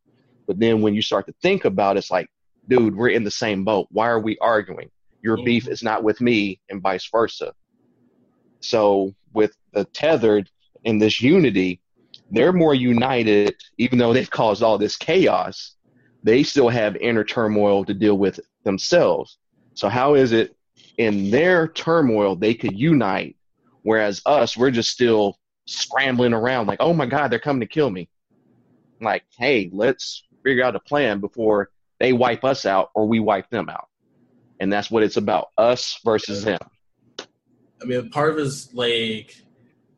But 0.47 0.59
then 0.59 0.81
when 0.81 0.95
you 0.95 1.03
start 1.03 1.27
to 1.27 1.35
think 1.41 1.65
about 1.65 1.97
it, 1.97 2.01
it's 2.01 2.11
like, 2.11 2.29
dude, 2.67 2.97
we're 2.97 3.11
in 3.11 3.23
the 3.23 3.31
same 3.31 3.65
boat. 3.65 3.87
Why 3.91 4.09
are 4.09 4.19
we 4.19 4.37
arguing? 4.39 4.91
Your 5.23 5.37
mm-hmm. 5.37 5.45
beef 5.45 5.69
is 5.69 5.83
not 5.83 6.03
with 6.03 6.21
me 6.21 6.61
and 6.69 6.83
vice 6.83 7.09
versa. 7.11 7.53
So 8.61 9.15
with 9.33 9.57
the 9.73 9.85
tethered 9.85 10.51
in 10.85 10.99
this 10.99 11.21
unity, 11.21 11.81
they're 12.31 12.53
more 12.53 12.75
united, 12.75 13.57
even 13.79 13.99
though 13.99 14.13
they've 14.13 14.31
caused 14.31 14.63
all 14.63 14.79
this 14.79 14.97
chaos. 14.97 15.75
They 16.23 16.43
still 16.43 16.69
have 16.69 16.97
inner 16.97 17.25
turmoil 17.25 17.85
to 17.85 17.95
deal 17.95 18.19
with 18.19 18.41
themselves. 18.65 19.39
So 19.75 19.89
how 19.89 20.15
is 20.15 20.33
it 20.33 20.55
in 20.99 21.31
their 21.31 21.69
turmoil 21.69 22.37
they 22.37 22.55
could 22.55 22.79
unite, 22.79 23.37
whereas 23.83 24.21
us 24.27 24.57
we're 24.57 24.71
just 24.71 24.91
still 24.91 25.39
scrambling 25.67 26.35
around 26.35 26.67
like, 26.67 26.81
oh 26.81 26.93
my 26.93 27.07
god, 27.07 27.29
they're 27.29 27.39
coming 27.39 27.61
to 27.61 27.67
kill 27.67 27.91
me. 27.91 28.09
Like, 29.01 29.25
hey, 29.39 29.71
let's 29.73 30.23
figure 30.45 30.63
out 30.65 30.77
a 30.77 30.81
plan 30.81 31.21
before 31.21 31.71
they 31.99 32.13
wipe 32.13 32.45
us 32.45 32.67
out 32.67 32.91
or 32.95 33.07
we 33.07 33.21
wipe 33.21 33.49
them 33.51 33.69
out. 33.69 33.89
And 34.61 34.71
that's 34.71 34.91
what 34.91 35.03
it's 35.03 35.17
about 35.17 35.49
us 35.57 35.99
versus 36.05 36.45
them. 36.45 36.59
I 37.81 37.87
mean, 37.87 38.11
part 38.11 38.33
of 38.33 38.39
it 38.39 38.43
is 38.43 38.75
like 38.75 39.43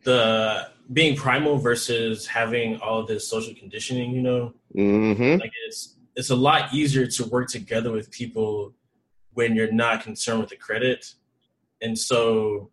the 0.05 0.69
being 0.93 1.17
primal 1.17 1.59
versus 1.59 2.27
having 2.27 2.79
all 2.81 3.05
this 3.05 3.29
social 3.29 3.55
conditioning, 3.55 4.11
you 4.11 4.23
know? 4.23 4.55
Mm-hmm. 4.75 5.41
Like, 5.41 5.53
it's, 5.67 5.97
it's 6.17 6.31
a 6.31 6.37
lot 6.37 6.75
easier 6.75 7.07
to 7.07 7.25
work 7.27 7.49
together 7.49 7.93
with 7.93 8.11
people 8.11 8.75
when 9.35 9.55
you're 9.55 9.73
not 9.73 10.03
concerned 10.03 10.41
with 10.41 10.51
the 10.51 10.57
credit. 10.57 11.15
And 11.81 11.99
so 11.99 12.71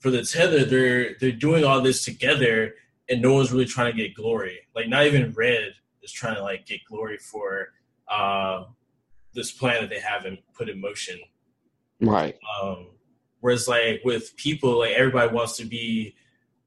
for 0.00 0.10
the 0.10 0.22
tether, 0.22 0.64
they're 0.64 1.14
they're 1.20 1.32
doing 1.32 1.64
all 1.64 1.80
this 1.80 2.04
together 2.04 2.74
and 3.08 3.22
no 3.22 3.34
one's 3.34 3.52
really 3.52 3.64
trying 3.64 3.92
to 3.92 3.96
get 3.96 4.14
glory. 4.14 4.60
Like 4.74 4.88
not 4.88 5.06
even 5.06 5.32
Red 5.32 5.72
is 6.02 6.12
trying 6.12 6.36
to 6.36 6.42
like 6.42 6.66
get 6.66 6.80
glory 6.88 7.18
for 7.18 7.68
uh, 8.08 8.64
this 9.34 9.52
plan 9.52 9.80
that 9.82 9.90
they 9.90 10.00
haven't 10.00 10.40
put 10.54 10.68
in 10.68 10.80
motion. 10.80 11.18
Right. 12.00 12.36
Um, 12.62 12.88
whereas 13.40 13.68
like 13.68 14.02
with 14.04 14.36
people, 14.36 14.78
like 14.78 14.92
everybody 14.92 15.34
wants 15.34 15.56
to 15.56 15.64
be 15.64 16.14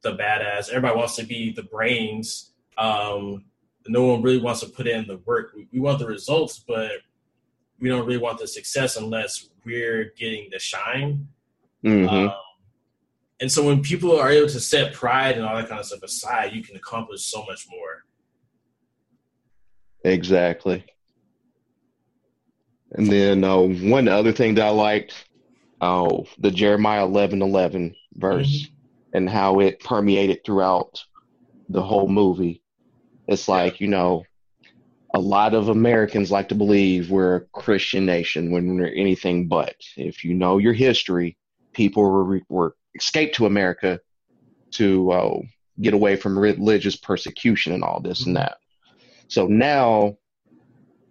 the 0.02 0.16
badass, 0.16 0.70
everybody 0.70 0.98
wants 0.98 1.16
to 1.18 1.24
be 1.24 1.54
the 1.54 1.64
brains. 1.64 2.54
Um, 2.78 3.46
no 3.88 4.06
one 4.06 4.22
really 4.22 4.40
wants 4.40 4.62
to 4.62 4.68
put 4.68 4.88
in 4.88 5.08
the 5.08 5.18
work. 5.26 5.54
We, 5.56 5.68
we 5.72 5.80
want 5.80 6.00
the 6.00 6.08
results, 6.08 6.60
but 6.68 6.92
we 7.80 7.90
don't 7.90 8.06
really 8.06 8.18
want 8.18 8.40
the 8.40 8.48
success 8.48 8.96
unless 8.96 9.50
we're 9.66 10.14
getting 10.18 10.50
the 10.52 10.60
shine. 10.60 11.28
Mm-hmm. 11.84 12.10
Um, 12.10 12.34
and 13.40 13.52
so 13.52 13.64
when 13.64 13.82
people 13.82 14.20
are 14.20 14.30
able 14.30 14.50
to 14.50 14.60
set 14.60 14.94
pride 14.94 15.36
and 15.36 15.46
all 15.46 15.56
that 15.56 15.68
kind 15.68 15.80
of 15.80 15.86
stuff 15.86 16.04
aside, 16.04 16.54
you 16.54 16.64
can 16.64 16.76
accomplish 16.76 17.24
so 17.24 17.44
much 17.46 17.68
more. 17.70 18.06
Exactly. 20.04 20.86
And 22.92 23.08
then 23.08 23.44
uh, 23.44 23.58
one 23.58 24.08
other 24.08 24.32
thing 24.32 24.56
that 24.56 24.66
I 24.66 24.70
liked, 24.70 25.28
oh, 25.80 26.28
the 26.38 26.52
Jeremiah 26.52 27.06
eleven 27.06 27.42
eleven 27.42 27.96
verse, 28.14 28.48
mm-hmm. 28.48 28.74
And 29.14 29.30
how 29.30 29.60
it 29.60 29.80
permeated 29.80 30.44
throughout 30.46 31.04
the 31.70 31.82
whole 31.82 32.08
movie. 32.08 32.62
It's 33.28 33.48
like 33.48 33.80
you 33.80 33.88
know, 33.88 34.24
a 35.14 35.20
lot 35.20 35.54
of 35.54 35.70
Americans 35.70 36.32
like 36.32 36.50
to 36.50 36.56
believe 36.56 37.12
we're 37.12 37.36
a 37.36 37.46
Christian 37.54 38.06
nation 38.06 38.52
when 38.52 38.76
we're 38.76 38.94
anything 38.94 39.48
but. 39.48 39.76
If 39.98 40.24
you 40.24 40.34
know 40.34 40.58
your 40.58 40.74
history, 40.74 41.38
people 41.74 42.04
were, 42.04 42.42
were 42.50 42.76
escaped 42.96 43.36
to 43.36 43.46
America 43.46 44.00
to 44.72 45.12
uh, 45.12 45.40
get 45.80 45.94
away 45.94 46.16
from 46.16 46.38
religious 46.38 46.96
persecution 46.96 47.74
and 47.74 47.84
all 47.84 48.00
this 48.00 48.26
and 48.26 48.36
that. 48.36 48.58
So 49.28 49.48
now 49.48 50.18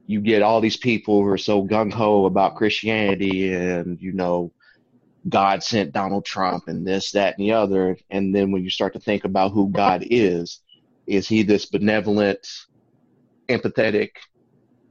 you 0.07 0.21
get 0.21 0.43
all 0.43 0.61
these 0.61 0.77
people 0.77 1.23
who 1.23 1.29
are 1.29 1.39
so 1.39 1.67
gung 1.67 1.93
ho 1.93 2.27
about 2.27 2.57
Christianity 2.57 3.53
and, 3.53 4.01
you 4.01 4.13
know, 4.13 4.53
God 5.29 5.63
sent 5.63 5.93
Donald 5.93 6.25
Trump 6.25 6.69
and 6.69 6.87
this, 6.87 7.13
that, 7.13 7.37
and 7.39 7.47
the 7.47 7.53
other. 7.53 7.97
And 8.09 8.35
then 8.35 8.53
when 8.53 8.65
you 8.65 8.71
start 8.71 8.95
to 8.95 9.01
think 9.01 9.25
about 9.25 9.53
who 9.53 9.69
God 9.71 10.05
is, 10.09 10.61
is 11.07 11.29
he 11.29 11.43
this 11.43 11.67
benevolent, 11.67 12.47
empathetic 13.49 14.11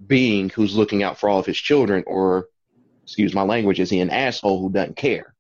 being 0.06 0.50
who's 0.50 0.76
looking 0.76 1.04
out 1.04 1.18
for 1.18 1.30
all 1.30 1.40
of 1.40 1.46
his 1.46 1.58
children, 1.58 2.04
or 2.06 2.48
excuse 3.04 3.34
my 3.34 3.42
language, 3.42 3.80
is 3.80 3.90
he 3.90 4.00
an 4.00 4.10
asshole 4.10 4.62
who 4.62 4.72
doesn't 4.72 4.96
care? 4.96 5.34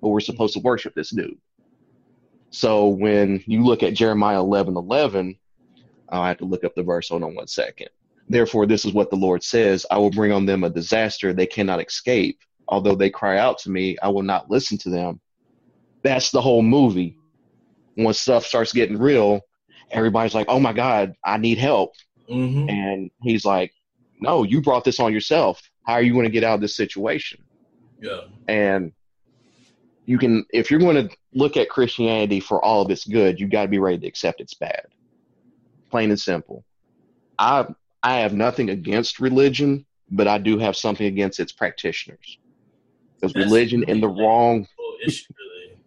But 0.00 0.08
we're 0.08 0.20
supposed 0.20 0.54
to 0.54 0.60
worship 0.60 0.94
this 0.94 1.10
dude. 1.10 1.38
So 2.50 2.88
when 2.88 3.44
you 3.46 3.62
look 3.64 3.82
at 3.82 3.94
Jeremiah 3.94 4.40
eleven 4.40 4.76
eleven, 4.76 5.38
I 6.08 6.28
have 6.28 6.38
to 6.38 6.44
look 6.44 6.64
up 6.64 6.74
the 6.74 6.82
verse. 6.82 7.10
Hold 7.10 7.22
on 7.22 7.34
one 7.34 7.46
second. 7.46 7.88
Therefore, 8.28 8.66
this 8.66 8.84
is 8.84 8.92
what 8.92 9.10
the 9.10 9.16
Lord 9.16 9.44
says: 9.44 9.86
I 9.90 9.98
will 9.98 10.10
bring 10.10 10.32
on 10.32 10.46
them 10.46 10.64
a 10.64 10.70
disaster 10.70 11.32
they 11.32 11.46
cannot 11.46 11.84
escape. 11.86 12.40
Although 12.70 12.94
they 12.94 13.10
cry 13.10 13.36
out 13.38 13.58
to 13.58 13.70
me, 13.70 13.98
I 14.02 14.08
will 14.08 14.22
not 14.22 14.50
listen 14.50 14.78
to 14.78 14.90
them. 14.90 15.20
That's 16.02 16.30
the 16.30 16.40
whole 16.40 16.62
movie. 16.62 17.18
When 17.96 18.14
stuff 18.14 18.46
starts 18.46 18.72
getting 18.72 18.96
real, 18.96 19.40
everybody's 19.90 20.34
like, 20.34 20.46
"Oh 20.48 20.60
my 20.60 20.72
God, 20.72 21.14
I 21.22 21.36
need 21.36 21.58
help." 21.58 21.92
Mm-hmm. 22.30 22.70
And 22.70 23.10
he's 23.20 23.44
like, 23.44 23.74
no, 24.20 24.44
you 24.44 24.60
brought 24.60 24.84
this 24.84 25.00
on 25.00 25.12
yourself. 25.12 25.60
How 25.84 25.94
are 25.94 26.02
you 26.02 26.12
going 26.12 26.26
to 26.26 26.30
get 26.30 26.44
out 26.44 26.54
of 26.54 26.60
this 26.60 26.76
situation? 26.76 27.42
Yeah. 28.00 28.20
And 28.48 28.92
you 30.06 30.18
can, 30.18 30.44
if 30.50 30.70
you're 30.70 30.80
going 30.80 31.08
to 31.08 31.16
look 31.32 31.56
at 31.56 31.68
Christianity 31.68 32.40
for 32.40 32.64
all 32.64 32.82
of 32.82 32.90
its 32.90 33.06
good, 33.06 33.40
you've 33.40 33.50
got 33.50 33.62
to 33.62 33.68
be 33.68 33.78
ready 33.78 33.98
to 33.98 34.06
accept 34.06 34.40
it's 34.40 34.54
bad. 34.54 34.86
Plain 35.90 36.10
and 36.10 36.20
simple. 36.20 36.64
I 37.38 37.66
I 38.02 38.18
have 38.18 38.32
nothing 38.32 38.70
against 38.70 39.20
religion, 39.20 39.84
but 40.10 40.26
I 40.26 40.38
do 40.38 40.58
have 40.58 40.76
something 40.76 41.06
against 41.06 41.40
its 41.40 41.52
practitioners. 41.52 42.38
Because 43.20 43.34
religion 43.34 43.84
in 43.84 44.00
the 44.00 44.08
wrong 44.08 44.66
issue, 45.04 45.32
really. 45.38 45.78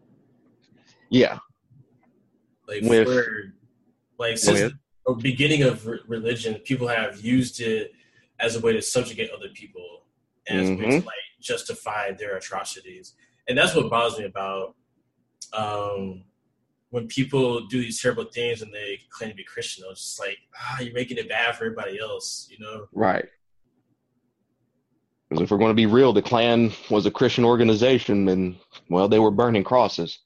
Yeah. 1.10 1.40
Like 2.68 2.84
With, 2.84 3.08
for, 3.08 3.54
like 4.18 4.38
since 4.38 4.74
or 5.06 5.16
beginning 5.16 5.64
of 5.64 5.86
re- 5.86 6.00
religion, 6.08 6.56
people 6.64 6.88
have 6.88 7.20
used 7.22 7.60
it 7.60 7.92
as 8.40 8.56
a 8.56 8.60
way 8.60 8.74
to 8.74 8.82
subjugate 8.82 9.30
other 9.32 9.50
people 9.50 10.04
and 10.48 10.60
as 10.60 10.70
mm-hmm. 10.70 10.82
a 10.82 10.86
way 10.86 11.00
to 11.00 11.06
like 11.06 11.16
justify 11.42 12.12
their 12.12 12.38
atrocities. 12.38 13.14
And 13.48 13.58
that's 13.58 13.76
what 13.76 13.90
bothers 13.90 14.18
me 14.18 14.26
about 14.26 14.76
um, 15.52 16.24
when 16.90 17.08
people 17.08 17.68
do 17.68 17.82
these 17.82 18.02
terrible 18.02 18.26
things 18.26 18.62
and 18.62 18.74
they 18.74 19.02
claim 19.10 19.30
to 19.32 19.36
be 19.36 19.44
Christian. 19.44 19.84
It's 19.90 20.02
just 20.02 20.20
like, 20.20 20.38
ah, 20.58 20.80
you're 20.80 20.94
making 20.94 21.18
it 21.18 21.28
bad 21.28 21.56
for 21.56 21.66
everybody 21.66 22.00
else, 22.00 22.48
you 22.50 22.58
know? 22.60 22.88
Right. 22.94 23.26
Because 25.34 25.46
if 25.46 25.52
we're 25.52 25.58
going 25.58 25.72
to 25.72 25.76
be 25.76 25.86
real, 25.86 26.14
the 26.14 26.22
Klan 26.22 26.72
was 26.90 27.06
a 27.06 27.12
Christian 27.12 27.44
organization, 27.44 28.30
and 28.30 28.56
well, 28.90 29.08
they 29.08 29.20
were 29.20 29.32
burning 29.32 29.64
crosses. 29.64 30.20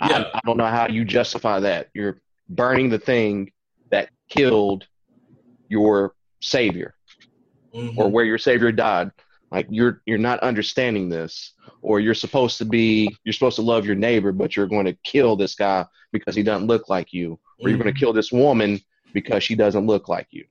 Yeah. 0.00 0.24
I, 0.32 0.38
I 0.38 0.40
don't 0.44 0.56
know 0.56 0.66
how 0.66 0.88
you 0.88 1.04
justify 1.04 1.60
that. 1.60 1.88
You're 1.94 2.20
burning 2.48 2.90
the 2.90 2.98
thing 2.98 3.52
that 3.90 4.10
killed 4.28 4.86
your 5.68 6.14
savior 6.40 6.94
mm-hmm. 7.74 7.98
or 7.98 8.08
where 8.08 8.24
your 8.24 8.38
savior 8.38 8.72
died 8.72 9.10
like 9.50 9.66
you're 9.70 10.02
you're 10.06 10.18
not 10.18 10.40
understanding 10.40 11.08
this 11.08 11.52
or 11.82 12.00
you're 12.00 12.14
supposed 12.14 12.58
to 12.58 12.64
be 12.64 13.14
you're 13.24 13.32
supposed 13.32 13.56
to 13.56 13.62
love 13.62 13.86
your 13.86 13.94
neighbor 13.94 14.32
but 14.32 14.56
you're 14.56 14.66
going 14.66 14.86
to 14.86 14.96
kill 15.04 15.36
this 15.36 15.54
guy 15.54 15.84
because 16.12 16.34
he 16.34 16.42
doesn't 16.42 16.66
look 16.66 16.88
like 16.88 17.12
you 17.12 17.32
or 17.32 17.36
mm-hmm. 17.36 17.68
you're 17.68 17.78
going 17.78 17.92
to 17.92 17.98
kill 17.98 18.12
this 18.12 18.32
woman 18.32 18.80
because 19.12 19.42
she 19.42 19.54
doesn't 19.54 19.86
look 19.86 20.08
like 20.08 20.28
you 20.30 20.44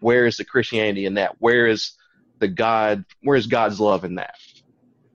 where 0.00 0.26
is 0.26 0.36
the 0.36 0.44
christianity 0.44 1.06
in 1.06 1.14
that 1.14 1.36
where 1.38 1.66
is 1.66 1.92
the 2.40 2.48
god 2.48 3.04
where 3.22 3.36
is 3.36 3.46
god's 3.46 3.78
love 3.78 4.04
in 4.04 4.16
that? 4.16 4.34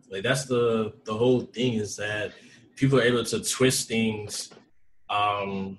Like 0.09 0.23
that's 0.23 0.45
the 0.45 0.93
the 1.03 1.13
whole 1.13 1.41
thing 1.41 1.73
is 1.73 1.97
that 1.97 2.31
people 2.75 2.99
are 2.99 3.03
able 3.03 3.25
to 3.25 3.43
twist 3.43 3.87
things 3.87 4.51
um 5.09 5.77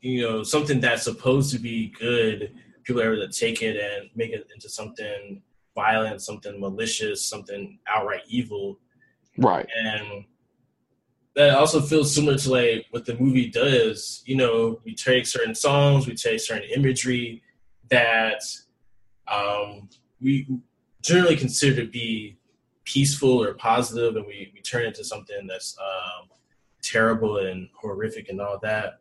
you 0.00 0.22
know 0.22 0.42
something 0.42 0.80
that's 0.80 1.04
supposed 1.04 1.52
to 1.52 1.58
be 1.58 1.88
good 1.98 2.52
people 2.82 3.00
are 3.00 3.14
able 3.14 3.26
to 3.26 3.38
take 3.38 3.62
it 3.62 3.76
and 3.76 4.10
make 4.16 4.32
it 4.32 4.48
into 4.52 4.68
something 4.68 5.40
violent 5.74 6.20
something 6.20 6.58
malicious 6.58 7.24
something 7.24 7.78
outright 7.86 8.22
evil. 8.26 8.78
Right. 9.38 9.66
And 9.84 10.24
that 11.34 11.54
also 11.56 11.80
feels 11.80 12.14
similar 12.14 12.36
to 12.36 12.50
like 12.50 12.86
what 12.90 13.06
the 13.06 13.16
movie 13.18 13.48
does 13.48 14.22
you 14.26 14.36
know 14.36 14.80
we 14.84 14.94
take 14.94 15.26
certain 15.26 15.54
songs 15.54 16.06
we 16.06 16.14
take 16.14 16.40
certain 16.40 16.68
imagery 16.74 17.42
that 17.88 18.42
um, 19.28 19.88
we 20.22 20.46
generally 21.02 21.36
consider 21.36 21.84
to 21.84 21.90
be 21.90 22.36
peaceful 22.84 23.42
or 23.42 23.54
positive, 23.54 24.16
and 24.16 24.26
we, 24.26 24.50
we 24.54 24.60
turn 24.60 24.84
it 24.84 24.88
into 24.88 25.04
something 25.04 25.46
that's 25.46 25.76
um, 25.78 26.28
terrible 26.82 27.38
and 27.38 27.68
horrific 27.74 28.28
and 28.28 28.40
all 28.40 28.58
that. 28.62 29.00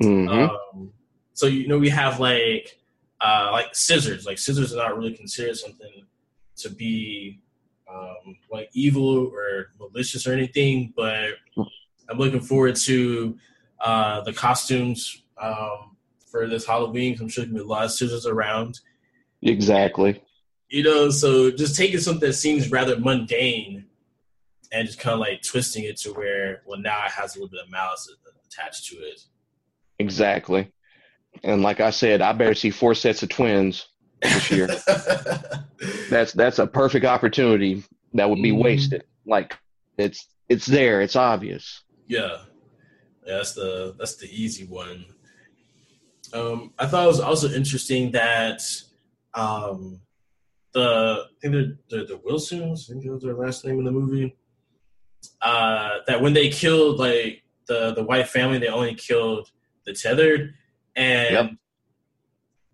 hmm 0.00 0.28
Um, 0.28 0.92
so 1.34 1.46
you 1.46 1.68
know, 1.68 1.78
we 1.78 1.88
have 1.88 2.20
like 2.20 2.78
uh, 3.20 3.48
like 3.52 3.74
scissors. 3.74 4.26
Like 4.26 4.38
scissors 4.38 4.72
are 4.72 4.76
not 4.76 4.96
really 4.96 5.14
considered 5.14 5.56
something 5.56 6.06
to 6.56 6.70
be 6.70 7.40
um, 7.92 8.36
like 8.50 8.70
evil 8.72 9.30
or 9.32 9.72
malicious 9.78 10.26
or 10.26 10.32
anything. 10.32 10.92
But 10.96 11.30
I'm 12.08 12.18
looking 12.18 12.40
forward 12.40 12.76
to 12.76 13.38
uh, 13.80 14.20
the 14.22 14.32
costumes 14.32 15.22
um, 15.40 15.96
for 16.26 16.46
this 16.46 16.66
Halloween. 16.66 17.16
I'm 17.20 17.28
sure 17.28 17.44
there'll 17.44 17.58
be 17.58 17.64
a 17.64 17.66
lot 17.66 17.84
of 17.84 17.92
scissors 17.92 18.26
around. 18.26 18.80
Exactly. 19.42 20.22
You 20.70 20.84
know, 20.84 21.10
so 21.10 21.50
just 21.50 21.76
taking 21.76 21.98
something 21.98 22.28
that 22.28 22.34
seems 22.34 22.70
rather 22.70 22.96
mundane 22.98 23.86
and 24.72 24.86
just 24.86 25.00
kind 25.00 25.14
of 25.14 25.20
like 25.20 25.42
twisting 25.42 25.82
it 25.84 25.96
to 25.98 26.12
where, 26.12 26.62
well, 26.64 26.78
now 26.78 27.04
it 27.06 27.10
has 27.10 27.34
a 27.34 27.38
little 27.40 27.50
bit 27.50 27.60
of 27.64 27.70
malice 27.70 28.08
attached 28.46 28.86
to 28.86 28.96
it. 28.96 29.20
Exactly. 29.98 30.72
And 31.42 31.62
like 31.62 31.80
I 31.80 31.90
said, 31.90 32.20
I 32.20 32.32
better 32.32 32.54
see 32.54 32.70
four 32.70 32.94
sets 32.94 33.22
of 33.24 33.30
twins 33.30 33.88
this 34.22 34.50
year. 34.50 34.68
that's 36.08 36.32
that's 36.32 36.58
a 36.60 36.66
perfect 36.68 37.04
opportunity 37.04 37.82
that 38.14 38.30
would 38.30 38.42
be 38.42 38.52
Mhm. 38.52 38.62
wasted. 38.62 39.04
Like 39.26 39.56
it's 39.98 40.26
it's 40.48 40.66
there, 40.66 41.00
it's 41.00 41.16
obvious. 41.16 41.82
Yeah, 42.06 42.38
yeah, 43.26 43.36
that's 43.38 43.54
the 43.54 43.94
that's 43.98 44.16
the 44.16 44.28
easy 44.30 44.66
one. 44.66 45.04
Um, 46.32 46.72
I 46.78 46.86
thought 46.86 47.04
it 47.04 47.08
was 47.08 47.20
also 47.20 47.48
interesting 47.50 48.12
that 48.12 48.62
um, 49.34 50.00
the 50.72 51.24
I 51.26 51.32
think 51.40 51.52
they're, 51.54 51.78
they're 51.88 52.06
the 52.06 52.20
Wilsons, 52.24 52.88
I 52.88 52.92
think 52.92 53.04
that 53.04 53.12
was 53.12 53.22
their 53.22 53.34
last 53.34 53.64
name 53.64 53.78
in 53.78 53.84
the 53.84 53.90
movie. 53.90 54.36
Uh, 55.42 55.98
that 56.06 56.20
when 56.20 56.32
they 56.32 56.48
killed 56.48 56.98
like 56.98 57.42
the 57.66 57.92
the 57.94 58.02
white 58.04 58.28
family, 58.28 58.58
they 58.58 58.68
only 58.68 58.94
killed 58.94 59.50
the 59.84 59.92
tethered, 59.92 60.54
and 60.96 61.30
Yep. 61.34 61.50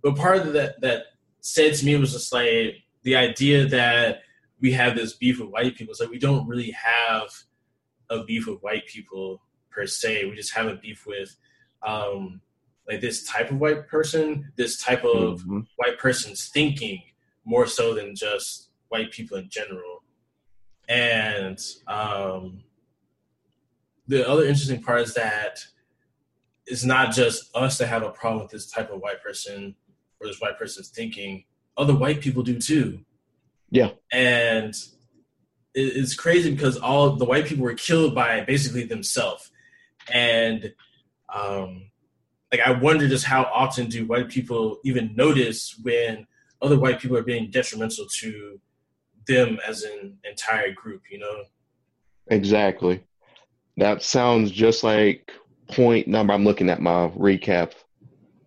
but 0.03 0.17
part 0.17 0.39
of 0.39 0.53
that 0.53 0.81
that 0.81 1.05
said 1.41 1.75
to 1.75 1.87
me 1.87 1.97
was 1.97 2.13
just 2.13 2.33
like 2.33 2.77
the 3.03 3.17
idea 3.17 3.67
that 3.67 4.23
we 4.61 4.73
have 4.73 4.97
this 4.97 5.15
beef 5.15 5.39
with 5.41 5.51
white 5.51 5.77
people. 5.77 5.93
It's 5.93 6.01
like 6.01 6.11
we 6.11 6.19
don't 6.19 6.47
really 6.49 6.71
have 6.73 7.29
a 8.11 8.25
beef 8.25 8.47
with 8.47 8.61
white 8.63 8.87
people 8.87 9.43
per 9.71 9.87
se. 9.87 10.25
We 10.25 10.35
just 10.37 10.55
have 10.55 10.67
a 10.67 10.77
beef 10.77 11.07
with 11.07 11.37
um, 11.83 12.41
like 12.89 13.01
this 13.01 13.25
type 13.25 13.51
of 13.51 13.59
white 13.59 13.87
person, 13.89 14.51
this 14.57 14.83
type 14.83 15.05
of 15.05 15.43
Mhm. 15.43 15.67
white 15.77 15.99
person's 15.99 16.49
thinking 16.49 17.03
more 17.47 17.67
so 17.67 17.95
than 17.95 18.15
just 18.15 18.71
white 18.89 19.11
people 19.11 19.39
in 19.39 19.49
general. 19.49 20.03
And 20.89 21.59
um, 21.87 22.65
the 24.07 24.29
other 24.29 24.45
interesting 24.45 24.83
part 24.83 25.01
is 25.01 25.15
that 25.15 25.65
it's 26.67 26.85
not 26.85 27.15
just 27.15 27.55
us 27.57 27.79
that 27.79 27.87
have 27.87 28.03
a 28.03 28.11
problem 28.11 28.43
with 28.43 28.51
this 28.51 28.71
type 28.71 28.91
of 28.91 29.01
white 29.01 29.23
person 29.23 29.75
or 30.21 30.27
this 30.27 30.41
white 30.41 30.59
person's 30.59 30.89
thinking. 30.89 31.45
Other 31.77 31.95
white 31.95 32.21
people 32.21 32.43
do 32.43 32.61
too. 32.61 33.01
Yeah. 33.71 33.91
And 34.13 34.75
it's 35.75 36.15
crazy 36.15 36.51
because 36.53 36.77
all 36.79 37.17
the 37.17 37.25
white 37.25 37.47
people 37.47 37.65
were 37.65 37.75
killed 37.75 38.15
by 38.15 38.43
basically 38.43 38.85
themselves. 38.85 39.51
And 40.13 40.73
um, 41.33 41.91
like 42.51 42.61
I 42.61 42.73
wonder 42.73 43.09
just 43.09 43.27
how 43.27 43.45
often 43.45 43.89
do 43.89 44.07
white 44.07 44.29
people 44.29 44.79
even 44.85 45.15
notice 45.15 45.79
when 45.83 46.27
other 46.63 46.79
white 46.79 47.01
people 47.01 47.17
are 47.17 47.23
being 47.23 47.51
detrimental 47.51 48.07
to 48.21 48.61
them 49.27 49.59
as 49.67 49.83
an 49.83 50.17
entire 50.25 50.73
group, 50.73 51.03
you 51.11 51.19
know? 51.19 51.45
Exactly. 52.29 53.05
That 53.77 54.03
sounds 54.03 54.51
just 54.51 54.83
like 54.83 55.33
point 55.69 56.09
number 56.09 56.33
I'm 56.33 56.45
looking 56.45 56.71
at 56.71 56.81
my 56.81 57.09
recap. 57.17 57.73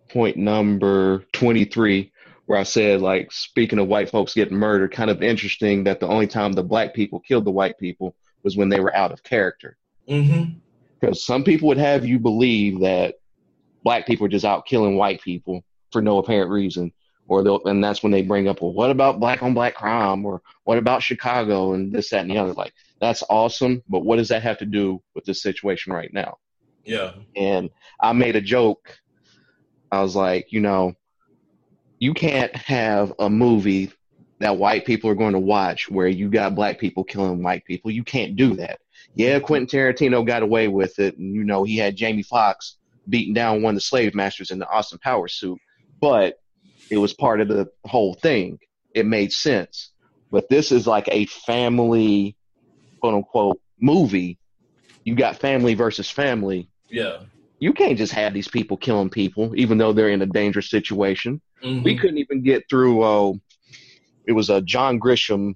Point 0.08 0.36
number 0.36 1.24
23 1.32 2.10
where 2.50 2.58
I 2.58 2.64
said 2.64 3.00
like 3.00 3.30
speaking 3.30 3.78
of 3.78 3.86
white 3.86 4.10
folks 4.10 4.34
getting 4.34 4.56
murdered, 4.56 4.90
kind 4.90 5.08
of 5.08 5.22
interesting 5.22 5.84
that 5.84 6.00
the 6.00 6.08
only 6.08 6.26
time 6.26 6.52
the 6.52 6.64
black 6.64 6.94
people 6.94 7.20
killed 7.20 7.44
the 7.44 7.52
white 7.52 7.78
people 7.78 8.16
was 8.42 8.56
when 8.56 8.68
they 8.68 8.80
were 8.80 8.92
out 8.96 9.12
of 9.12 9.22
character. 9.22 9.76
Mm-hmm. 10.08 10.58
Because 11.00 11.24
some 11.24 11.44
people 11.44 11.68
would 11.68 11.78
have 11.78 12.04
you 12.04 12.18
believe 12.18 12.80
that 12.80 13.14
black 13.84 14.04
people 14.04 14.26
are 14.26 14.30
just 14.30 14.44
out 14.44 14.66
killing 14.66 14.96
white 14.96 15.20
people 15.20 15.62
for 15.92 16.02
no 16.02 16.18
apparent 16.18 16.50
reason. 16.50 16.92
Or 17.30 17.44
they'll, 17.44 17.64
and 17.66 17.82
that's 17.82 18.02
when 18.02 18.10
they 18.10 18.22
bring 18.22 18.48
up, 18.48 18.60
well, 18.60 18.72
what 18.72 18.90
about 18.90 19.20
black 19.20 19.40
on 19.40 19.54
black 19.54 19.76
crime? 19.76 20.26
Or 20.26 20.42
what 20.64 20.78
about 20.78 21.00
Chicago 21.00 21.74
and 21.74 21.92
this, 21.92 22.10
that, 22.10 22.22
and 22.22 22.30
the 22.30 22.38
other? 22.38 22.54
Like, 22.54 22.74
that's 23.00 23.22
awesome, 23.30 23.84
but 23.88 24.00
what 24.00 24.16
does 24.16 24.28
that 24.30 24.42
have 24.42 24.58
to 24.58 24.66
do 24.66 25.00
with 25.14 25.24
the 25.24 25.32
situation 25.32 25.92
right 25.92 26.12
now? 26.12 26.38
Yeah. 26.84 27.12
And 27.36 27.70
I 28.00 28.14
made 28.14 28.34
a 28.34 28.40
joke. 28.40 28.98
I 29.92 30.02
was 30.02 30.16
like, 30.16 30.50
you 30.50 30.58
know, 30.58 30.94
you 32.00 32.14
can't 32.14 32.54
have 32.56 33.12
a 33.20 33.30
movie 33.30 33.92
that 34.40 34.56
white 34.56 34.84
people 34.84 35.08
are 35.08 35.14
going 35.14 35.34
to 35.34 35.38
watch 35.38 35.88
where 35.88 36.08
you 36.08 36.28
got 36.30 36.56
black 36.56 36.80
people 36.80 37.04
killing 37.04 37.44
white 37.44 37.64
people. 37.64 37.92
You 37.92 38.02
can't 38.02 38.34
do 38.34 38.56
that. 38.56 38.80
Yeah, 39.14 39.38
Quentin 39.38 39.68
Tarantino 39.68 40.26
got 40.26 40.42
away 40.42 40.66
with 40.66 40.98
it, 40.98 41.16
and 41.16 41.32
you 41.32 41.44
know 41.44 41.62
he 41.62 41.76
had 41.76 41.94
Jamie 41.94 42.24
Foxx 42.24 42.78
beating 43.08 43.34
down 43.34 43.62
one 43.62 43.74
of 43.74 43.76
the 43.76 43.82
slave 43.82 44.16
masters 44.16 44.50
in 44.50 44.58
the 44.58 44.68
Austin 44.68 44.98
Powers 44.98 45.34
suit, 45.34 45.60
but 46.00 46.39
it 46.90 46.98
was 46.98 47.12
part 47.14 47.40
of 47.40 47.48
the 47.48 47.70
whole 47.84 48.14
thing. 48.14 48.58
It 48.94 49.06
made 49.06 49.32
sense. 49.32 49.90
But 50.30 50.48
this 50.48 50.72
is 50.72 50.86
like 50.86 51.08
a 51.10 51.26
family, 51.26 52.36
quote 53.00 53.14
unquote, 53.14 53.60
movie. 53.80 54.38
You 55.04 55.14
got 55.14 55.36
family 55.36 55.74
versus 55.74 56.10
family. 56.10 56.68
Yeah. 56.88 57.18
You 57.58 57.72
can't 57.72 57.98
just 57.98 58.12
have 58.12 58.32
these 58.32 58.48
people 58.48 58.76
killing 58.76 59.10
people, 59.10 59.52
even 59.56 59.78
though 59.78 59.92
they're 59.92 60.08
in 60.10 60.22
a 60.22 60.26
dangerous 60.26 60.70
situation. 60.70 61.40
Mhm. 61.62 61.84
We 61.84 61.96
couldn't 61.96 62.18
even 62.18 62.42
get 62.42 62.68
through. 62.70 63.04
Oh, 63.04 63.38
it 64.26 64.32
was 64.32 64.50
a 64.50 64.60
John 64.60 64.98
Grisham 65.00 65.54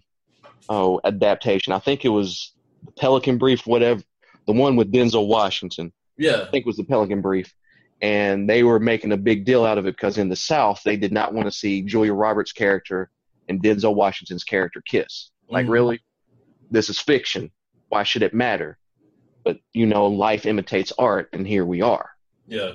oh 0.68 1.00
adaptation. 1.04 1.72
I 1.72 1.78
think 1.78 2.04
it 2.04 2.08
was 2.10 2.52
the 2.84 2.92
Pelican 2.92 3.38
Brief, 3.38 3.66
whatever, 3.66 4.02
the 4.46 4.52
one 4.52 4.76
with 4.76 4.92
Denzel 4.92 5.26
Washington. 5.28 5.92
yeah. 6.16 6.42
I 6.42 6.50
think 6.50 6.62
it 6.62 6.66
was 6.66 6.76
the 6.76 6.84
Pelican 6.84 7.20
Brief, 7.22 7.52
and 8.04 8.46
they 8.46 8.62
were 8.62 8.78
making 8.78 9.12
a 9.12 9.16
big 9.16 9.46
deal 9.46 9.64
out 9.64 9.78
of 9.78 9.86
it 9.86 9.96
because 9.96 10.18
in 10.18 10.28
the 10.28 10.36
South 10.36 10.82
they 10.84 10.94
did 10.94 11.10
not 11.10 11.32
want 11.32 11.46
to 11.46 11.50
see 11.50 11.80
Julia 11.80 12.12
Roberts' 12.12 12.52
character 12.52 13.10
and 13.48 13.62
Denzel 13.62 13.94
Washington's 13.94 14.44
character 14.44 14.82
kiss. 14.84 15.30
Like, 15.48 15.64
Mhm. 15.64 15.70
really, 15.70 16.00
this 16.70 16.90
is 16.90 17.00
fiction. 17.00 17.50
Why 17.88 18.02
should 18.02 18.22
it 18.22 18.34
matter? 18.34 18.76
But 19.42 19.58
you 19.72 19.86
know, 19.86 20.06
life 20.08 20.44
imitates 20.44 20.92
art, 20.98 21.30
and 21.32 21.46
here 21.46 21.64
we 21.64 21.80
are. 21.80 22.10
Yeah. 22.46 22.72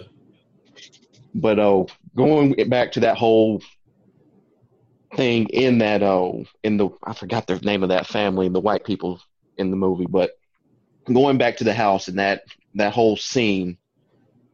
But 1.35 1.59
oh, 1.59 1.87
going 2.15 2.55
back 2.67 2.91
to 2.93 3.01
that 3.01 3.17
whole 3.17 3.61
thing 5.15 5.47
in 5.49 5.77
that 5.79 6.01
oh 6.01 6.45
in 6.63 6.77
the 6.77 6.89
I 7.03 7.13
forgot 7.13 7.45
the 7.45 7.59
name 7.59 7.83
of 7.83 7.89
that 7.89 8.07
family, 8.07 8.49
the 8.49 8.59
white 8.59 8.83
people 8.83 9.21
in 9.57 9.69
the 9.69 9.77
movie, 9.77 10.07
but 10.09 10.31
going 11.05 11.37
back 11.37 11.57
to 11.57 11.63
the 11.63 11.73
house 11.75 12.07
and 12.07 12.17
that 12.17 12.45
that 12.73 12.93
whole 12.93 13.15
scene, 13.15 13.77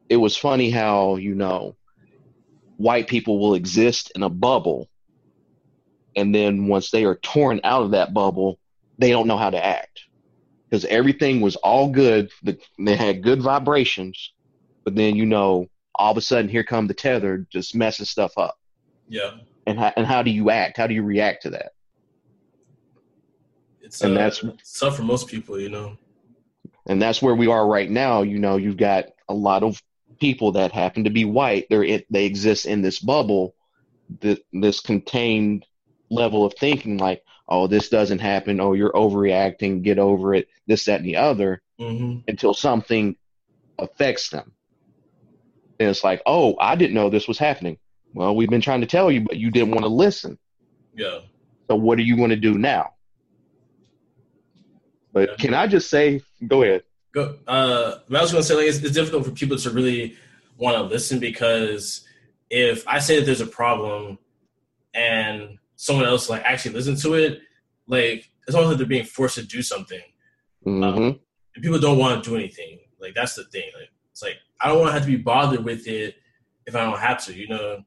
it 0.09 0.17
was 0.17 0.37
funny 0.37 0.69
how 0.69 1.15
you 1.17 1.35
know 1.35 1.75
white 2.77 3.07
people 3.07 3.39
will 3.39 3.55
exist 3.55 4.11
in 4.15 4.23
a 4.23 4.29
bubble, 4.29 4.89
and 6.15 6.33
then 6.33 6.67
once 6.67 6.91
they 6.91 7.05
are 7.05 7.15
torn 7.15 7.59
out 7.63 7.83
of 7.83 7.91
that 7.91 8.13
bubble, 8.13 8.59
they 8.97 9.09
don't 9.11 9.27
know 9.27 9.37
how 9.37 9.49
to 9.49 9.63
act 9.65 10.01
because 10.69 10.85
everything 10.85 11.41
was 11.41 11.55
all 11.57 11.89
good. 11.89 12.29
The, 12.43 12.57
they 12.79 12.95
had 12.95 13.23
good 13.23 13.41
vibrations, 13.41 14.33
but 14.83 14.95
then 14.95 15.15
you 15.15 15.25
know 15.25 15.67
all 15.97 16.11
of 16.11 16.17
a 16.17 16.21
sudden 16.21 16.49
here 16.49 16.63
come 16.63 16.87
the 16.87 16.93
tether 16.93 17.47
just 17.49 17.73
messing 17.75 18.05
stuff 18.05 18.37
up 18.37 18.57
Yeah. 19.07 19.37
and 19.65 19.79
how, 19.79 19.93
and 19.95 20.05
how 20.05 20.21
do 20.23 20.29
you 20.29 20.49
act 20.49 20.75
how 20.75 20.87
do 20.87 20.93
you 20.93 21.03
react 21.03 21.43
to 21.43 21.51
that 21.51 21.71
It's 23.81 24.01
And 24.01 24.13
uh, 24.17 24.17
that's- 24.17 24.43
it's 24.43 24.77
tough 24.77 24.97
for 24.97 25.03
most 25.03 25.29
people, 25.29 25.57
you 25.57 25.69
know. 25.69 25.97
and 26.87 27.01
that's 27.01 27.21
where 27.21 27.33
we 27.33 27.47
are 27.47 27.65
right 27.65 27.89
now 27.89 28.23
you 28.23 28.39
know 28.39 28.57
you've 28.57 28.75
got 28.75 29.05
a 29.29 29.33
lot 29.33 29.63
of 29.63 29.81
people 30.19 30.53
that 30.53 30.71
happen 30.71 31.03
to 31.03 31.09
be 31.09 31.25
white 31.25 31.67
they're 31.69 31.83
it, 31.83 32.05
they 32.11 32.25
exist 32.25 32.65
in 32.65 32.81
this 32.81 32.99
bubble 32.99 33.55
th- 34.21 34.41
this 34.53 34.79
contained 34.79 35.65
level 36.09 36.45
of 36.45 36.53
thinking 36.53 36.97
like 36.97 37.23
oh 37.47 37.67
this 37.67 37.89
doesn't 37.89 38.19
happen. 38.19 38.59
Oh 38.59 38.73
you're 38.73 38.91
overreacting. 38.91 39.81
Get 39.81 39.99
over 39.99 40.33
it. 40.33 40.47
This 40.67 40.85
that 40.85 40.99
and 40.99 41.05
the 41.05 41.17
other 41.17 41.61
hmm 41.79 42.19
until 42.27 42.53
something 42.53 43.15
affects 43.77 44.29
them. 44.29 44.51
And 45.79 45.89
it's 45.89 46.03
like 46.03 46.21
oh 46.25 46.55
i 46.59 46.75
didn't 46.75 46.95
know 46.95 47.09
this 47.09 47.27
was 47.27 47.37
happening. 47.37 47.77
Well 48.13 48.35
we've 48.35 48.49
been 48.49 48.61
trying 48.61 48.81
to 48.81 48.87
tell 48.87 49.11
you 49.11 49.21
but 49.21 49.37
you 49.37 49.51
didn't 49.51 49.71
want 49.71 49.83
to 49.83 49.89
listen. 49.89 50.37
Yeah. 50.95 51.19
So 51.69 51.75
what 51.75 51.97
are 51.99 52.03
you 52.03 52.15
going 52.15 52.29
to 52.29 52.35
do 52.35 52.57
now? 52.57 52.91
But 55.11 55.37
can 55.37 55.53
I 55.53 55.65
just 55.65 55.89
say, 55.89 56.21
go 56.45 56.61
ahead. 56.61 56.83
Go. 57.15 57.37
Uh, 57.47 57.99
I 58.09 58.21
was 58.21 58.33
going 58.33 58.43
to 58.43 58.47
say 58.47 58.55
like 58.55 58.67
it's, 58.67 58.79
it's 58.79 58.91
difficult 58.91 59.23
for 59.23 59.31
people 59.31 59.57
to 59.57 59.69
really 59.69 60.17
want 60.57 60.75
to 60.75 60.83
listen 60.83 61.17
because 61.17 62.05
if 62.49 62.85
I 62.89 62.99
say 62.99 63.17
that 63.17 63.25
there's 63.25 63.39
a 63.39 63.47
problem 63.47 64.19
and 64.93 65.57
someone 65.77 66.05
else 66.05 66.29
like 66.29 66.43
actually 66.43 66.73
listen 66.73 66.97
to 66.97 67.13
it, 67.13 67.39
like 67.87 68.29
it's 68.45 68.53
almost 68.53 68.71
like 68.71 68.77
they're 68.79 68.85
being 68.85 69.05
forced 69.05 69.35
to 69.35 69.43
do 69.43 69.61
something. 69.61 70.01
Mm-hmm. 70.65 70.83
Um, 70.83 71.19
and 71.55 71.63
people 71.63 71.79
don't 71.79 71.97
want 71.97 72.21
to 72.21 72.29
do 72.29 72.35
anything. 72.35 72.79
Like 72.99 73.13
that's 73.15 73.35
the 73.35 73.45
thing. 73.45 73.71
Like 73.79 73.89
it's 74.11 74.21
like 74.21 74.35
I 74.59 74.67
don't 74.67 74.79
want 74.79 74.89
to 74.89 74.93
have 74.93 75.03
to 75.03 75.07
be 75.07 75.15
bothered 75.15 75.63
with 75.63 75.87
it 75.87 76.15
if 76.65 76.75
I 76.75 76.83
don't 76.83 76.99
have 76.99 77.23
to. 77.27 77.33
You 77.33 77.47
know, 77.47 77.83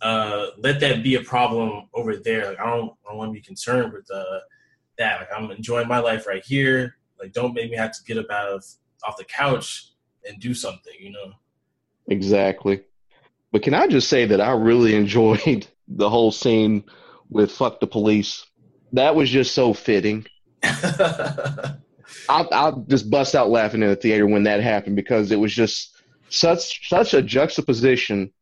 uh, 0.00 0.46
let 0.58 0.78
that 0.78 1.02
be 1.02 1.16
a 1.16 1.22
problem 1.22 1.88
over 1.92 2.14
there. 2.14 2.50
Like 2.50 2.60
I 2.60 2.66
don't, 2.66 2.92
I 3.04 3.10
don't 3.10 3.18
want 3.18 3.30
to 3.30 3.34
be 3.34 3.40
concerned 3.40 3.92
with 3.92 4.08
uh, 4.14 4.38
that. 4.98 5.18
Like 5.18 5.28
I'm 5.36 5.50
enjoying 5.50 5.88
my 5.88 5.98
life 5.98 6.28
right 6.28 6.44
here. 6.44 6.98
Like 7.20 7.32
don't 7.32 7.54
make 7.54 7.70
me 7.70 7.76
have 7.76 7.92
to 7.92 8.02
get 8.04 8.18
up 8.18 8.30
out 8.30 8.48
of 8.48 8.64
off 9.04 9.16
the 9.16 9.24
couch 9.24 9.92
and 10.26 10.40
do 10.40 10.54
something. 10.54 10.92
You 10.98 11.12
know. 11.12 11.32
Exactly. 12.08 12.82
But 13.52 13.62
can 13.62 13.74
I 13.74 13.86
just 13.86 14.08
say 14.08 14.26
that 14.26 14.40
I 14.40 14.52
really 14.52 14.94
enjoyed 15.02 15.66
the 15.88 16.10
whole 16.10 16.32
scene 16.32 16.84
with 17.28 17.52
"fuck 17.52 17.80
the 17.80 17.86
police." 17.86 18.46
That 18.92 19.14
was 19.14 19.30
just 19.30 19.54
so 19.54 19.72
fitting. 19.72 20.26
I'll, 22.28 22.48
I'll 22.52 22.84
just 22.88 23.10
bust 23.10 23.34
out 23.34 23.50
laughing 23.50 23.82
in 23.82 23.88
the 23.88 23.96
theater 23.96 24.26
when 24.26 24.42
that 24.44 24.60
happened 24.60 24.96
because 24.96 25.30
it 25.32 25.36
was 25.36 25.54
just 25.54 25.96
such 26.28 26.88
such 26.88 27.14
a 27.14 27.22
juxtaposition 27.22 28.32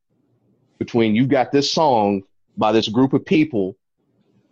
between 0.78 1.14
you 1.14 1.26
got 1.26 1.52
this 1.52 1.72
song 1.72 2.22
by 2.56 2.72
this 2.72 2.88
group 2.88 3.12
of 3.12 3.24
people 3.24 3.76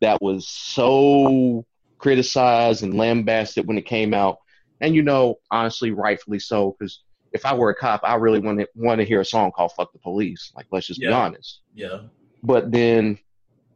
that 0.00 0.20
was 0.20 0.48
so 0.48 1.64
criticized 1.98 2.82
and 2.82 2.94
lambasted 2.94 3.66
when 3.66 3.78
it 3.78 3.86
came 3.86 4.12
out, 4.14 4.38
and 4.80 4.94
you 4.94 5.02
know, 5.02 5.36
honestly, 5.50 5.90
rightfully 5.90 6.38
so, 6.38 6.76
because 6.78 7.02
if 7.32 7.44
I 7.44 7.54
were 7.54 7.70
a 7.70 7.74
cop, 7.74 8.00
I 8.04 8.14
really 8.14 8.38
want 8.40 8.60
to 8.60 8.68
want 8.74 8.98
to 9.00 9.04
hear 9.04 9.20
a 9.20 9.24
song 9.24 9.50
called 9.52 9.72
"Fuck 9.72 9.92
the 9.92 9.98
Police." 9.98 10.52
Like, 10.54 10.66
let's 10.70 10.86
just 10.86 11.00
Yeah. 11.00 11.08
be 11.10 11.14
honest. 11.14 11.60
yeah. 11.74 12.00
But 12.42 12.70
then 12.70 13.18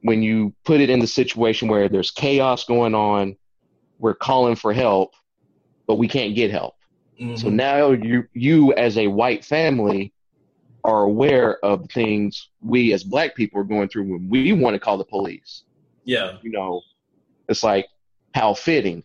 when 0.03 0.23
you 0.23 0.55
put 0.65 0.81
it 0.81 0.89
in 0.91 0.99
the 1.01 1.07
situation 1.07 1.69
where 1.69 1.89
there's 1.89 2.11
chaos 2.11 2.65
going 2.65 2.95
on, 2.95 3.37
we're 3.99 4.15
calling 4.15 4.55
for 4.57 4.73
help, 4.73 5.13
but 5.87 5.97
we 5.97 6.09
can't 6.09 6.35
get 6.35 6.51
help. 6.51 6.75
Mhm. 7.21 7.39
So 7.39 7.49
now 7.51 7.91
you 7.91 8.25
you 8.33 8.73
as 8.75 8.97
a 8.97 9.09
white 9.09 9.45
family 9.45 10.13
are 10.85 11.03
aware 11.03 11.63
of 11.63 11.87
things 11.91 12.49
we 12.63 12.93
as 12.95 13.05
black 13.05 13.35
people 13.35 13.61
are 13.61 13.65
going 13.65 13.89
through 13.89 14.05
when 14.05 14.29
we 14.31 14.53
want 14.53 14.75
to 14.75 14.81
call 14.81 14.97
the 14.97 15.05
police. 15.05 15.65
yeah. 16.05 16.39
You 16.43 16.51
know, 16.51 16.81
it's 17.49 17.63
like 17.63 17.87
how 18.35 18.55
fitting. 18.55 19.05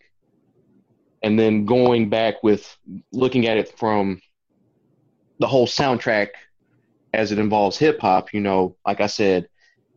And 1.22 1.38
then 1.38 1.64
going 1.64 2.08
back 2.08 2.42
with 2.42 2.76
looking 3.12 3.46
at 3.46 3.56
it 3.56 3.76
from 3.78 4.20
the 5.38 5.46
whole 5.46 5.66
soundtrack 5.66 6.28
as 7.12 7.32
it 7.32 7.38
involves 7.38 7.78
hip 7.78 8.00
hop, 8.00 8.32
you 8.32 8.40
know, 8.40 8.76
like 8.86 9.00
I 9.00 9.06
said, 9.06 9.48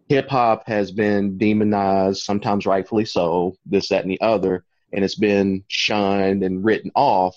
hip 0.07 0.29
hop 0.29 0.67
has 0.67 0.91
been 0.91 1.37
demonized, 1.37 2.21
sometimes 2.21 2.65
rightfully 2.65 3.05
so, 3.05 3.55
this, 3.65 3.89
that, 3.89 4.03
and 4.03 4.11
the 4.11 4.21
other, 4.21 4.65
and 4.91 5.05
it's 5.05 5.15
been 5.15 5.63
shunned 5.67 6.43
and 6.43 6.65
written 6.65 6.91
off. 6.95 7.35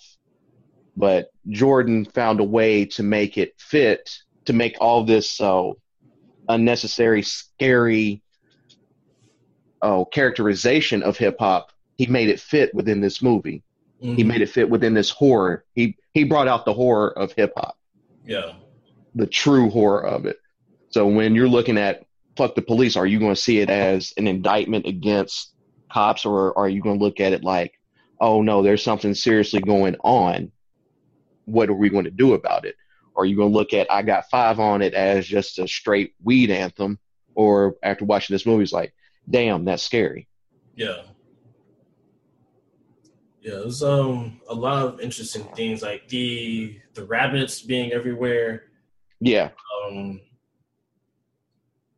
But 0.97 1.31
Jordan 1.49 2.05
found 2.05 2.41
a 2.41 2.45
way 2.45 2.85
to 2.87 3.03
make 3.03 3.37
it 3.37 3.55
fit, 3.59 4.11
to 4.47 4.53
make 4.53 4.77
all 4.81 5.05
this 5.05 5.31
so 5.31 5.79
unnecessary, 6.49 7.23
scary 7.23 8.23
oh, 9.83 10.05
characterization 10.05 11.03
of 11.03 11.17
hip 11.17 11.37
hop. 11.39 11.72
He 11.97 12.07
made 12.07 12.29
it 12.29 12.41
fit 12.41 12.75
within 12.75 13.01
this 13.01 13.23
movie. 13.23 13.63
He 14.01 14.25
Mhm. 14.25 14.27
made 14.27 14.41
it 14.43 14.49
fit 14.49 14.69
within 14.69 14.95
this 14.95 15.11
horror. 15.11 15.65
He 15.75 15.97
he 16.13 16.25
brought 16.25 16.49
out 16.49 16.65
the 16.65 16.75
horror 16.75 17.17
of 17.17 17.33
hip 17.33 17.53
hop 17.57 17.77
yeah. 18.27 18.53
the 19.15 19.27
true 19.27 19.71
horror 19.71 20.05
of 20.05 20.27
it. 20.27 20.39
So 20.91 21.07
when 21.07 21.35
you're 21.35 21.49
looking 21.49 21.79
at 21.79 22.05
fuck 22.37 22.55
the 22.55 22.63
police, 22.63 22.97
are 22.97 23.07
you 23.07 23.19
going 23.19 23.35
to 23.35 23.41
see 23.41 23.59
it 23.61 23.71
as 23.71 24.13
an 24.17 24.27
indictment 24.27 24.87
against 24.87 25.55
cops 25.91 26.25
or 26.25 26.57
are 26.59 26.69
you 26.69 26.81
going 26.81 26.99
to 26.99 27.05
look 27.05 27.21
at 27.21 27.33
it 27.33 27.45
like, 27.45 27.79
oh 28.21 28.43
no, 28.43 28.63
there's 28.63 28.83
something 28.83 29.15
seriously 29.15 29.61
going 29.61 29.97
on. 30.03 30.51
What 31.45 31.69
are 31.69 31.75
we 31.75 31.91
going 31.91 32.05
to 32.05 32.11
do 32.11 32.35
about 32.35 32.65
it? 32.65 32.75
Or 33.15 33.23
are 33.23 33.27
you 33.27 33.37
going 33.37 33.53
to 33.53 33.57
look 33.57 33.75
at 33.75 33.91
I 33.91 34.03
got 34.03 34.31
five 34.31 34.59
on 34.59 34.81
it 34.83 34.95
as 34.95 35.27
just 35.27 35.59
a 35.59 35.69
straight 35.69 36.15
weed 36.23 36.51
anthem? 36.51 36.99
Or 37.35 37.77
after 37.83 38.05
watching 38.05 38.35
this 38.35 38.47
movie, 38.47 38.63
it's 38.63 38.73
like, 38.73 38.95
damn, 39.29 39.65
that's 39.65 39.83
scary. 39.83 40.29
Yeah. 40.75 41.03
Yeah, 43.43 43.55
it 43.59 43.65
was 43.67 43.83
um 43.83 44.41
a 44.49 44.55
lot 44.55 44.87
of 44.87 45.01
interesting 45.01 45.43
things 45.57 45.83
like 45.83 46.07
the 46.09 46.79
the 46.95 47.05
rabbits 47.05 47.61
being 47.61 47.93
everywhere. 47.93 48.65
Yeah, 49.21 49.51
Um, 49.85 50.21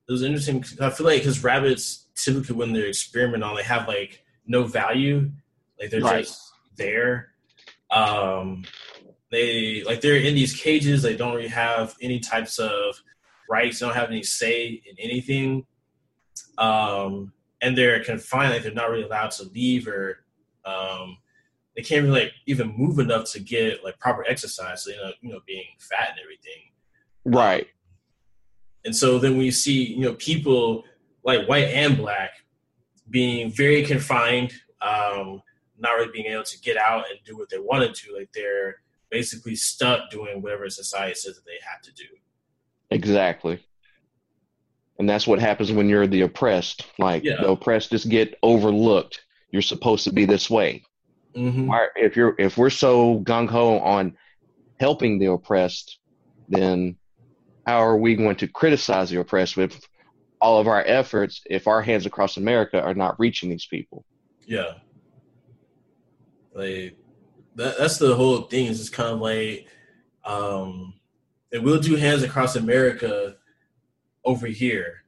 it 0.09 0.13
was 0.13 0.23
interesting. 0.23 0.65
I 0.81 0.89
feel 0.91 1.07
like 1.07 1.21
because 1.21 1.45
rabbits 1.45 2.07
typically 2.15 2.57
when 2.57 2.73
they're 2.73 2.89
experimenting 2.89 3.43
on, 3.43 3.57
they 3.57 3.63
have 3.63 3.87
like 3.89 4.25
no 4.47 4.65
value, 4.65 5.31
like 5.79 5.91
they're 5.91 6.01
Right. 6.01 6.25
just 6.25 6.41
there. 6.77 7.33
Um, 7.91 8.65
they 9.31 9.83
like 9.85 10.01
they're 10.01 10.17
in 10.17 10.35
these 10.35 10.59
cages. 10.59 11.03
They 11.03 11.17
don't 11.17 11.35
really 11.35 11.49
have 11.49 11.95
any 12.01 12.21
types 12.21 12.59
of 12.59 13.03
rights. 13.51 13.81
They 13.81 13.87
don't 13.87 13.95
have 13.95 14.11
any 14.11 14.23
say 14.23 14.69
in 14.87 14.97
anything. 14.99 15.67
Um, 16.57 17.33
and 17.61 17.77
they're 17.77 18.03
confined. 18.03 18.53
Like 18.55 18.63
they're 18.63 18.73
not 18.73 18.91
really 18.91 19.05
allowed 19.05 19.33
to 19.33 19.45
leave 19.45 19.89
or 19.89 20.25
um, 20.65 21.19
they 21.77 21.83
can't 21.83 22.05
really 22.05 22.21
like 22.23 22.33
even 22.47 22.75
move 22.77 22.99
enough 22.99 23.31
to 23.33 23.41
get 23.41 23.83
like 23.85 23.99
proper 23.99 24.25
exercise. 24.29 24.85
So 24.85 24.91
you 24.91 24.97
know, 24.97 25.11
you 25.21 25.33
know, 25.33 25.41
being 25.47 25.65
fat 25.79 26.11
and 26.11 26.21
everything. 26.23 26.63
right. 27.25 27.67
And 28.87 28.95
so 28.95 29.19
then 29.19 29.39
we 29.39 29.51
see, 29.51 29.83
you 29.95 30.03
know, 30.03 30.13
people 30.15 30.85
like 31.25 31.49
white 31.49 31.69
and 31.69 31.97
black 31.97 32.33
being 33.09 33.51
very 33.51 33.83
confined, 33.83 34.53
um, 34.83 35.41
not 35.79 35.93
really 35.93 36.13
being 36.13 36.27
able 36.27 36.43
to 36.45 36.61
get 36.61 36.77
out 36.77 37.07
and 37.11 37.19
do 37.25 37.35
what 37.37 37.49
they 37.49 37.59
wanted 37.59 37.95
to. 37.95 38.15
Like 38.15 38.29
they're 38.35 38.77
basically 39.11 39.55
stuck 39.57 40.11
doing 40.11 40.43
whatever 40.43 40.69
society 40.69 41.15
says 41.15 41.35
that 41.37 41.47
they 41.47 41.57
have 41.67 41.81
to 41.83 41.93
do. 41.95 42.05
Exactly. 42.91 43.59
And 44.99 45.09
that's 45.09 45.27
what 45.27 45.39
happens 45.39 45.73
when 45.73 45.89
you're 45.89 46.07
the 46.07 46.21
oppressed. 46.23 46.85
Like 46.99 47.25
Yeah. 47.25 47.37
the 47.41 47.49
oppressed 47.49 47.91
just 47.91 48.11
get 48.11 48.39
overlooked. 48.43 49.23
You're 49.51 49.63
supposed 49.63 50.05
to 50.05 50.13
be 50.13 50.27
this 50.27 50.51
way. 50.51 50.83
Mm-hmm. 51.37 51.71
If 51.97 52.17
you're 52.17 52.35
if 52.39 52.57
we're 52.57 52.71
so 52.71 53.21
gung 53.21 53.49
ho 53.49 53.79
on 53.79 54.17
helping 54.79 55.19
the 55.19 55.27
oppressed, 55.27 55.99
then 56.49 56.97
how 57.67 57.79
are 57.79 57.97
we 57.97 58.15
going 58.15 58.37
to 58.37 58.49
criticize 58.49 59.11
the 59.11 59.21
oppressed 59.21 59.57
with 59.57 59.81
all 60.41 60.61
of 60.61 60.69
our 60.69 60.85
efforts 60.87 61.41
if 61.49 61.67
our 61.67 61.81
hands 61.81 62.07
across 62.07 62.37
America 62.37 62.81
are 62.81 62.95
not 62.95 63.19
reaching 63.19 63.51
these 63.51 63.67
people? 63.67 64.05
Yeah. 64.47 64.75
Like 66.53 66.97
that, 67.57 67.79
that's 67.79 67.99
the 67.99 68.15
whole 68.15 68.43
thing. 68.43 68.67
Is 68.67 68.79
just 68.79 68.93
kind 68.93 69.11
of 69.11 69.21
like, 69.21 69.67
um, 70.25 70.95
and 71.53 71.65
we'll 71.65 71.81
do 71.81 71.97
hands 71.97 72.23
across 72.23 72.57
America 72.57 73.37
over 74.25 74.47
here. 74.47 75.03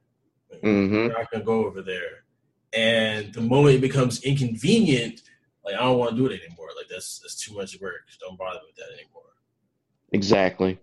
hmm 0.63 0.93
We're 0.93 1.09
not 1.09 1.31
gonna 1.31 1.45
go 1.45 1.65
over 1.67 1.83
there. 1.83 2.25
And 2.73 3.33
the 3.33 3.41
moment 3.41 3.77
it 3.77 3.81
becomes 3.81 4.23
inconvenient, 4.23 5.23
like 5.67 5.75
I 5.75 5.81
don't 5.81 5.99
want 5.99 6.13
to 6.13 6.17
do 6.17 6.27
it 6.27 6.41
anymore. 6.41 6.69
Like 6.77 6.89
that's 6.89 7.19
that's 7.19 7.35
too 7.35 7.55
much 7.55 7.79
work. 7.81 8.03
Don't 8.21 8.39
bother 8.39 8.61
with 8.65 8.77
that 8.77 8.95
anymore. 8.95 9.23
Exactly. 10.13 10.79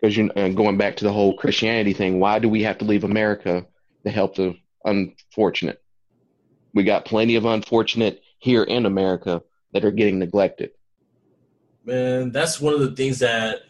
Because 0.00 0.16
you 0.16 0.30
and 0.36 0.56
going 0.56 0.78
back 0.78 0.96
to 0.98 1.04
the 1.04 1.12
whole 1.12 1.36
Christianity 1.36 1.92
thing, 1.92 2.20
why 2.20 2.38
do 2.38 2.48
we 2.48 2.62
have 2.62 2.78
to 2.78 2.84
leave 2.84 3.02
America 3.02 3.66
to 4.04 4.10
help 4.10 4.36
the 4.36 4.56
unfortunate? 4.84 5.82
We 6.72 6.84
got 6.84 7.04
plenty 7.04 7.34
of 7.34 7.44
unfortunate 7.44 8.22
here 8.38 8.62
in 8.62 8.86
America 8.86 9.42
that 9.72 9.84
are 9.84 9.90
getting 9.90 10.20
neglected. 10.20 10.70
Man, 11.84 12.30
that's 12.30 12.60
one 12.60 12.74
of 12.74 12.80
the 12.80 12.94
things 12.94 13.18
that 13.18 13.62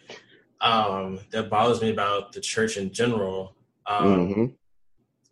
um 0.60 1.20
that 1.30 1.48
bothers 1.48 1.80
me 1.80 1.90
about 1.90 2.32
the 2.32 2.40
church 2.40 2.76
in 2.76 2.92
general. 2.92 3.56
Um 3.86 4.34
hmm 4.34 4.44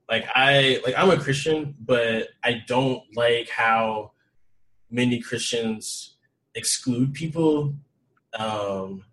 like 0.08 0.26
I 0.34 0.80
like 0.84 0.94
I'm 0.96 1.10
a 1.10 1.18
Christian, 1.18 1.74
but 1.80 2.28
I 2.42 2.62
don't 2.66 3.02
like 3.14 3.50
how 3.50 4.12
many 4.90 5.20
Christians 5.20 6.16
exclude 6.54 7.12
people 7.12 7.74
um 8.38 9.04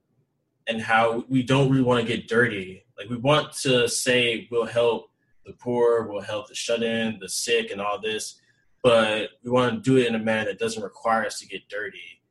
and 0.67 0.81
how 0.81 1.25
we 1.27 1.43
don't 1.43 1.69
really 1.69 1.83
want 1.83 1.99
to 2.01 2.07
get 2.07 2.27
dirty. 2.27 2.85
Like 2.97 3.09
we 3.09 3.17
want 3.17 3.51
to 3.63 3.87
say 3.89 4.47
we'll 4.49 4.65
help 4.65 5.09
the 5.45 5.53
poor, 5.53 6.07
we'll 6.07 6.21
help 6.21 6.47
the 6.47 6.55
shut 6.55 6.83
in, 6.83 7.17
the 7.19 7.27
sick 7.27 7.71
and 7.71 7.81
all 7.81 7.99
this, 7.99 8.39
but 8.81 9.31
we 9.43 9.51
want 9.51 9.73
to 9.73 9.81
do 9.81 9.97
it 9.97 10.07
in 10.07 10.15
a 10.15 10.19
manner 10.19 10.45
that 10.45 10.59
doesn't 10.59 10.83
require 10.83 11.25
us 11.25 11.39
to 11.39 11.47
get 11.47 11.67
dirty. 11.67 12.21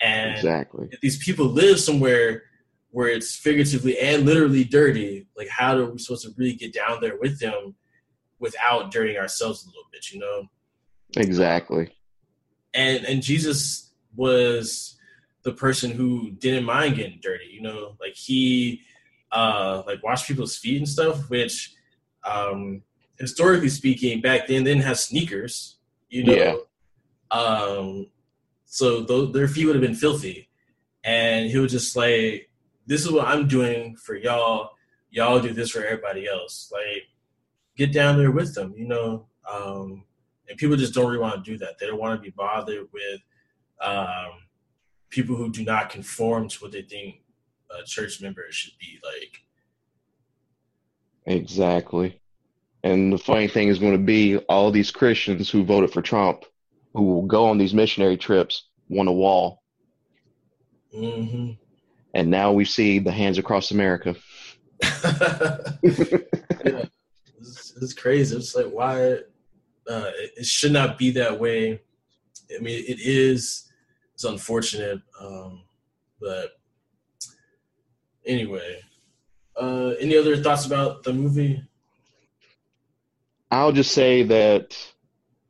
And 0.00 0.34
Exactly. 0.34 0.88
if 0.92 1.00
these 1.00 1.18
people 1.18 1.46
live 1.46 1.80
somewhere 1.80 2.42
where 2.90 3.08
it's 3.08 3.36
figuratively 3.36 3.98
and 3.98 4.24
literally 4.24 4.64
dirty, 4.64 5.26
like 5.36 5.48
how 5.48 5.76
are 5.76 5.90
we 5.90 5.98
supposed 5.98 6.24
to 6.24 6.34
really 6.36 6.54
get 6.54 6.72
down 6.72 7.00
there 7.00 7.18
with 7.18 7.38
them 7.40 7.74
without 8.38 8.90
dirtying 8.90 9.18
ourselves 9.18 9.64
a 9.64 9.68
little 9.68 9.88
bit, 9.92 10.10
you 10.10 10.20
know? 10.20 10.44
Exactly. 11.16 11.90
And 12.74 13.04
and 13.04 13.22
Jesus 13.22 13.90
was 14.14 14.96
the 15.42 15.52
person 15.52 15.90
who 15.90 16.30
didn't 16.32 16.64
mind 16.64 16.96
getting 16.96 17.20
dirty, 17.22 17.48
you 17.50 17.62
know, 17.62 17.96
like 18.00 18.14
he 18.14 18.82
uh 19.32 19.82
like 19.86 20.02
washed 20.02 20.26
people's 20.26 20.56
feet 20.56 20.78
and 20.78 20.88
stuff, 20.88 21.28
which 21.30 21.74
um 22.24 22.82
historically 23.18 23.68
speaking 23.68 24.20
back 24.20 24.46
then 24.46 24.64
didn't 24.64 24.82
have 24.82 24.98
sneakers, 24.98 25.76
you 26.08 26.24
know. 26.24 26.34
Yeah. 26.34 26.56
Um, 27.30 28.06
so 28.64 29.04
th- 29.04 29.32
their 29.32 29.48
feet 29.48 29.66
would 29.66 29.74
have 29.74 29.82
been 29.82 29.94
filthy, 29.94 30.48
and 31.04 31.50
he 31.50 31.58
would 31.58 31.70
just 31.70 31.96
like, 31.96 32.50
"This 32.86 33.04
is 33.04 33.10
what 33.10 33.26
I'm 33.26 33.48
doing 33.48 33.96
for 33.96 34.14
y'all. 34.14 34.70
Y'all 35.10 35.40
do 35.40 35.52
this 35.52 35.70
for 35.70 35.84
everybody 35.84 36.26
else. 36.26 36.70
Like, 36.72 37.04
get 37.76 37.92
down 37.92 38.18
there 38.18 38.30
with 38.30 38.54
them, 38.54 38.74
you 38.76 38.86
know." 38.86 39.26
Um, 39.50 40.04
and 40.48 40.58
people 40.58 40.76
just 40.76 40.94
don't 40.94 41.06
really 41.06 41.18
want 41.18 41.44
to 41.44 41.50
do 41.50 41.58
that. 41.58 41.78
They 41.78 41.86
don't 41.86 42.00
want 42.00 42.18
to 42.18 42.22
be 42.22 42.34
bothered 42.36 42.88
with 42.92 43.20
um, 43.80 44.30
people 45.10 45.36
who 45.36 45.50
do 45.50 45.64
not 45.64 45.90
conform 45.90 46.48
to 46.48 46.58
what 46.60 46.72
they 46.72 46.82
think 46.82 47.22
a 47.70 47.84
church 47.84 48.20
member 48.20 48.44
should 48.50 48.74
be 48.80 48.98
like. 49.04 49.42
Exactly. 51.26 52.20
And 52.82 53.12
the 53.12 53.18
funny 53.18 53.48
thing 53.48 53.68
is 53.68 53.78
going 53.78 53.92
to 53.92 53.98
be 53.98 54.38
all 54.48 54.70
these 54.70 54.90
Christians 54.90 55.50
who 55.50 55.64
voted 55.64 55.92
for 55.92 56.00
Trump, 56.00 56.44
who 56.94 57.04
will 57.04 57.26
go 57.26 57.46
on 57.46 57.58
these 57.58 57.74
missionary 57.74 58.16
trips, 58.16 58.68
want 58.88 59.08
a 59.08 59.12
wall. 59.12 59.62
Mm-hmm. 60.94 61.52
And 62.14 62.30
now 62.30 62.52
we 62.52 62.64
see 62.64 62.98
the 62.98 63.12
hands 63.12 63.36
across 63.36 63.70
America. 63.70 64.16
yeah. 64.82 65.58
It's, 67.40 67.74
it's, 67.80 67.92
crazy. 67.92 68.36
It's 68.36 68.54
like 68.54 68.70
why 68.70 69.18
uh, 69.88 70.10
it, 70.36 70.44
should 70.44 70.72
not 70.72 70.98
be 70.98 71.10
that 71.12 71.38
way. 71.38 71.80
I 72.54 72.60
mean, 72.60 72.84
it 72.86 73.00
is. 73.00 73.70
It's 74.14 74.24
unfortunate, 74.24 75.00
um, 75.20 75.62
but 76.20 76.58
anyway. 78.26 78.80
Uh, 79.56 79.94
any 80.00 80.16
other 80.16 80.36
thoughts 80.36 80.66
about 80.66 81.02
the 81.02 81.12
movie? 81.12 81.62
I'll 83.50 83.72
just 83.72 83.92
say 83.92 84.22
that 84.24 84.76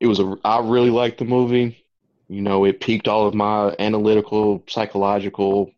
it 0.00 0.06
was 0.06 0.20
a. 0.20 0.36
I 0.44 0.60
really 0.60 0.90
liked 0.90 1.18
the 1.18 1.24
movie. 1.24 1.84
You 2.28 2.42
know, 2.42 2.64
it 2.64 2.80
piqued 2.80 3.08
all 3.08 3.26
of 3.26 3.34
my 3.34 3.74
analytical, 3.78 4.62
psychological 4.68 5.72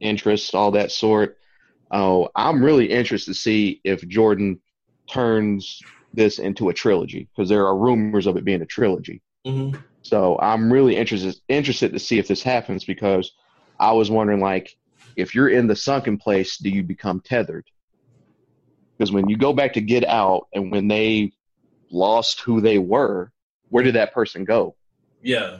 interests, 0.00 0.52
all 0.54 0.72
that 0.72 0.90
sort. 0.90 1.38
Oh, 1.90 2.28
I'm 2.34 2.64
really 2.64 2.86
interested 2.86 3.32
to 3.32 3.40
see 3.40 3.80
if 3.84 4.06
Jordan 4.08 4.60
turns 5.08 5.80
this 6.14 6.38
into 6.38 6.68
a 6.68 6.74
trilogy 6.74 7.28
because 7.34 7.48
there 7.48 7.66
are 7.66 7.76
rumors 7.76 8.26
of 8.26 8.36
it 8.36 8.44
being 8.44 8.62
a 8.62 8.66
trilogy. 8.66 9.22
Mm-hmm. 9.46 9.78
So 10.02 10.38
I'm 10.40 10.72
really 10.72 10.96
interested 10.96 11.36
interested 11.48 11.92
to 11.92 11.98
see 11.98 12.18
if 12.18 12.28
this 12.28 12.42
happens 12.42 12.84
because 12.84 13.32
I 13.78 13.92
was 13.92 14.10
wondering 14.10 14.40
like 14.40 14.76
if 15.16 15.34
you're 15.34 15.48
in 15.48 15.66
the 15.66 15.76
sunken 15.76 16.18
place, 16.18 16.56
do 16.58 16.70
you 16.70 16.82
become 16.82 17.20
tethered? 17.20 17.66
Because 18.96 19.12
when 19.12 19.28
you 19.28 19.36
go 19.36 19.52
back 19.52 19.74
to 19.74 19.80
get 19.80 20.04
out 20.04 20.48
and 20.52 20.70
when 20.70 20.88
they 20.88 21.32
lost 21.90 22.40
who 22.40 22.60
they 22.60 22.78
were, 22.78 23.32
where 23.68 23.82
did 23.82 23.94
that 23.94 24.12
person 24.12 24.44
go? 24.44 24.76
Yeah. 25.22 25.58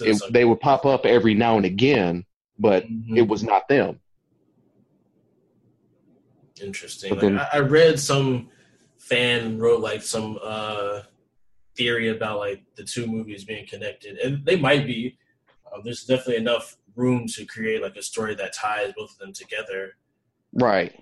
It, 0.00 0.20
they 0.32 0.44
would 0.44 0.60
pop 0.60 0.86
up 0.86 1.06
every 1.06 1.34
now 1.34 1.56
and 1.56 1.64
again, 1.64 2.24
but 2.58 2.84
mm-hmm. 2.84 3.16
it 3.16 3.28
was 3.28 3.44
not 3.44 3.68
them. 3.68 4.00
Interesting. 6.60 7.18
Then, 7.18 7.38
I, 7.38 7.48
I, 7.54 7.58
read 7.58 7.98
some 7.98 8.48
fan 9.04 9.58
wrote 9.58 9.80
like 9.80 10.02
some 10.02 10.38
uh, 10.42 11.00
theory 11.76 12.08
about 12.08 12.38
like 12.38 12.62
the 12.76 12.84
two 12.84 13.06
movies 13.06 13.44
being 13.44 13.66
connected, 13.66 14.18
and 14.18 14.44
they 14.44 14.56
might 14.56 14.86
be. 14.86 15.18
Um, 15.72 15.82
there's 15.84 16.04
definitely 16.04 16.36
enough 16.36 16.76
room 16.96 17.26
to 17.26 17.44
create 17.44 17.82
like 17.82 17.96
a 17.96 18.02
story 18.02 18.34
that 18.36 18.52
ties 18.52 18.92
both 18.96 19.12
of 19.12 19.18
them 19.18 19.32
together. 19.32 19.96
Right. 20.52 20.94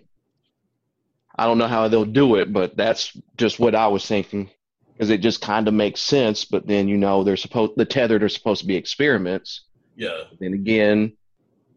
I 1.37 1.47
don't 1.47 1.59
know 1.59 1.67
how 1.67 1.89
they'll 1.89 2.05
do 2.05 2.37
it, 2.37 2.53
but 2.53 2.77
that's 2.77 3.17
just 3.37 3.59
what 3.59 3.75
I 3.75 3.89
was 3.89 4.07
thinking 4.07 4.51
because 4.93 5.11
it 5.11 5.19
just 5.19 5.41
kind 5.41 5.69
of 5.69 5.75
makes 5.75 6.01
sense. 6.01 6.45
But 6.45 6.67
then 6.67 6.89
you 6.89 6.97
know 6.97 7.25
they're 7.25 7.37
supposed 7.37 7.73
the 7.77 7.85
tethered 7.85 8.23
are 8.23 8.29
supposed 8.29 8.63
to 8.63 8.67
be 8.67 8.77
experiments. 8.77 9.63
Yeah. 9.97 10.25
Then 10.41 10.55
again, 10.55 11.13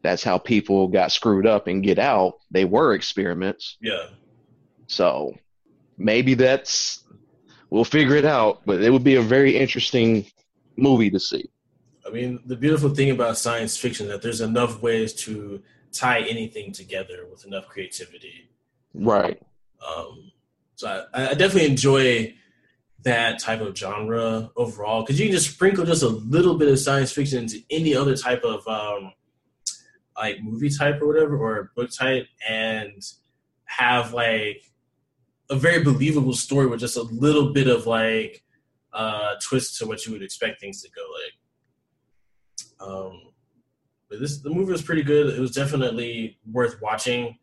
that's 0.01 0.23
how 0.23 0.37
people 0.37 0.87
got 0.87 1.11
screwed 1.11 1.45
up 1.45 1.67
and 1.67 1.83
get 1.83 1.99
out. 1.99 2.39
They 2.51 2.65
were 2.65 2.93
experiments. 2.93 3.77
Yeah. 3.81 4.07
So 4.87 5.35
maybe 5.97 6.33
that's 6.33 7.03
we'll 7.69 7.83
figure 7.83 8.15
it 8.15 8.25
out. 8.25 8.61
But 8.65 8.81
it 8.81 8.91
would 8.91 9.03
be 9.03 9.15
a 9.15 9.21
very 9.21 9.57
interesting 9.57 10.25
movie 10.75 11.09
to 11.09 11.19
see. 11.19 11.49
I 12.05 12.11
mean, 12.11 12.39
the 12.45 12.55
beautiful 12.55 12.89
thing 12.89 13.09
about 13.09 13.37
science 13.37 13.77
fiction 13.77 14.07
that 14.09 14.21
there's 14.21 14.41
enough 14.41 14.81
ways 14.81 15.13
to 15.25 15.61
tie 15.91 16.21
anything 16.21 16.71
together 16.71 17.25
with 17.29 17.45
enough 17.45 17.67
creativity. 17.67 18.49
Right. 18.93 19.41
Um, 19.85 20.31
so 20.75 21.05
I, 21.13 21.29
I 21.29 21.33
definitely 21.33 21.69
enjoy 21.69 22.35
that 23.03 23.39
type 23.39 23.61
of 23.61 23.77
genre 23.77 24.51
overall 24.55 25.03
because 25.03 25.19
you 25.19 25.27
can 25.27 25.35
just 25.35 25.51
sprinkle 25.51 25.85
just 25.85 26.03
a 26.03 26.07
little 26.07 26.57
bit 26.57 26.67
of 26.67 26.79
science 26.79 27.11
fiction 27.11 27.43
into 27.43 27.59
any 27.69 27.95
other 27.95 28.15
type 28.15 28.43
of 28.43 28.67
um, 28.67 29.13
like 30.17 30.41
movie 30.41 30.69
type 30.69 31.01
or 31.01 31.07
whatever 31.07 31.37
or 31.37 31.71
book 31.75 31.91
type 31.91 32.27
and 32.47 33.03
have 33.65 34.13
like 34.13 34.63
a 35.49 35.55
very 35.55 35.83
believable 35.83 36.33
story 36.33 36.67
with 36.67 36.79
just 36.79 36.97
a 36.97 37.03
little 37.03 37.53
bit 37.53 37.67
of 37.67 37.85
like 37.85 38.43
uh 38.93 39.35
twist 39.41 39.77
to 39.77 39.85
what 39.85 40.05
you 40.05 40.11
would 40.13 40.23
expect 40.23 40.59
things 40.59 40.81
to 40.81 40.89
go 40.91 41.01
like 41.21 42.89
um 42.89 43.21
but 44.09 44.19
this 44.19 44.39
the 44.39 44.49
movie 44.49 44.71
was 44.71 44.81
pretty 44.81 45.03
good 45.03 45.33
it 45.33 45.39
was 45.39 45.51
definitely 45.51 46.39
worth 46.51 46.81
watching 46.81 47.37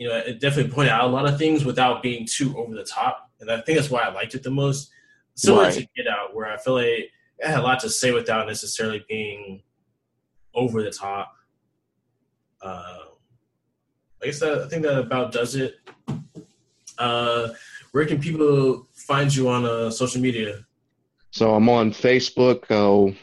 you 0.00 0.08
know, 0.08 0.16
it 0.16 0.40
definitely 0.40 0.72
pointed 0.72 0.92
out 0.92 1.04
a 1.04 1.08
lot 1.08 1.26
of 1.26 1.36
things 1.36 1.62
without 1.62 2.02
being 2.02 2.26
too 2.26 2.56
over 2.56 2.74
the 2.74 2.82
top. 2.82 3.30
And 3.38 3.50
I 3.50 3.60
think 3.60 3.76
that's 3.76 3.90
why 3.90 4.00
I 4.00 4.10
liked 4.10 4.34
it 4.34 4.42
the 4.42 4.50
most. 4.50 4.90
Similar 5.34 5.64
right. 5.64 5.74
to 5.74 5.86
Get 5.94 6.08
Out, 6.08 6.34
where 6.34 6.50
I 6.50 6.56
feel 6.56 6.72
like 6.72 6.86
it 6.86 7.12
had 7.44 7.60
a 7.60 7.62
lot 7.62 7.80
to 7.80 7.90
say 7.90 8.10
without 8.10 8.46
necessarily 8.46 9.04
being 9.10 9.62
over 10.54 10.82
the 10.82 10.90
top. 10.90 11.34
Uh, 12.62 12.96
I 14.22 14.26
guess 14.26 14.40
that 14.40 14.62
I 14.62 14.68
think 14.68 14.84
that 14.84 14.98
about 14.98 15.32
does 15.32 15.54
it. 15.54 15.74
Uh, 17.00 17.48
where 17.92 18.06
can 18.06 18.20
people 18.20 18.86
find 18.94 19.34
you 19.34 19.48
on 19.48 19.64
uh, 19.64 19.90
social 19.90 20.20
media? 20.20 20.64
So 21.32 21.54
I'm 21.54 21.68
on 21.68 21.90
Facebook. 21.90 22.70
Uh, 22.70 23.14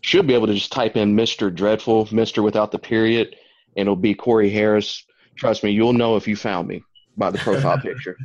should 0.00 0.26
be 0.26 0.34
able 0.34 0.46
to 0.46 0.54
just 0.54 0.70
type 0.70 0.96
in 0.96 1.16
Mr. 1.16 1.52
Dreadful, 1.52 2.06
Mr. 2.06 2.44
without 2.44 2.70
the 2.70 2.78
period, 2.78 3.34
and 3.76 3.82
it'll 3.82 3.96
be 3.96 4.14
Corey 4.14 4.50
Harris 4.50 5.04
Trust 5.36 5.64
me, 5.64 5.70
you'll 5.70 5.92
know 5.92 6.16
if 6.16 6.28
you 6.28 6.36
found 6.36 6.68
me 6.68 6.82
by 7.16 7.30
the 7.30 7.38
profile 7.38 7.78
picture. 7.82 8.16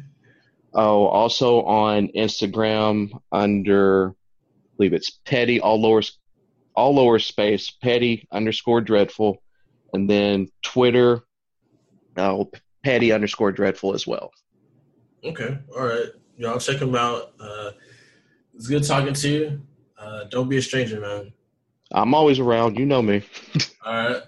Oh, 0.73 1.05
also 1.07 1.63
on 1.63 2.09
Instagram 2.09 3.09
under, 3.31 4.09
I 4.09 4.77
believe 4.77 4.93
it's 4.93 5.09
petty 5.09 5.59
all 5.59 5.81
lower, 5.81 6.01
all 6.75 6.93
lower 6.93 7.19
space 7.19 7.71
petty 7.71 8.27
underscore 8.31 8.81
dreadful, 8.81 9.41
and 9.93 10.09
then 10.09 10.49
Twitter, 10.61 11.21
uh, 12.15 12.43
petty 12.83 13.11
underscore 13.11 13.51
dreadful 13.51 13.95
as 13.95 14.05
well. 14.05 14.31
Okay, 15.23 15.57
all 15.75 15.85
right, 15.85 16.07
y'all 16.37 16.59
check 16.59 16.79
them 16.79 16.95
out. 16.95 17.33
Uh, 17.39 17.71
it's 18.55 18.67
good 18.67 18.83
talking 18.83 19.13
to 19.13 19.29
you. 19.29 19.61
Uh, 19.97 20.23
don't 20.25 20.47
be 20.49 20.57
a 20.57 20.61
stranger, 20.61 20.99
man. 20.99 21.33
I'm 21.91 22.13
always 22.13 22.39
around. 22.39 22.77
You 22.77 22.85
know 22.85 23.01
me. 23.01 23.23
all 23.85 23.93
right. 23.93 24.21